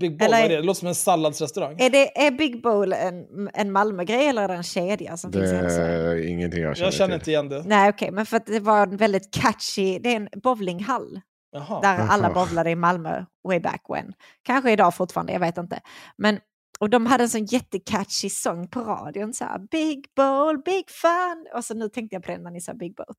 [0.00, 0.56] Big Bowl, Eller- vad är det?
[0.56, 1.76] Det låter som en salladsrestaurang.
[1.80, 5.38] Är, det, är Big Bowl en, en Malmö-grej eller är det en kedja som Det
[5.38, 6.10] finns i hela Sverige?
[6.24, 7.20] är ingenting jag känner, Jag känner till.
[7.20, 7.62] inte igen det.
[7.66, 11.20] Nej, okej, men för att det var en väldigt catchy, det är en bowlinghall.
[11.50, 11.80] Jaha.
[11.80, 12.34] Där alla Jaha.
[12.34, 14.12] bowlade i Malmö way back when.
[14.42, 15.80] Kanske idag fortfarande, jag vet inte.
[16.16, 16.40] Men,
[16.78, 21.46] och de hade en sån jättecatchy sång på radion, så här, Big bowl, big fun.
[21.54, 23.16] Och så nu tänkte jag på den när ni sa Big boat.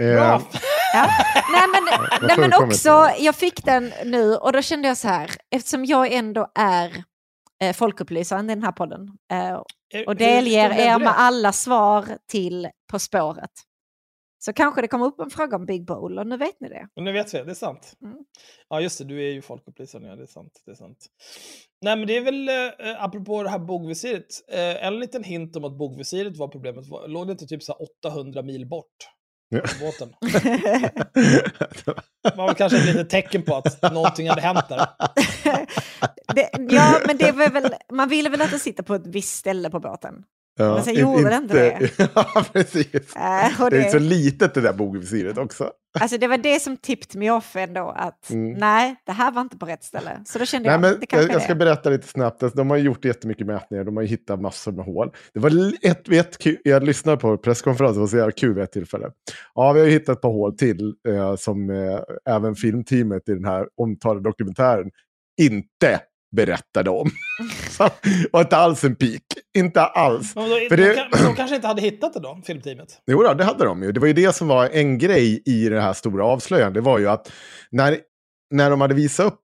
[0.00, 0.06] Eh,
[0.94, 1.10] Ja.
[1.52, 1.84] Nej men,
[2.28, 6.12] nej, men också, jag fick den nu och då kände jag så här, eftersom jag
[6.12, 7.04] ändå är
[7.62, 9.62] eh, folkupplysaren i den här podden eh,
[10.06, 13.50] och delger er med alla svar till På spåret.
[14.40, 16.88] Så kanske det kommer upp en fråga om Big Bowl och nu vet ni det.
[16.94, 17.92] Men nu vet vi, det är sant.
[18.02, 18.16] Mm.
[18.68, 20.06] Ja, just det, du är ju folkupplysare.
[20.06, 20.62] Ja, det är sant.
[20.64, 21.06] Det är sant.
[21.82, 25.64] Nej, men det är väl, eh, apropå det här bogvisiret, eh, en liten hint om
[25.64, 26.86] att bogvisiret var problemet.
[26.88, 27.82] Var- Låg det inte typ så här
[28.12, 28.96] 800 mil bort?
[29.50, 29.60] Ja.
[29.80, 30.12] Båten.
[32.22, 34.86] Det var kanske ett litet tecken på att någonting hade hänt där.
[36.34, 36.50] det.
[36.74, 39.70] Ja, men det var väl, man ville väl att det sitter på ett visst ställe
[39.70, 40.14] på båten.
[40.58, 41.90] Ja, Men sen gjorde det inte det.
[42.14, 43.16] ja, precis.
[43.16, 45.70] Äh, och Det är det- så litet det där bogvisiret också.
[46.00, 48.52] Alltså det var det som tipped me off ändå, att Mm.
[48.52, 50.10] nej, det här var inte på rätt ställe.
[50.24, 51.58] Så då kände Nej, jag, men det jag, kanske jag är ska det.
[51.58, 52.42] berätta lite snabbt.
[52.42, 53.84] Alltså, De har gjort jättemycket mätningar.
[53.84, 55.10] De har ju hittat massor med hål.
[55.34, 55.50] Det var
[55.82, 59.06] ett, ett, jag lyssnade på presskonferensen, det var så jävla kul vid ett tillfälle.
[59.54, 62.00] Ja, vi har ju hittat ett par hål till eh, som eh,
[62.34, 64.90] även filmteamet i den här omtalade dokumentären
[65.40, 66.00] inte
[66.36, 67.10] berättade om.
[67.70, 67.88] Så,
[68.32, 69.22] och inte alls en pik.
[69.58, 70.34] Inte alls.
[70.36, 73.00] Men då, För de, det- de kanske inte hade hittat det då, filmteamet?
[73.06, 73.92] Jo, då, det hade de ju.
[73.92, 76.74] Det var ju det som var en grej i det här stora avslöjandet.
[76.74, 77.32] Det var ju att
[77.70, 77.98] när,
[78.50, 79.40] när de hade visat upp,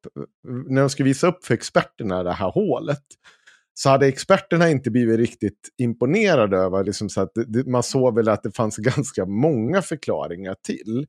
[0.68, 3.02] när de skulle visa upp för experterna det här hålet,
[3.74, 8.28] så hade experterna inte blivit riktigt imponerade över, liksom så att det, man såg väl
[8.28, 11.06] att det fanns ganska många förklaringar till.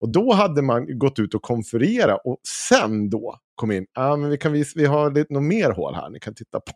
[0.00, 4.16] Och då hade man gått ut och konferera och sen då kom in, ja ah,
[4.16, 6.72] men vi, kan visa, vi har lite, något mer hål här ni kan titta på.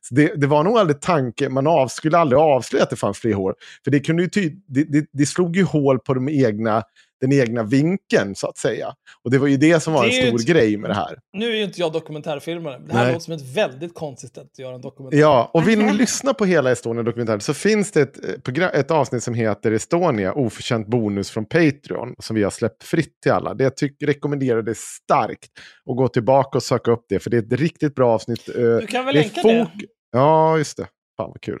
[0.00, 3.18] Så det, det var nog aldrig tanke, man av, skulle aldrig avslöja att det fanns
[3.18, 3.54] fler hål.
[3.84, 6.82] För det, kunde ju ty, det, det, det slog ju hål på de egna,
[7.20, 8.94] den egna vinkeln så att säga.
[9.22, 11.18] Och det var ju det som var Det en stor ett- grej med det här.
[11.32, 12.78] Nu är ju inte jag dokumentärfilmare.
[12.86, 13.12] Det här Nej.
[13.12, 15.18] låter som ett väldigt konstigt sätt att göra en dokumentär.
[15.18, 18.90] Ja, och vill ni lyssna på hela Estonia-dokumentären så finns det ett, eh, program, ett
[18.90, 23.54] avsnitt som heter Estonia, oförtjänt bonus från Patreon, som vi har släppt fritt till alla.
[23.54, 25.50] Det jag tycker, rekommenderar det starkt
[25.90, 28.48] att gå tillbaka och söka upp det, för det är ett riktigt bra avsnitt.
[28.48, 29.66] eh, Du kan väl det länka det?
[30.12, 30.86] Ja, just det.
[31.16, 31.58] Fan vad kul.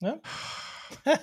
[0.00, 0.18] Ja.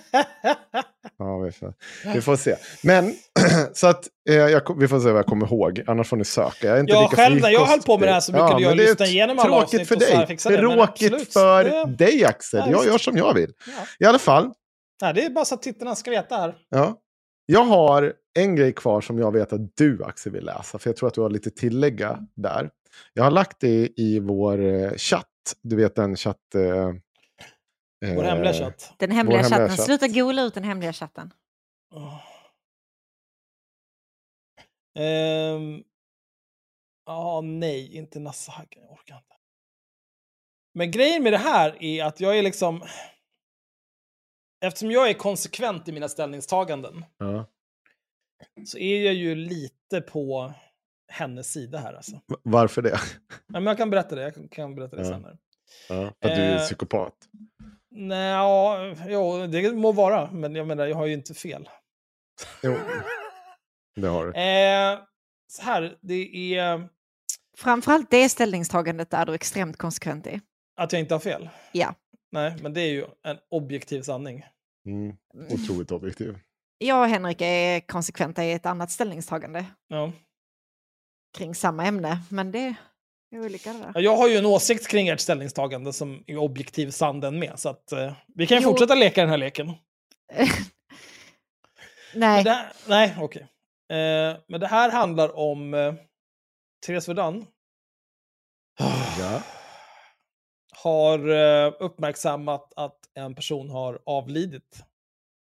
[1.18, 1.74] Ja, vi får,
[2.14, 2.56] vi får se.
[2.82, 3.14] Men,
[3.72, 5.82] så att eh, jag, vi får se vad jag kommer ihåg.
[5.86, 6.66] Annars får ni söka.
[6.66, 8.62] Jag är inte Jag lika själv, när jag höll på med det här så brukade
[8.62, 10.66] jag det är lyssna igenom alla Tråkigt avsnitt för och så här dig.
[10.66, 12.60] det, Tråkigt för det- dig, Axel.
[12.66, 13.52] Ja, jag gör som jag vill.
[13.66, 13.72] Ja.
[13.98, 14.50] I alla fall,
[15.02, 16.54] Nej, det är bara så att tittarna ska veta här.
[16.68, 16.96] Ja.
[17.46, 20.78] Jag har en grej kvar som jag vet att du Axel vill läsa.
[20.78, 22.70] För jag tror att du har lite tillägga där.
[23.12, 25.26] Jag har lagt det i vår eh, chatt.
[25.62, 26.54] Du vet den chatt...
[26.54, 26.92] Eh,
[28.02, 28.94] Vår eh, hemliga chatt.
[28.98, 29.68] Den hemliga vår chatten.
[29.68, 29.86] chatt.
[29.86, 31.32] Sluta gola ut den hemliga chatten.
[34.98, 35.84] Ehm,
[37.06, 38.82] Ja, nej, inte Nassahaggen.
[38.82, 39.34] Jag orkar inte.
[40.74, 42.82] Men grejen med det här är att jag är liksom...
[44.64, 47.46] Eftersom jag är konsekvent i mina ställningstaganden Ja.
[48.66, 50.52] så är jag ju lite på
[51.08, 52.20] hennes sida här alltså.
[52.42, 52.90] Varför det?
[53.28, 55.08] Ja, men jag kan berätta det, jag kan- kan berätta det Ja.
[55.08, 55.24] sen.
[55.24, 55.38] Här.
[55.88, 57.28] Ja, för att du är Eh, psykopat.
[57.94, 61.68] Nej, ja, jo, det må vara, men jag menar, jag har ju inte fel.
[62.62, 62.74] Jo,
[63.96, 64.32] det har du.
[64.40, 64.98] Eh,
[65.46, 66.88] så här, det är
[67.58, 70.40] Framförallt det ställningstagandet är du extremt konsekvent i.
[70.76, 71.48] att jag inte har fel.
[71.72, 71.94] Ja.
[72.32, 74.44] Nej, men det är ju en objektiv sanning.
[74.86, 75.16] Mm.
[75.50, 76.38] Otroligt objektiv.
[76.78, 80.12] Jag och Henrik är konsekventa i ett annat ställningstagande Ja.
[81.36, 82.74] kring samma ämne, men det
[83.36, 83.90] är olika det där.
[83.94, 87.58] Ja, Jag har ju en åsikt kring ert ställningstagande som är objektiv sann den med,
[87.58, 88.70] så att eh, vi kan ju Jo.
[88.70, 89.72] fortsätta leka den här leken.
[92.14, 92.44] Nej.
[92.44, 93.42] Det här, nej, okej.
[93.90, 95.94] Eh, men det här handlar om eh,
[96.86, 97.46] Therese Verdun
[99.18, 99.42] Ja.
[100.74, 104.84] har eh, uppmärksammat att en person har avlidit.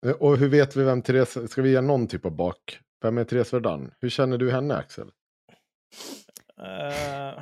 [0.06, 1.52] Eh, Och hur vet vi vem Therese...
[1.52, 2.80] Ska vi ge någon typ av bak?
[3.02, 3.92] Vem är Therese Verdun?
[4.00, 5.12] Hur känner du henne, Axel?
[6.62, 7.40] Eh,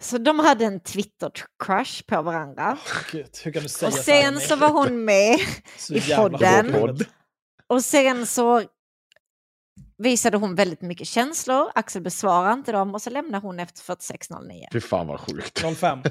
[0.00, 2.78] Så de hade en Twitter-crush på varandra.
[3.12, 5.38] Gud, hur kan du säga Och sen så var hon med
[5.76, 6.72] Så i podden.
[6.72, 7.04] podd.
[7.66, 8.62] Och sen så
[9.98, 11.70] visade hon väldigt mycket känslor.
[11.74, 14.64] Axel besvarade inte dem och så lämnade hon efter 46.09.
[14.72, 15.58] Fy fan vad sjukt.
[15.78, 16.02] 05.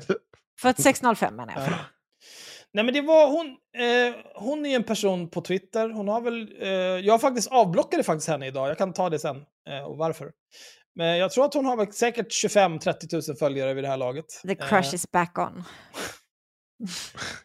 [0.63, 1.63] 46.05 menar jag.
[1.63, 1.77] Ja.
[2.73, 3.47] Nej men det var hon,
[3.77, 6.69] eh, hon är en person på Twitter, hon har väl, eh,
[7.05, 9.37] jag faktiskt avblockade faktiskt henne idag, jag kan ta det sen
[9.69, 10.31] eh, och varför.
[10.97, 14.25] Men jag tror att hon har säkert 25-30 000 följare vid det här laget.
[14.47, 15.63] The crush is back on.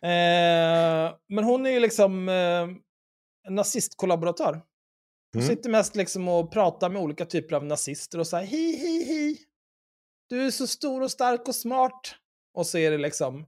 [0.03, 2.63] Eh, men hon är ju liksom eh,
[3.49, 4.63] en nazistkollaboratör.
[5.35, 5.57] Hon Mm.
[5.57, 9.37] sitter mest liksom och pratar med olika typer av nazister och säger hi hi hi.
[10.29, 12.15] Du är så stor och stark och smart.
[12.55, 13.47] Och så är det liksom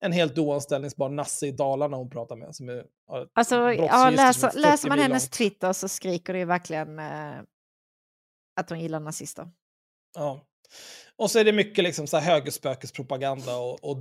[0.00, 2.54] en helt oanställningsbar nasse i Dalarna hon pratar med.
[2.54, 2.84] Som är,
[3.34, 5.32] Alltså, ja, läser, är 40 läser man hennes långt.
[5.32, 7.32] Twitter så skriker det ju verkligen eh,
[8.58, 9.50] att hon gillar nazister.
[10.14, 10.44] Ja.
[11.16, 13.96] Och så är det mycket liksom så här högerspökespropaganda och, och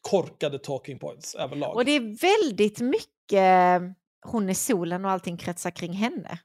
[0.00, 1.76] korkade talking points överlag.
[1.76, 3.82] Och det är väldigt mycket
[4.26, 6.38] hon är solen och allting kretsar kring henne.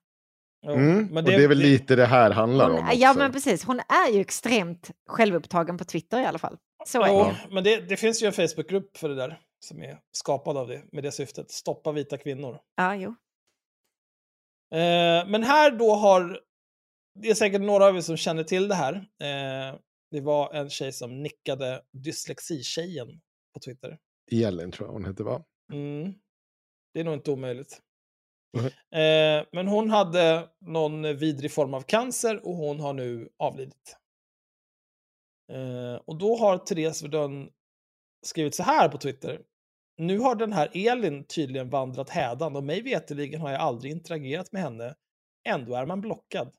[0.65, 1.07] Mm.
[1.07, 2.97] men och det är väl lite det här handlar om Hon, också.
[2.97, 6.57] ja men precis, hon är ju extremt självupptagen på Twitter i alla fall.
[6.87, 7.53] Så är Jo, det.
[7.53, 10.83] men det, det finns ju en Facebookgrupp för det där som är skapad av det,
[10.91, 11.51] med det syftet.
[11.51, 12.59] Stoppa vita kvinnor.
[12.75, 13.09] Ja, jo.
[14.77, 16.39] Eh, men här då har,
[17.21, 18.93] det är säkert några av er som känner till det här.
[18.95, 19.79] Eh,
[20.11, 23.21] det var en tjej som nickade dyslexitjejen
[23.53, 23.97] på Twitter.
[24.31, 25.43] Elin tror jag hon hette va?
[25.73, 26.13] Mm.
[26.93, 27.81] Det är nog inte omöjligt.
[28.57, 28.65] Mhm.
[29.01, 33.97] Eh, men hon hade någon vidrig form av cancer och hon har nu avlidit.
[35.51, 37.49] Eh, och då har Therese Verdun
[38.25, 39.41] skrivit så här på Twitter.
[39.97, 44.51] Nu har den här Elin tydligen vandrat hädan och mig veterligen har jag aldrig interagerat
[44.51, 44.95] med henne.
[45.47, 46.51] Ändå är man blockad.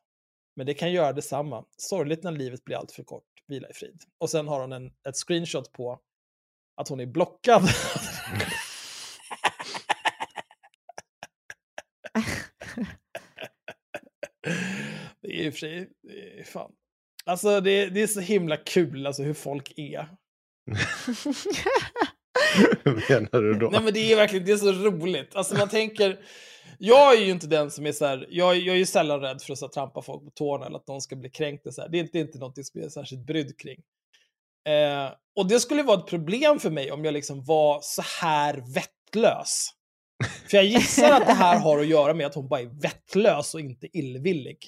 [0.61, 1.65] Men det kan göra detsamma.
[1.77, 3.25] Sorgligt när livet blir allt för kort.
[3.47, 4.03] Vila i frid.
[4.19, 6.01] Och sen har hon en, ett screenshot på
[6.77, 7.63] att hon är blockad.
[15.21, 16.73] det är ju för sig, det är fan.
[17.25, 20.09] Alltså det, det är så himla kul alltså, hur folk är.
[22.85, 23.69] Hur menar du då?
[23.71, 25.37] Nej men det är verkligen, det är så roligt.
[25.37, 26.21] Alltså man tänker,
[26.83, 29.43] jag är ju inte den som är så här, jag, jag är ju sällan rädd
[29.43, 31.75] för att så här, trampa folk på tårna eller att någon ska bli kränkt.
[31.75, 31.89] Så här.
[31.89, 33.83] Det är inte, inte något som jag är särskilt brydd kring.
[34.69, 38.65] Eh, och det skulle vara ett problem för mig om jag liksom var så här
[38.75, 39.69] vettlös.
[40.51, 43.55] För jag gissar att det här har att göra med att hon bara är vettlös
[43.55, 44.59] och inte illvillig.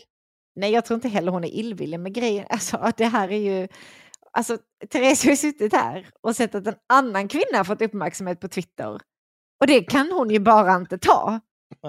[0.57, 2.47] Nej, jag tror inte heller hon är illvillig med grejen.
[2.49, 3.69] Alltså, det här är ju...
[4.33, 4.59] Alltså,
[4.93, 8.49] Therese har ju suttit här och sett att en annan kvinna har fått uppmärksamhet på
[8.49, 8.99] Twitter.
[9.61, 11.41] Och det kan hon ju bara inte ta.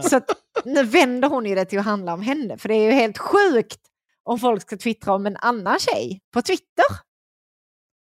[0.10, 0.30] Så att,
[0.65, 2.57] nu vänder hon ju det till att handla om henne.
[2.57, 3.80] För det är ju helt sjukt
[4.23, 6.85] om folk ska twittra om en annan tjej på Twitter.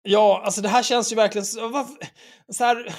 [0.08, 1.94] Ja, alltså det här känns ju verkligen så, varför,
[2.52, 2.94] så här,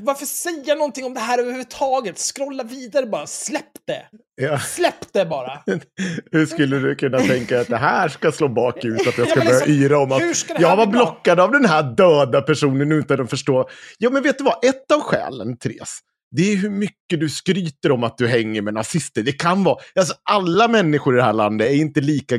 [0.00, 2.18] varför säga någonting om det här överhuvudtaget?
[2.18, 4.06] Scrolla vidare bara, släpp det!
[4.34, 4.58] Ja.
[4.58, 5.62] Släpp det bara!
[6.32, 9.08] Hur skulle du kunna tänka att det här ska slå bakut?
[9.08, 11.64] Att jag Ja, ska men börja liksom, yra om att jag var blockad av den
[11.64, 13.68] här döda personen utan att förstå.
[13.98, 14.64] Ja, men vet du vad?
[14.64, 15.98] Ett av skälen, Therese,
[16.36, 19.22] det är hur mycket du skryter om att du hänger med nazister.
[19.22, 22.36] Det kan vara, alltså alla människor i det här landet är inte lika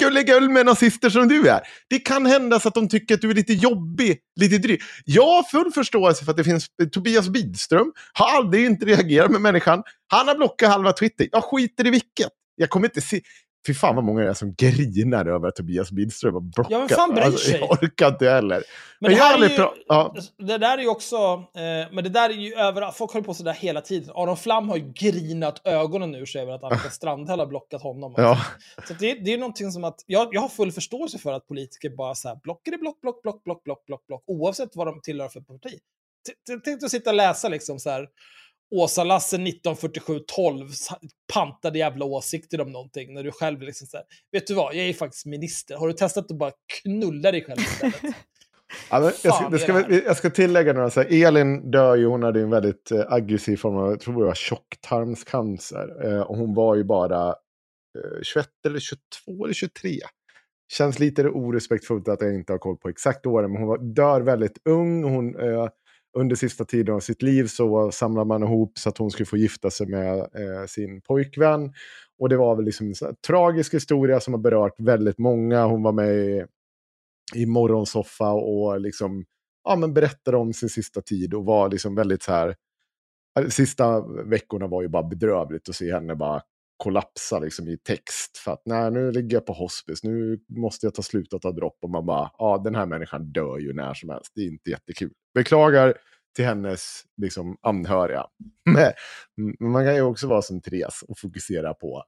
[0.00, 1.60] gullegull med nazister som du är.
[1.88, 4.80] Det kan hända så att de tycker att du är lite jobbig, lite dryg.
[5.04, 9.40] Jag har full förståelse för att det finns Tobias Bidström, har aldrig inte reagerat med
[9.40, 9.82] människan.
[10.06, 11.28] Han har blockat halva Twitter.
[11.32, 12.28] Jag skiter i vilket.
[12.56, 13.20] Jag kommer inte se...
[13.66, 16.70] Fy fan vad många det är som grinar över att Tobias Bidström har blockat.
[16.70, 18.62] Ja, men fan bryr alltså, jag orkar inte heller.
[18.98, 20.14] Men det jag är ju, ja.
[20.38, 21.16] det där är ju också,
[21.54, 24.10] eh, men det där är ju överallt, folk håller på sådär hela tiden.
[24.14, 28.14] Aron Flam har ju grinat ögonen ur sig över att Annika Strandhäll har blockat honom.
[28.16, 28.38] Ja.
[28.88, 31.90] Så det, det är någonting som att, jag, jag har full förståelse för att politiker
[31.90, 35.00] bara så här, blockar det block, block, block, block, block, block, block, oavsett vad de
[35.00, 35.78] tillhör för parti.
[36.46, 38.08] Tänk dig att sitta och läsa liksom så här,
[38.70, 40.68] Åsa-Lasse 1947-12
[41.32, 44.86] pantade jävla åsikter om någonting när du själv liksom så här, vet du vad, jag
[44.86, 45.76] är faktiskt minister.
[45.76, 46.52] Har du testat att bara
[46.82, 48.16] knulla dig själv istället?
[48.90, 50.90] Jag, ska, ska, jag ska tillägga några.
[50.90, 54.20] Så här, Elin dör ju, hon hade en väldigt eh, aggressiv form av, jag tror
[54.20, 56.06] det var tjocktarmscancer.
[56.06, 59.90] Eh, och hon var ju bara eh, 21 eller 22 eller 23.
[60.72, 64.20] Känns lite orespektfullt att jag inte har koll på exakt åren, men hon var, dör
[64.20, 65.04] väldigt ung.
[65.04, 65.68] Hon, eh,
[66.18, 69.36] under sista tiden av sitt liv så samlade man ihop så att hon skulle få
[69.36, 71.72] gifta sig med eh, sin pojkvän.
[72.18, 75.64] Och det var väl liksom en sån här tragisk historia som har berört väldigt många.
[75.64, 76.46] Hon var med i
[77.34, 79.24] i morgonsoffa och liksom,
[79.64, 82.56] ja, men berättade om sin sista tid och var liksom väldigt så här...
[83.38, 86.42] Eh, sista veckorna var ju bara bedrövligt att se henne bara
[86.80, 88.38] kollapsa liksom i text.
[88.38, 91.52] För att nej, nu ligger jag på hospice, nu måste jag ta slut och ta
[91.52, 91.78] dropp.
[91.82, 94.32] Och man bara, ja den här människan dör ju när som helst.
[94.34, 95.12] Det är inte jättekul.
[95.34, 95.94] Beklagar
[96.36, 98.26] till hennes liksom, anhöriga.
[98.70, 98.92] Men
[99.72, 102.04] man kan ju också vara som Therese och fokusera på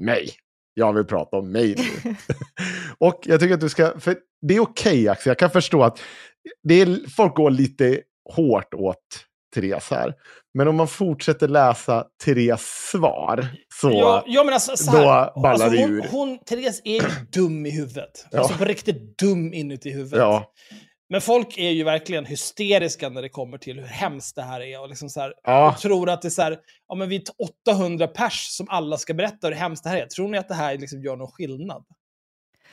[0.00, 0.28] mig.
[0.74, 2.14] Jag vill prata om mig nu.
[2.98, 6.00] och jag tycker att du ska, för det är okej Axel, jag kan förstå att
[6.62, 8.02] det är, folk går lite
[8.34, 10.14] hårt åt Therese här.
[10.54, 12.60] Men om man fortsätter läsa Therese
[12.90, 13.46] svar
[13.80, 16.06] så Ja, ja men alltså, så då här, ballar alltså, det hon, ur.
[16.10, 18.26] hon, Therese är ju dum i huvudet.
[18.30, 18.38] Ja.
[18.38, 20.18] Alltså på riktigt dum inuti huvudet.
[20.18, 20.52] Ja.
[21.12, 24.80] Men folk är ju verkligen hysteriska när det kommer till hur hemskt det här är.
[24.80, 25.70] Och liksom så här, Ja.
[25.70, 26.58] och tror att det är så här,
[26.88, 27.22] ja men vi är
[27.68, 30.06] 800 pers som alla ska berätta hur hemskt det här är.
[30.06, 31.84] Tror ni att det här liksom gör någon skillnad?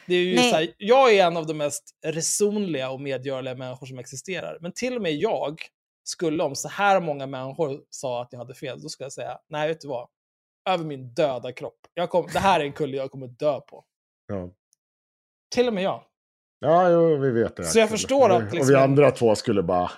[0.07, 0.49] Det är ju Nej.
[0.49, 4.57] så här, jag är en av de mest resonliga och medgörliga människor som existerar.
[4.61, 5.61] Men till och med jag
[6.07, 9.37] skulle, om så här många människor sa att jag hade fel, då skulle jag säga,
[9.49, 10.07] nej vet du vad?
[10.69, 11.79] Över min döda kropp.
[11.93, 13.83] Jag kom, det här är en kulle jag kommer dö på.
[14.27, 14.49] Ja.
[15.55, 16.03] Till och med jag.
[16.59, 17.63] Ja, jo, vi vet det.
[17.63, 19.91] Så jag förstår att Och liksom- vi andra två skulle bara...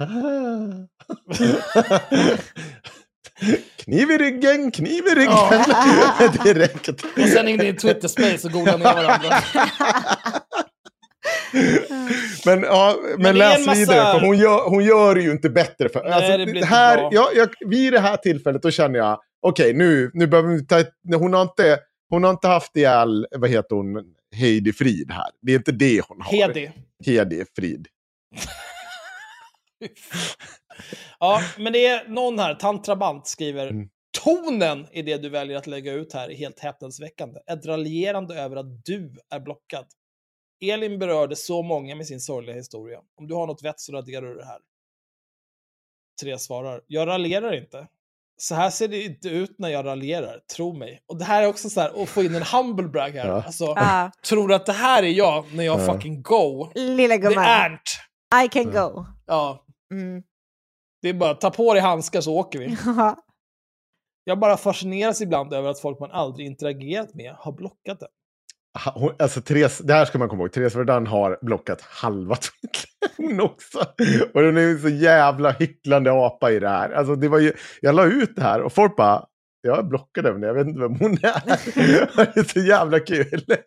[3.76, 5.31] kniv i ryggen, kniv i ryggen.
[5.31, 6.34] Ja.
[6.44, 6.90] Direkt.
[6.90, 9.30] Och sen in i Twitter Space och googla ner varandra.
[12.45, 15.49] Men, ja, men, Men läs massa- vidare, för hon gör, hon gör det ju inte
[15.49, 15.90] bättre.
[15.90, 17.10] För, Nej, alltså, det blir inte här, bra.
[17.14, 20.84] jag, jag, vid det här tillfället då känner jag, okej nu, nu behöver vi ta
[21.18, 21.80] hon, har inte,
[22.10, 24.03] hon har inte haft ihjäl, vad heter hon,
[24.36, 25.28] Heidi Frid här.
[25.41, 26.32] Det är inte det hon har.
[26.32, 26.72] Hedi.
[27.06, 27.88] Hedi Frid.
[31.20, 33.74] Ja, men det är någon här, Tantrabant, skriver
[34.24, 37.40] Tonen i det du väljer att lägga ut här är helt häpnadsväckande.
[37.52, 39.86] Ett raljerande över att du är blockad.
[40.61, 42.99] Elin berörde så många med sin sorgliga historia.
[43.15, 44.60] Om du har något vett så raderar du det här.
[46.22, 47.88] Therese svarar, jag raljerar inte.
[48.38, 51.03] Så här ser det inte ut när jag raljerar, tro mig.
[51.07, 53.27] Och det här är också så här, att få in en humble brag här.
[53.27, 53.44] Ja.
[53.44, 54.11] Alltså, Ja.
[54.26, 55.94] tror att det här är jag när jag Ja.
[55.94, 56.72] fucking go?
[56.76, 57.44] Lilla Det är gumman.
[57.45, 57.84] Ernst.
[58.45, 59.06] I can go.
[59.26, 60.23] Ja, Mm.
[61.02, 62.77] det är bara ta på dig handskar så åker vi.
[64.23, 68.07] Jag bara fascineras ibland över att folk man aldrig interagerat med har blockat det.
[68.96, 70.52] Hon, alltså Therese, det här ska man komma ihåg.
[70.52, 72.90] Therese Verdun har blockat halva Twitter.
[73.18, 73.80] Hon också.
[74.34, 76.90] Och den är ju så jävla hycklande apa i det här.
[76.91, 79.26] Alltså det var ju, jag la ut det här och folk bara,
[79.62, 81.41] jag är blockad men jag vet inte vem hon är.
[82.34, 83.44] det är så jävla kul.
[83.48, 83.58] Nej,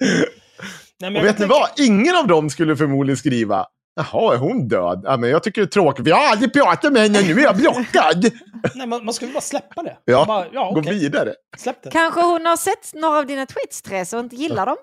[1.01, 1.69] men och jag vet ni vad?
[1.77, 5.01] Ingen av dem skulle förmodligen skriva, jaha, är hon död?
[5.05, 7.45] Ja, men jag tycker det är tråkigt, jag har aldrig pratat med henne, nu är
[7.45, 8.25] jag blockad.
[8.75, 9.97] Nej, man, man väl bara släppa det.
[10.05, 11.35] Ja, bara, ja gå vidare.
[11.57, 11.91] Släpp det.
[11.91, 14.77] Kanske hon har sett några av dina tweets, Therese, och inte gillar dem.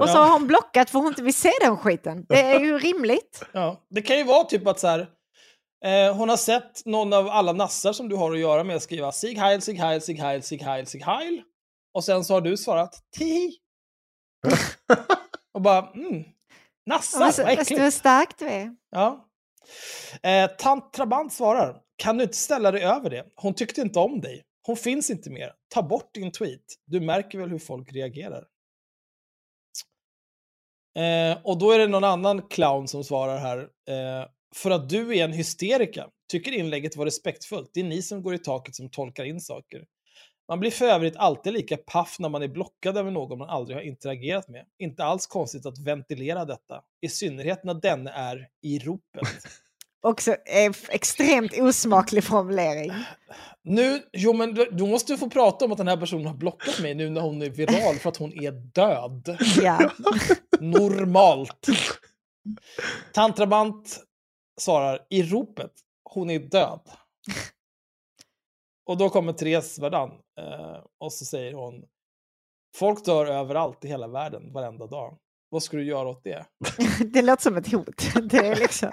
[0.00, 2.26] Och så har hon blockat för hon inte vill se den skiten.
[2.28, 3.42] Det är ju rimligt.
[3.52, 5.00] Ja, det kan ju vara typ att så här,
[5.84, 8.82] eh, hon har sett någon av alla nassar som du har att göra med att
[8.82, 11.42] skriva Sig Heil, Sig Heil, Sig Heil, Sig Heil, Sig Heil.
[11.94, 13.52] Och sen så har du svarat Tihi.
[15.54, 16.24] och bara, mm,
[16.86, 17.80] nassar, Vad vad äckligt.
[17.82, 18.70] Vad starkt du är.
[18.90, 19.28] Ja.
[20.22, 23.24] Eh, Tant Trabant svarar, kan du inte ställa dig över det?
[23.36, 24.42] Hon tyckte inte om dig.
[24.66, 25.52] Hon finns inte mer.
[25.74, 26.60] Ta bort din tweet.
[26.86, 28.44] Du märker väl hur folk reagerar.
[30.94, 33.58] Eh, och då är det någon annan clown som svarar här.
[33.58, 36.08] Eh, för att du är en hysterika.
[36.28, 37.70] Tycker inlägget var respektfullt.
[37.74, 39.84] Det är ni som går i taket som tolkar in saker.
[40.48, 43.76] Man blir för övrigt alltid lika paff när man är blockad över någon man aldrig
[43.76, 44.64] har interagerat med.
[44.78, 46.82] Inte alls konstigt att ventilera detta.
[47.00, 49.22] I synnerhet när denne är i ropet.
[50.02, 50.36] Också
[50.88, 52.92] extremt osmaklig formulering.
[53.62, 56.80] Nu, jo men du, du måste få prata om att den här personen har blockat
[56.80, 59.36] mig nu när hon är viral för att hon är död.
[59.62, 59.90] Ja.
[60.60, 61.66] Normalt.
[63.12, 64.00] Tantrabant
[64.60, 65.72] svarar i ropet,
[66.04, 66.80] hon är död.
[68.86, 70.10] Och då kommer Therese Verdun
[70.40, 71.84] eh, och så säger hon
[72.76, 75.18] Folk dör överallt i hela världen varenda dag.
[75.48, 76.46] Vad ska du göra åt det?
[77.12, 78.04] Det låter som ett hot.
[78.30, 78.90] Det är liksom...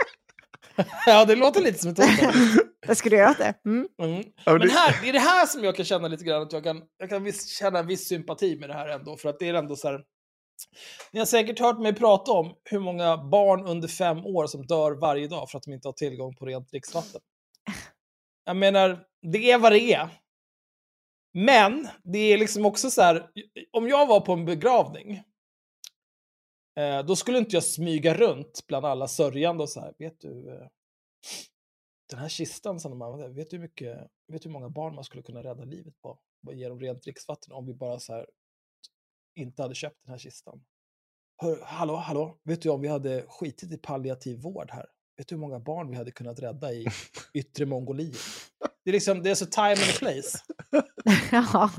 [1.05, 2.97] ja, det låter lite som ett hot.
[2.97, 3.53] Ska du göra det?
[3.65, 3.87] Mm.
[4.01, 4.23] Mm.
[4.45, 6.63] Men det- här, det är det här som jag kan känna lite grann att jag
[6.63, 9.49] kan, jag kan visst känna en viss sympati med det här ändå, för att det
[9.49, 10.01] är ändå så här.
[11.11, 14.91] Ni har säkert hört mig prata om hur många barn under fem år som dör
[14.91, 17.21] varje dag för att de inte har tillgång på rent dricksvatten.
[18.45, 18.99] Jag menar,
[19.31, 20.09] det är vad det är.
[21.33, 23.25] Men det är liksom också så här,
[23.71, 25.21] om jag var på en begravning,
[26.79, 30.49] eh, då skulle inte jag smyga runt bland alla sörjande och så här, vet du,
[30.49, 30.67] eh,
[32.09, 33.35] den här kistan som de använde.
[33.35, 33.97] vet du hur, mycket,
[34.27, 36.19] vet du hur många barn man skulle kunna rädda livet på?
[36.41, 38.27] Bara ge dem rent dricksvatten om vi bara så här
[39.35, 40.65] inte hade köpt den här kistan.
[41.41, 44.85] Hör, hallå, hallå, vet du om vi hade skitit i palliativ vård här?
[45.17, 46.85] Vet du hur många barn vi hade kunnat rädda i
[47.33, 48.17] yttre Mongoliet?
[48.83, 50.39] Det är liksom, det är så time and place.
[51.31, 51.71] Ja.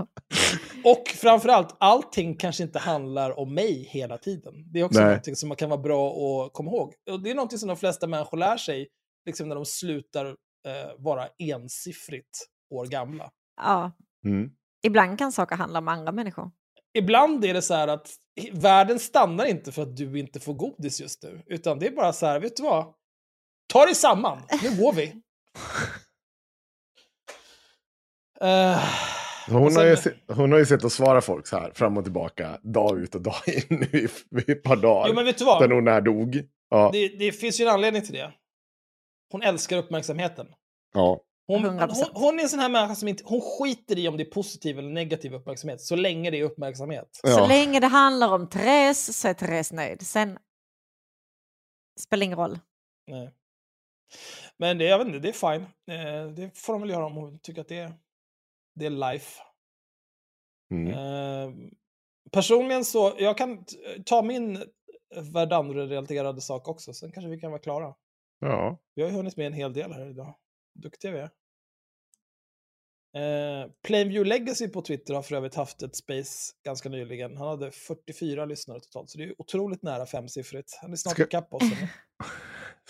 [0.85, 4.55] Och framförallt, allting kanske inte handlar om mig hela tiden.
[4.73, 5.09] Det är också Nej.
[5.09, 6.95] någonting som man kan vara bra att komma ihåg.
[7.11, 8.89] Och det är någonting som de flesta människor lär sig
[9.27, 10.35] liksom när de slutar eh,
[10.99, 13.31] vara ensiffrigt år gamla.
[13.57, 13.93] ja.
[14.25, 14.51] Mm.
[14.83, 16.51] Ibland kan saker handla om andra människor.
[16.99, 18.09] Ibland är det så här att
[18.53, 22.13] världen stannar inte för att du inte får godis just nu, utan det är bara
[22.13, 22.95] så här, vet du vad?
[23.73, 25.15] Ta dig samman, nu går vi.
[28.43, 28.85] Eh,
[29.51, 29.97] Hon, har ju,
[30.27, 33.21] hon har ju sett och svara folk så här fram och tillbaka, dag ut och
[33.21, 34.09] dag in nu i,
[34.49, 35.09] i ett par dagar.
[35.09, 35.63] Jo, men vet du vad?
[35.63, 36.43] Sen hon är dog.
[36.71, 38.33] Ja, det, det finns ju en anledning till det.
[39.33, 40.47] Hon älskar uppmärksamheten.
[40.95, 41.21] ja.
[41.47, 41.89] Hon, 100%.
[41.89, 44.31] hon, hon är en sån här människa som inte, hon skiter i om det är
[44.31, 47.09] positiv eller negativ uppmärksamhet, så länge det är uppmärksamhet.
[47.13, 47.47] Så ja.
[47.47, 50.07] länge det handlar om Therese så är Therese nöjd.
[50.07, 50.39] Sen
[52.01, 52.59] spelar ingen roll.
[53.07, 53.31] Nej.
[54.57, 55.63] Men det, jag vet inte, det är fine.
[55.91, 57.93] Eh, det får de väl göra om hon tycker att det är,
[58.81, 59.43] det är life.
[60.71, 60.89] Mm.
[60.93, 61.55] Eh,
[62.33, 63.65] personligen så, jag kan
[64.07, 64.65] ta min
[65.15, 67.95] Verdun-relaterade sak också, sen kanske vi kan vara klara.
[68.41, 68.79] ja.
[68.95, 70.35] Vi har ju hunnit med en hel del här idag.
[70.75, 71.31] Duktiga vi är.
[73.17, 77.37] Eh, Plainview Legacy på Twitter har för övrigt haft ett space ganska nyligen.
[77.37, 80.79] Han hade 44 lyssnare totalt, så det är otroligt nära femsiffrigt.
[80.83, 81.63] Han är snart Ska- ikapp oss.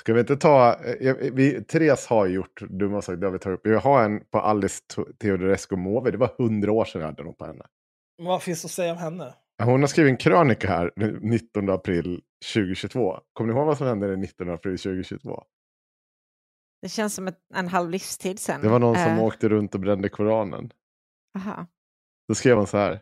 [0.01, 3.59] Ska vi inte ta, eh, vi, Therese har gjort dumma saker, det har vi tagit
[3.59, 3.67] upp.
[3.67, 7.23] Jag har en på Alice Te- Teodorescu Måwe, det var hundra år sedan jag hade
[7.23, 7.67] något på henne.
[8.23, 9.35] Vad finns att säga om henne?
[9.63, 12.23] Hon har skrivit en krönika här den 19 april
[12.55, 13.21] 2022.
[13.33, 15.43] Kommer ni ihåg vad som hände den 19 april 2022?
[16.83, 18.61] Det känns som ett, en halv livstid sen.
[18.63, 20.73] Det var någon som Eh, åkte runt och brände Koranen.
[21.39, 21.67] aha.
[22.29, 23.01] Då skrev han så här.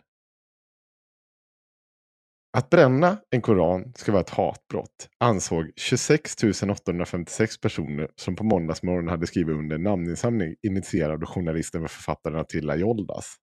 [2.58, 6.36] Att bränna en koran ska vara ett hatbrott, ansåg 26
[6.70, 12.38] 856 personer som på måndagsmorgonen hade skrivit under en namninsamling initierad av journalisten och författaren
[12.38, 13.34] Attila Joldas.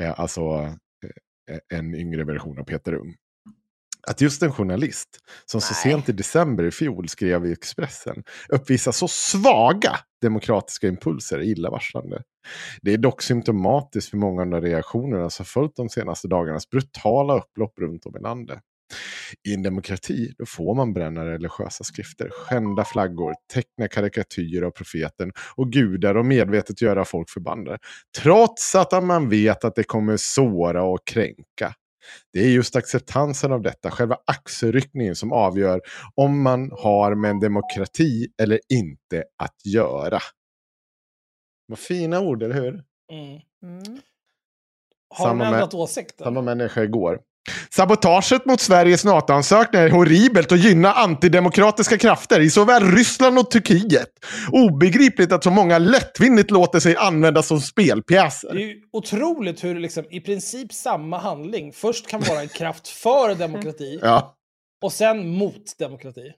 [0.00, 0.40] Eh, alltså
[1.50, 3.14] eh, en yngre version av Peter Ung.
[4.08, 5.08] Att just en journalist
[5.46, 11.38] som så sent i december i fjol skrev i Expressen uppvisar så svaga demokratiska impulser
[11.38, 12.22] är illavarslande.
[12.82, 17.38] Det är dock symptomatiskt för många av de reaktionerna som följt de senaste dagarnas brutala
[17.38, 18.60] upplopp runt om i landet.
[19.48, 25.32] I en demokrati då får man bränna religiösa skrifter, skända flaggor, teckna karikatyrer av profeten
[25.56, 27.78] och gudar och medvetet göra folk förbannade.
[28.18, 31.74] Trots att man vet att det kommer såra och kränka.
[32.32, 35.80] Det är just acceptansen av detta, själva axelryckningen som avgör
[36.14, 40.18] om man har med en demokrati eller inte att göra.
[41.66, 42.84] Vad fina ord, eller hur?
[43.12, 43.40] Mm.
[43.62, 44.00] Mm.
[45.14, 46.18] Har Samma de med- ändrat åsikt?
[46.18, 47.20] Samma människa igår.
[47.70, 54.08] Sabotaget mot Sveriges NATO-ansökning är horribelt och gynnar antidemokratiska krafter i såväl Ryssland och Turkiet.
[54.52, 58.54] Obegripligt att så många lättvindigt låter sig användas som spelpjäser.
[58.54, 62.88] Det är ju otroligt hur liksom, i princip samma handling först kan vara en kraft
[62.88, 64.36] för demokrati Ja,
[64.82, 66.32] och sen mot demokrati.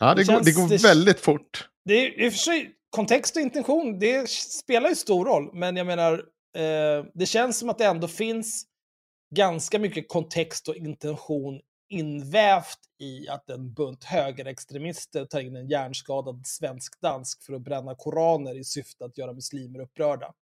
[0.00, 1.68] ja det, Det går, det går det- väldigt fort.
[1.84, 5.76] Det är i och för sig, kontext och intention, det spelar ju stor roll, men
[5.76, 6.12] jag menar,
[6.56, 8.64] eh, det känns som att det ändå finns
[9.34, 16.46] ganska mycket kontext och intention invävt i att en bunt högerextremister tar in en hjärnskadad
[16.46, 20.34] svensk-dansk för att bränna koraner i syfte att göra muslimer upprörda.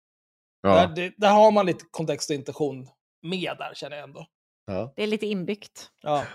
[0.60, 0.74] Ja.
[0.74, 2.88] Där, det, där har man lite kontext och intention
[3.22, 4.26] med där, känner jag ändå.
[4.66, 4.92] Ja.
[4.96, 5.90] Det är lite inbyggt.
[6.02, 6.26] Ja.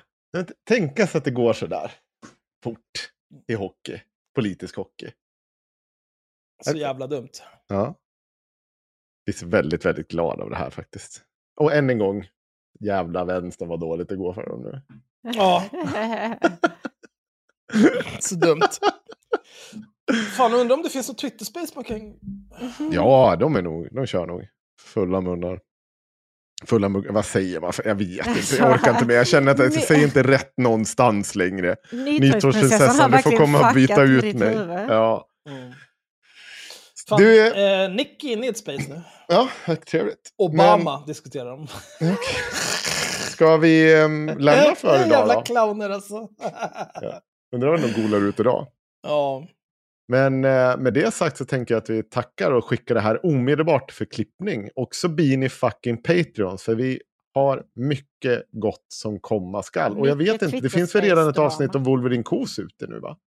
[0.63, 1.91] Tänka sig att det går så där
[2.63, 3.11] fort
[3.47, 4.01] i hockey.
[4.35, 5.11] Politisk hockey.
[6.63, 7.31] Så jävla dumt.
[7.67, 7.95] Ja.
[9.25, 11.23] Vi är väldigt, väldigt glada av det här faktiskt.
[11.55, 12.27] Och än en gång,
[12.79, 14.81] jävla vänstern vad dåligt det går för dem nu.
[15.35, 15.63] Ja.
[18.19, 18.61] Så dumt.
[20.37, 22.13] Fan, undrar om det finns något Twitter-space man kan...
[22.91, 24.47] Ja, de är nog, de kör nog.
[24.81, 25.59] Fulla munnar.
[26.65, 27.73] Fulla muggar, vad säger man?
[27.85, 29.15] Jag vet inte, jag orkar inte mer.
[29.15, 31.75] Jag känner att jag Ni- säger inte rätt någonstans längre.
[31.91, 34.53] Nytorgsprinsessan har du får komma och byta ut mig.
[34.89, 35.27] Ja,
[37.09, 39.01] Fan, Du är- eh, Nick är inne i ett space nu.
[39.27, 39.49] ja
[39.87, 40.33] trevligt.
[40.37, 41.67] Obama diskuterar de.
[41.99, 42.15] Men,
[43.31, 45.41] ska vi um, lämna för idag Jävla då?
[45.41, 46.15] clowner alltså.
[47.55, 48.67] Undrar vad de golar ut idag.
[49.03, 49.47] ja.
[50.09, 53.25] Men eh, med det sagt så tänker jag att vi tackar och skickar det här
[53.25, 54.69] omedelbart för klippning.
[54.75, 57.01] Och så blir ni fucking Patreon, för vi
[57.33, 59.97] har mycket gott som komma skall.
[59.97, 62.99] Och jag vet inte, det finns väl redan ett avsnitt om Wolverine Kos ute nu
[62.99, 63.17] va?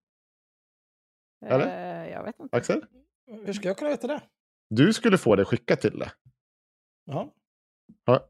[1.46, 2.02] Eller?
[2.04, 2.56] Eh, jag vet inte.
[2.56, 2.82] Axel?
[3.30, 4.22] Hur ska jag kunna veta det?
[4.70, 6.12] Du skulle få det skickat till det.
[7.04, 7.28] Jaha.
[8.04, 8.28] Ja.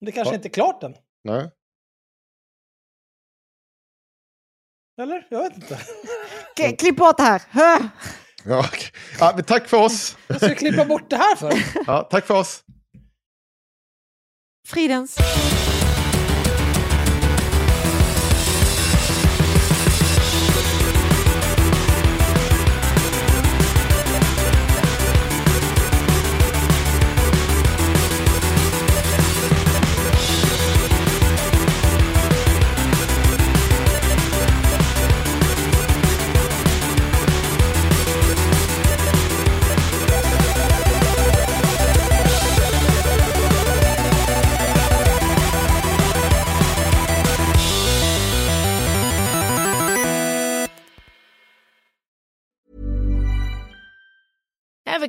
[0.00, 0.36] Det kanske Ja.
[0.36, 0.94] inte är klart än.
[1.24, 1.50] Nej.
[5.02, 5.26] Eller?
[5.30, 5.76] Jag vet inte.
[6.56, 7.42] K- Klipp bort det här!
[7.48, 7.88] Hö!
[8.44, 8.64] Ja,
[9.20, 10.16] ja, men tack för oss.
[10.28, 11.52] Vad ska jag klippa bort det här för?
[11.86, 12.64] Ja, tack för oss.
[14.68, 15.16] Fridens.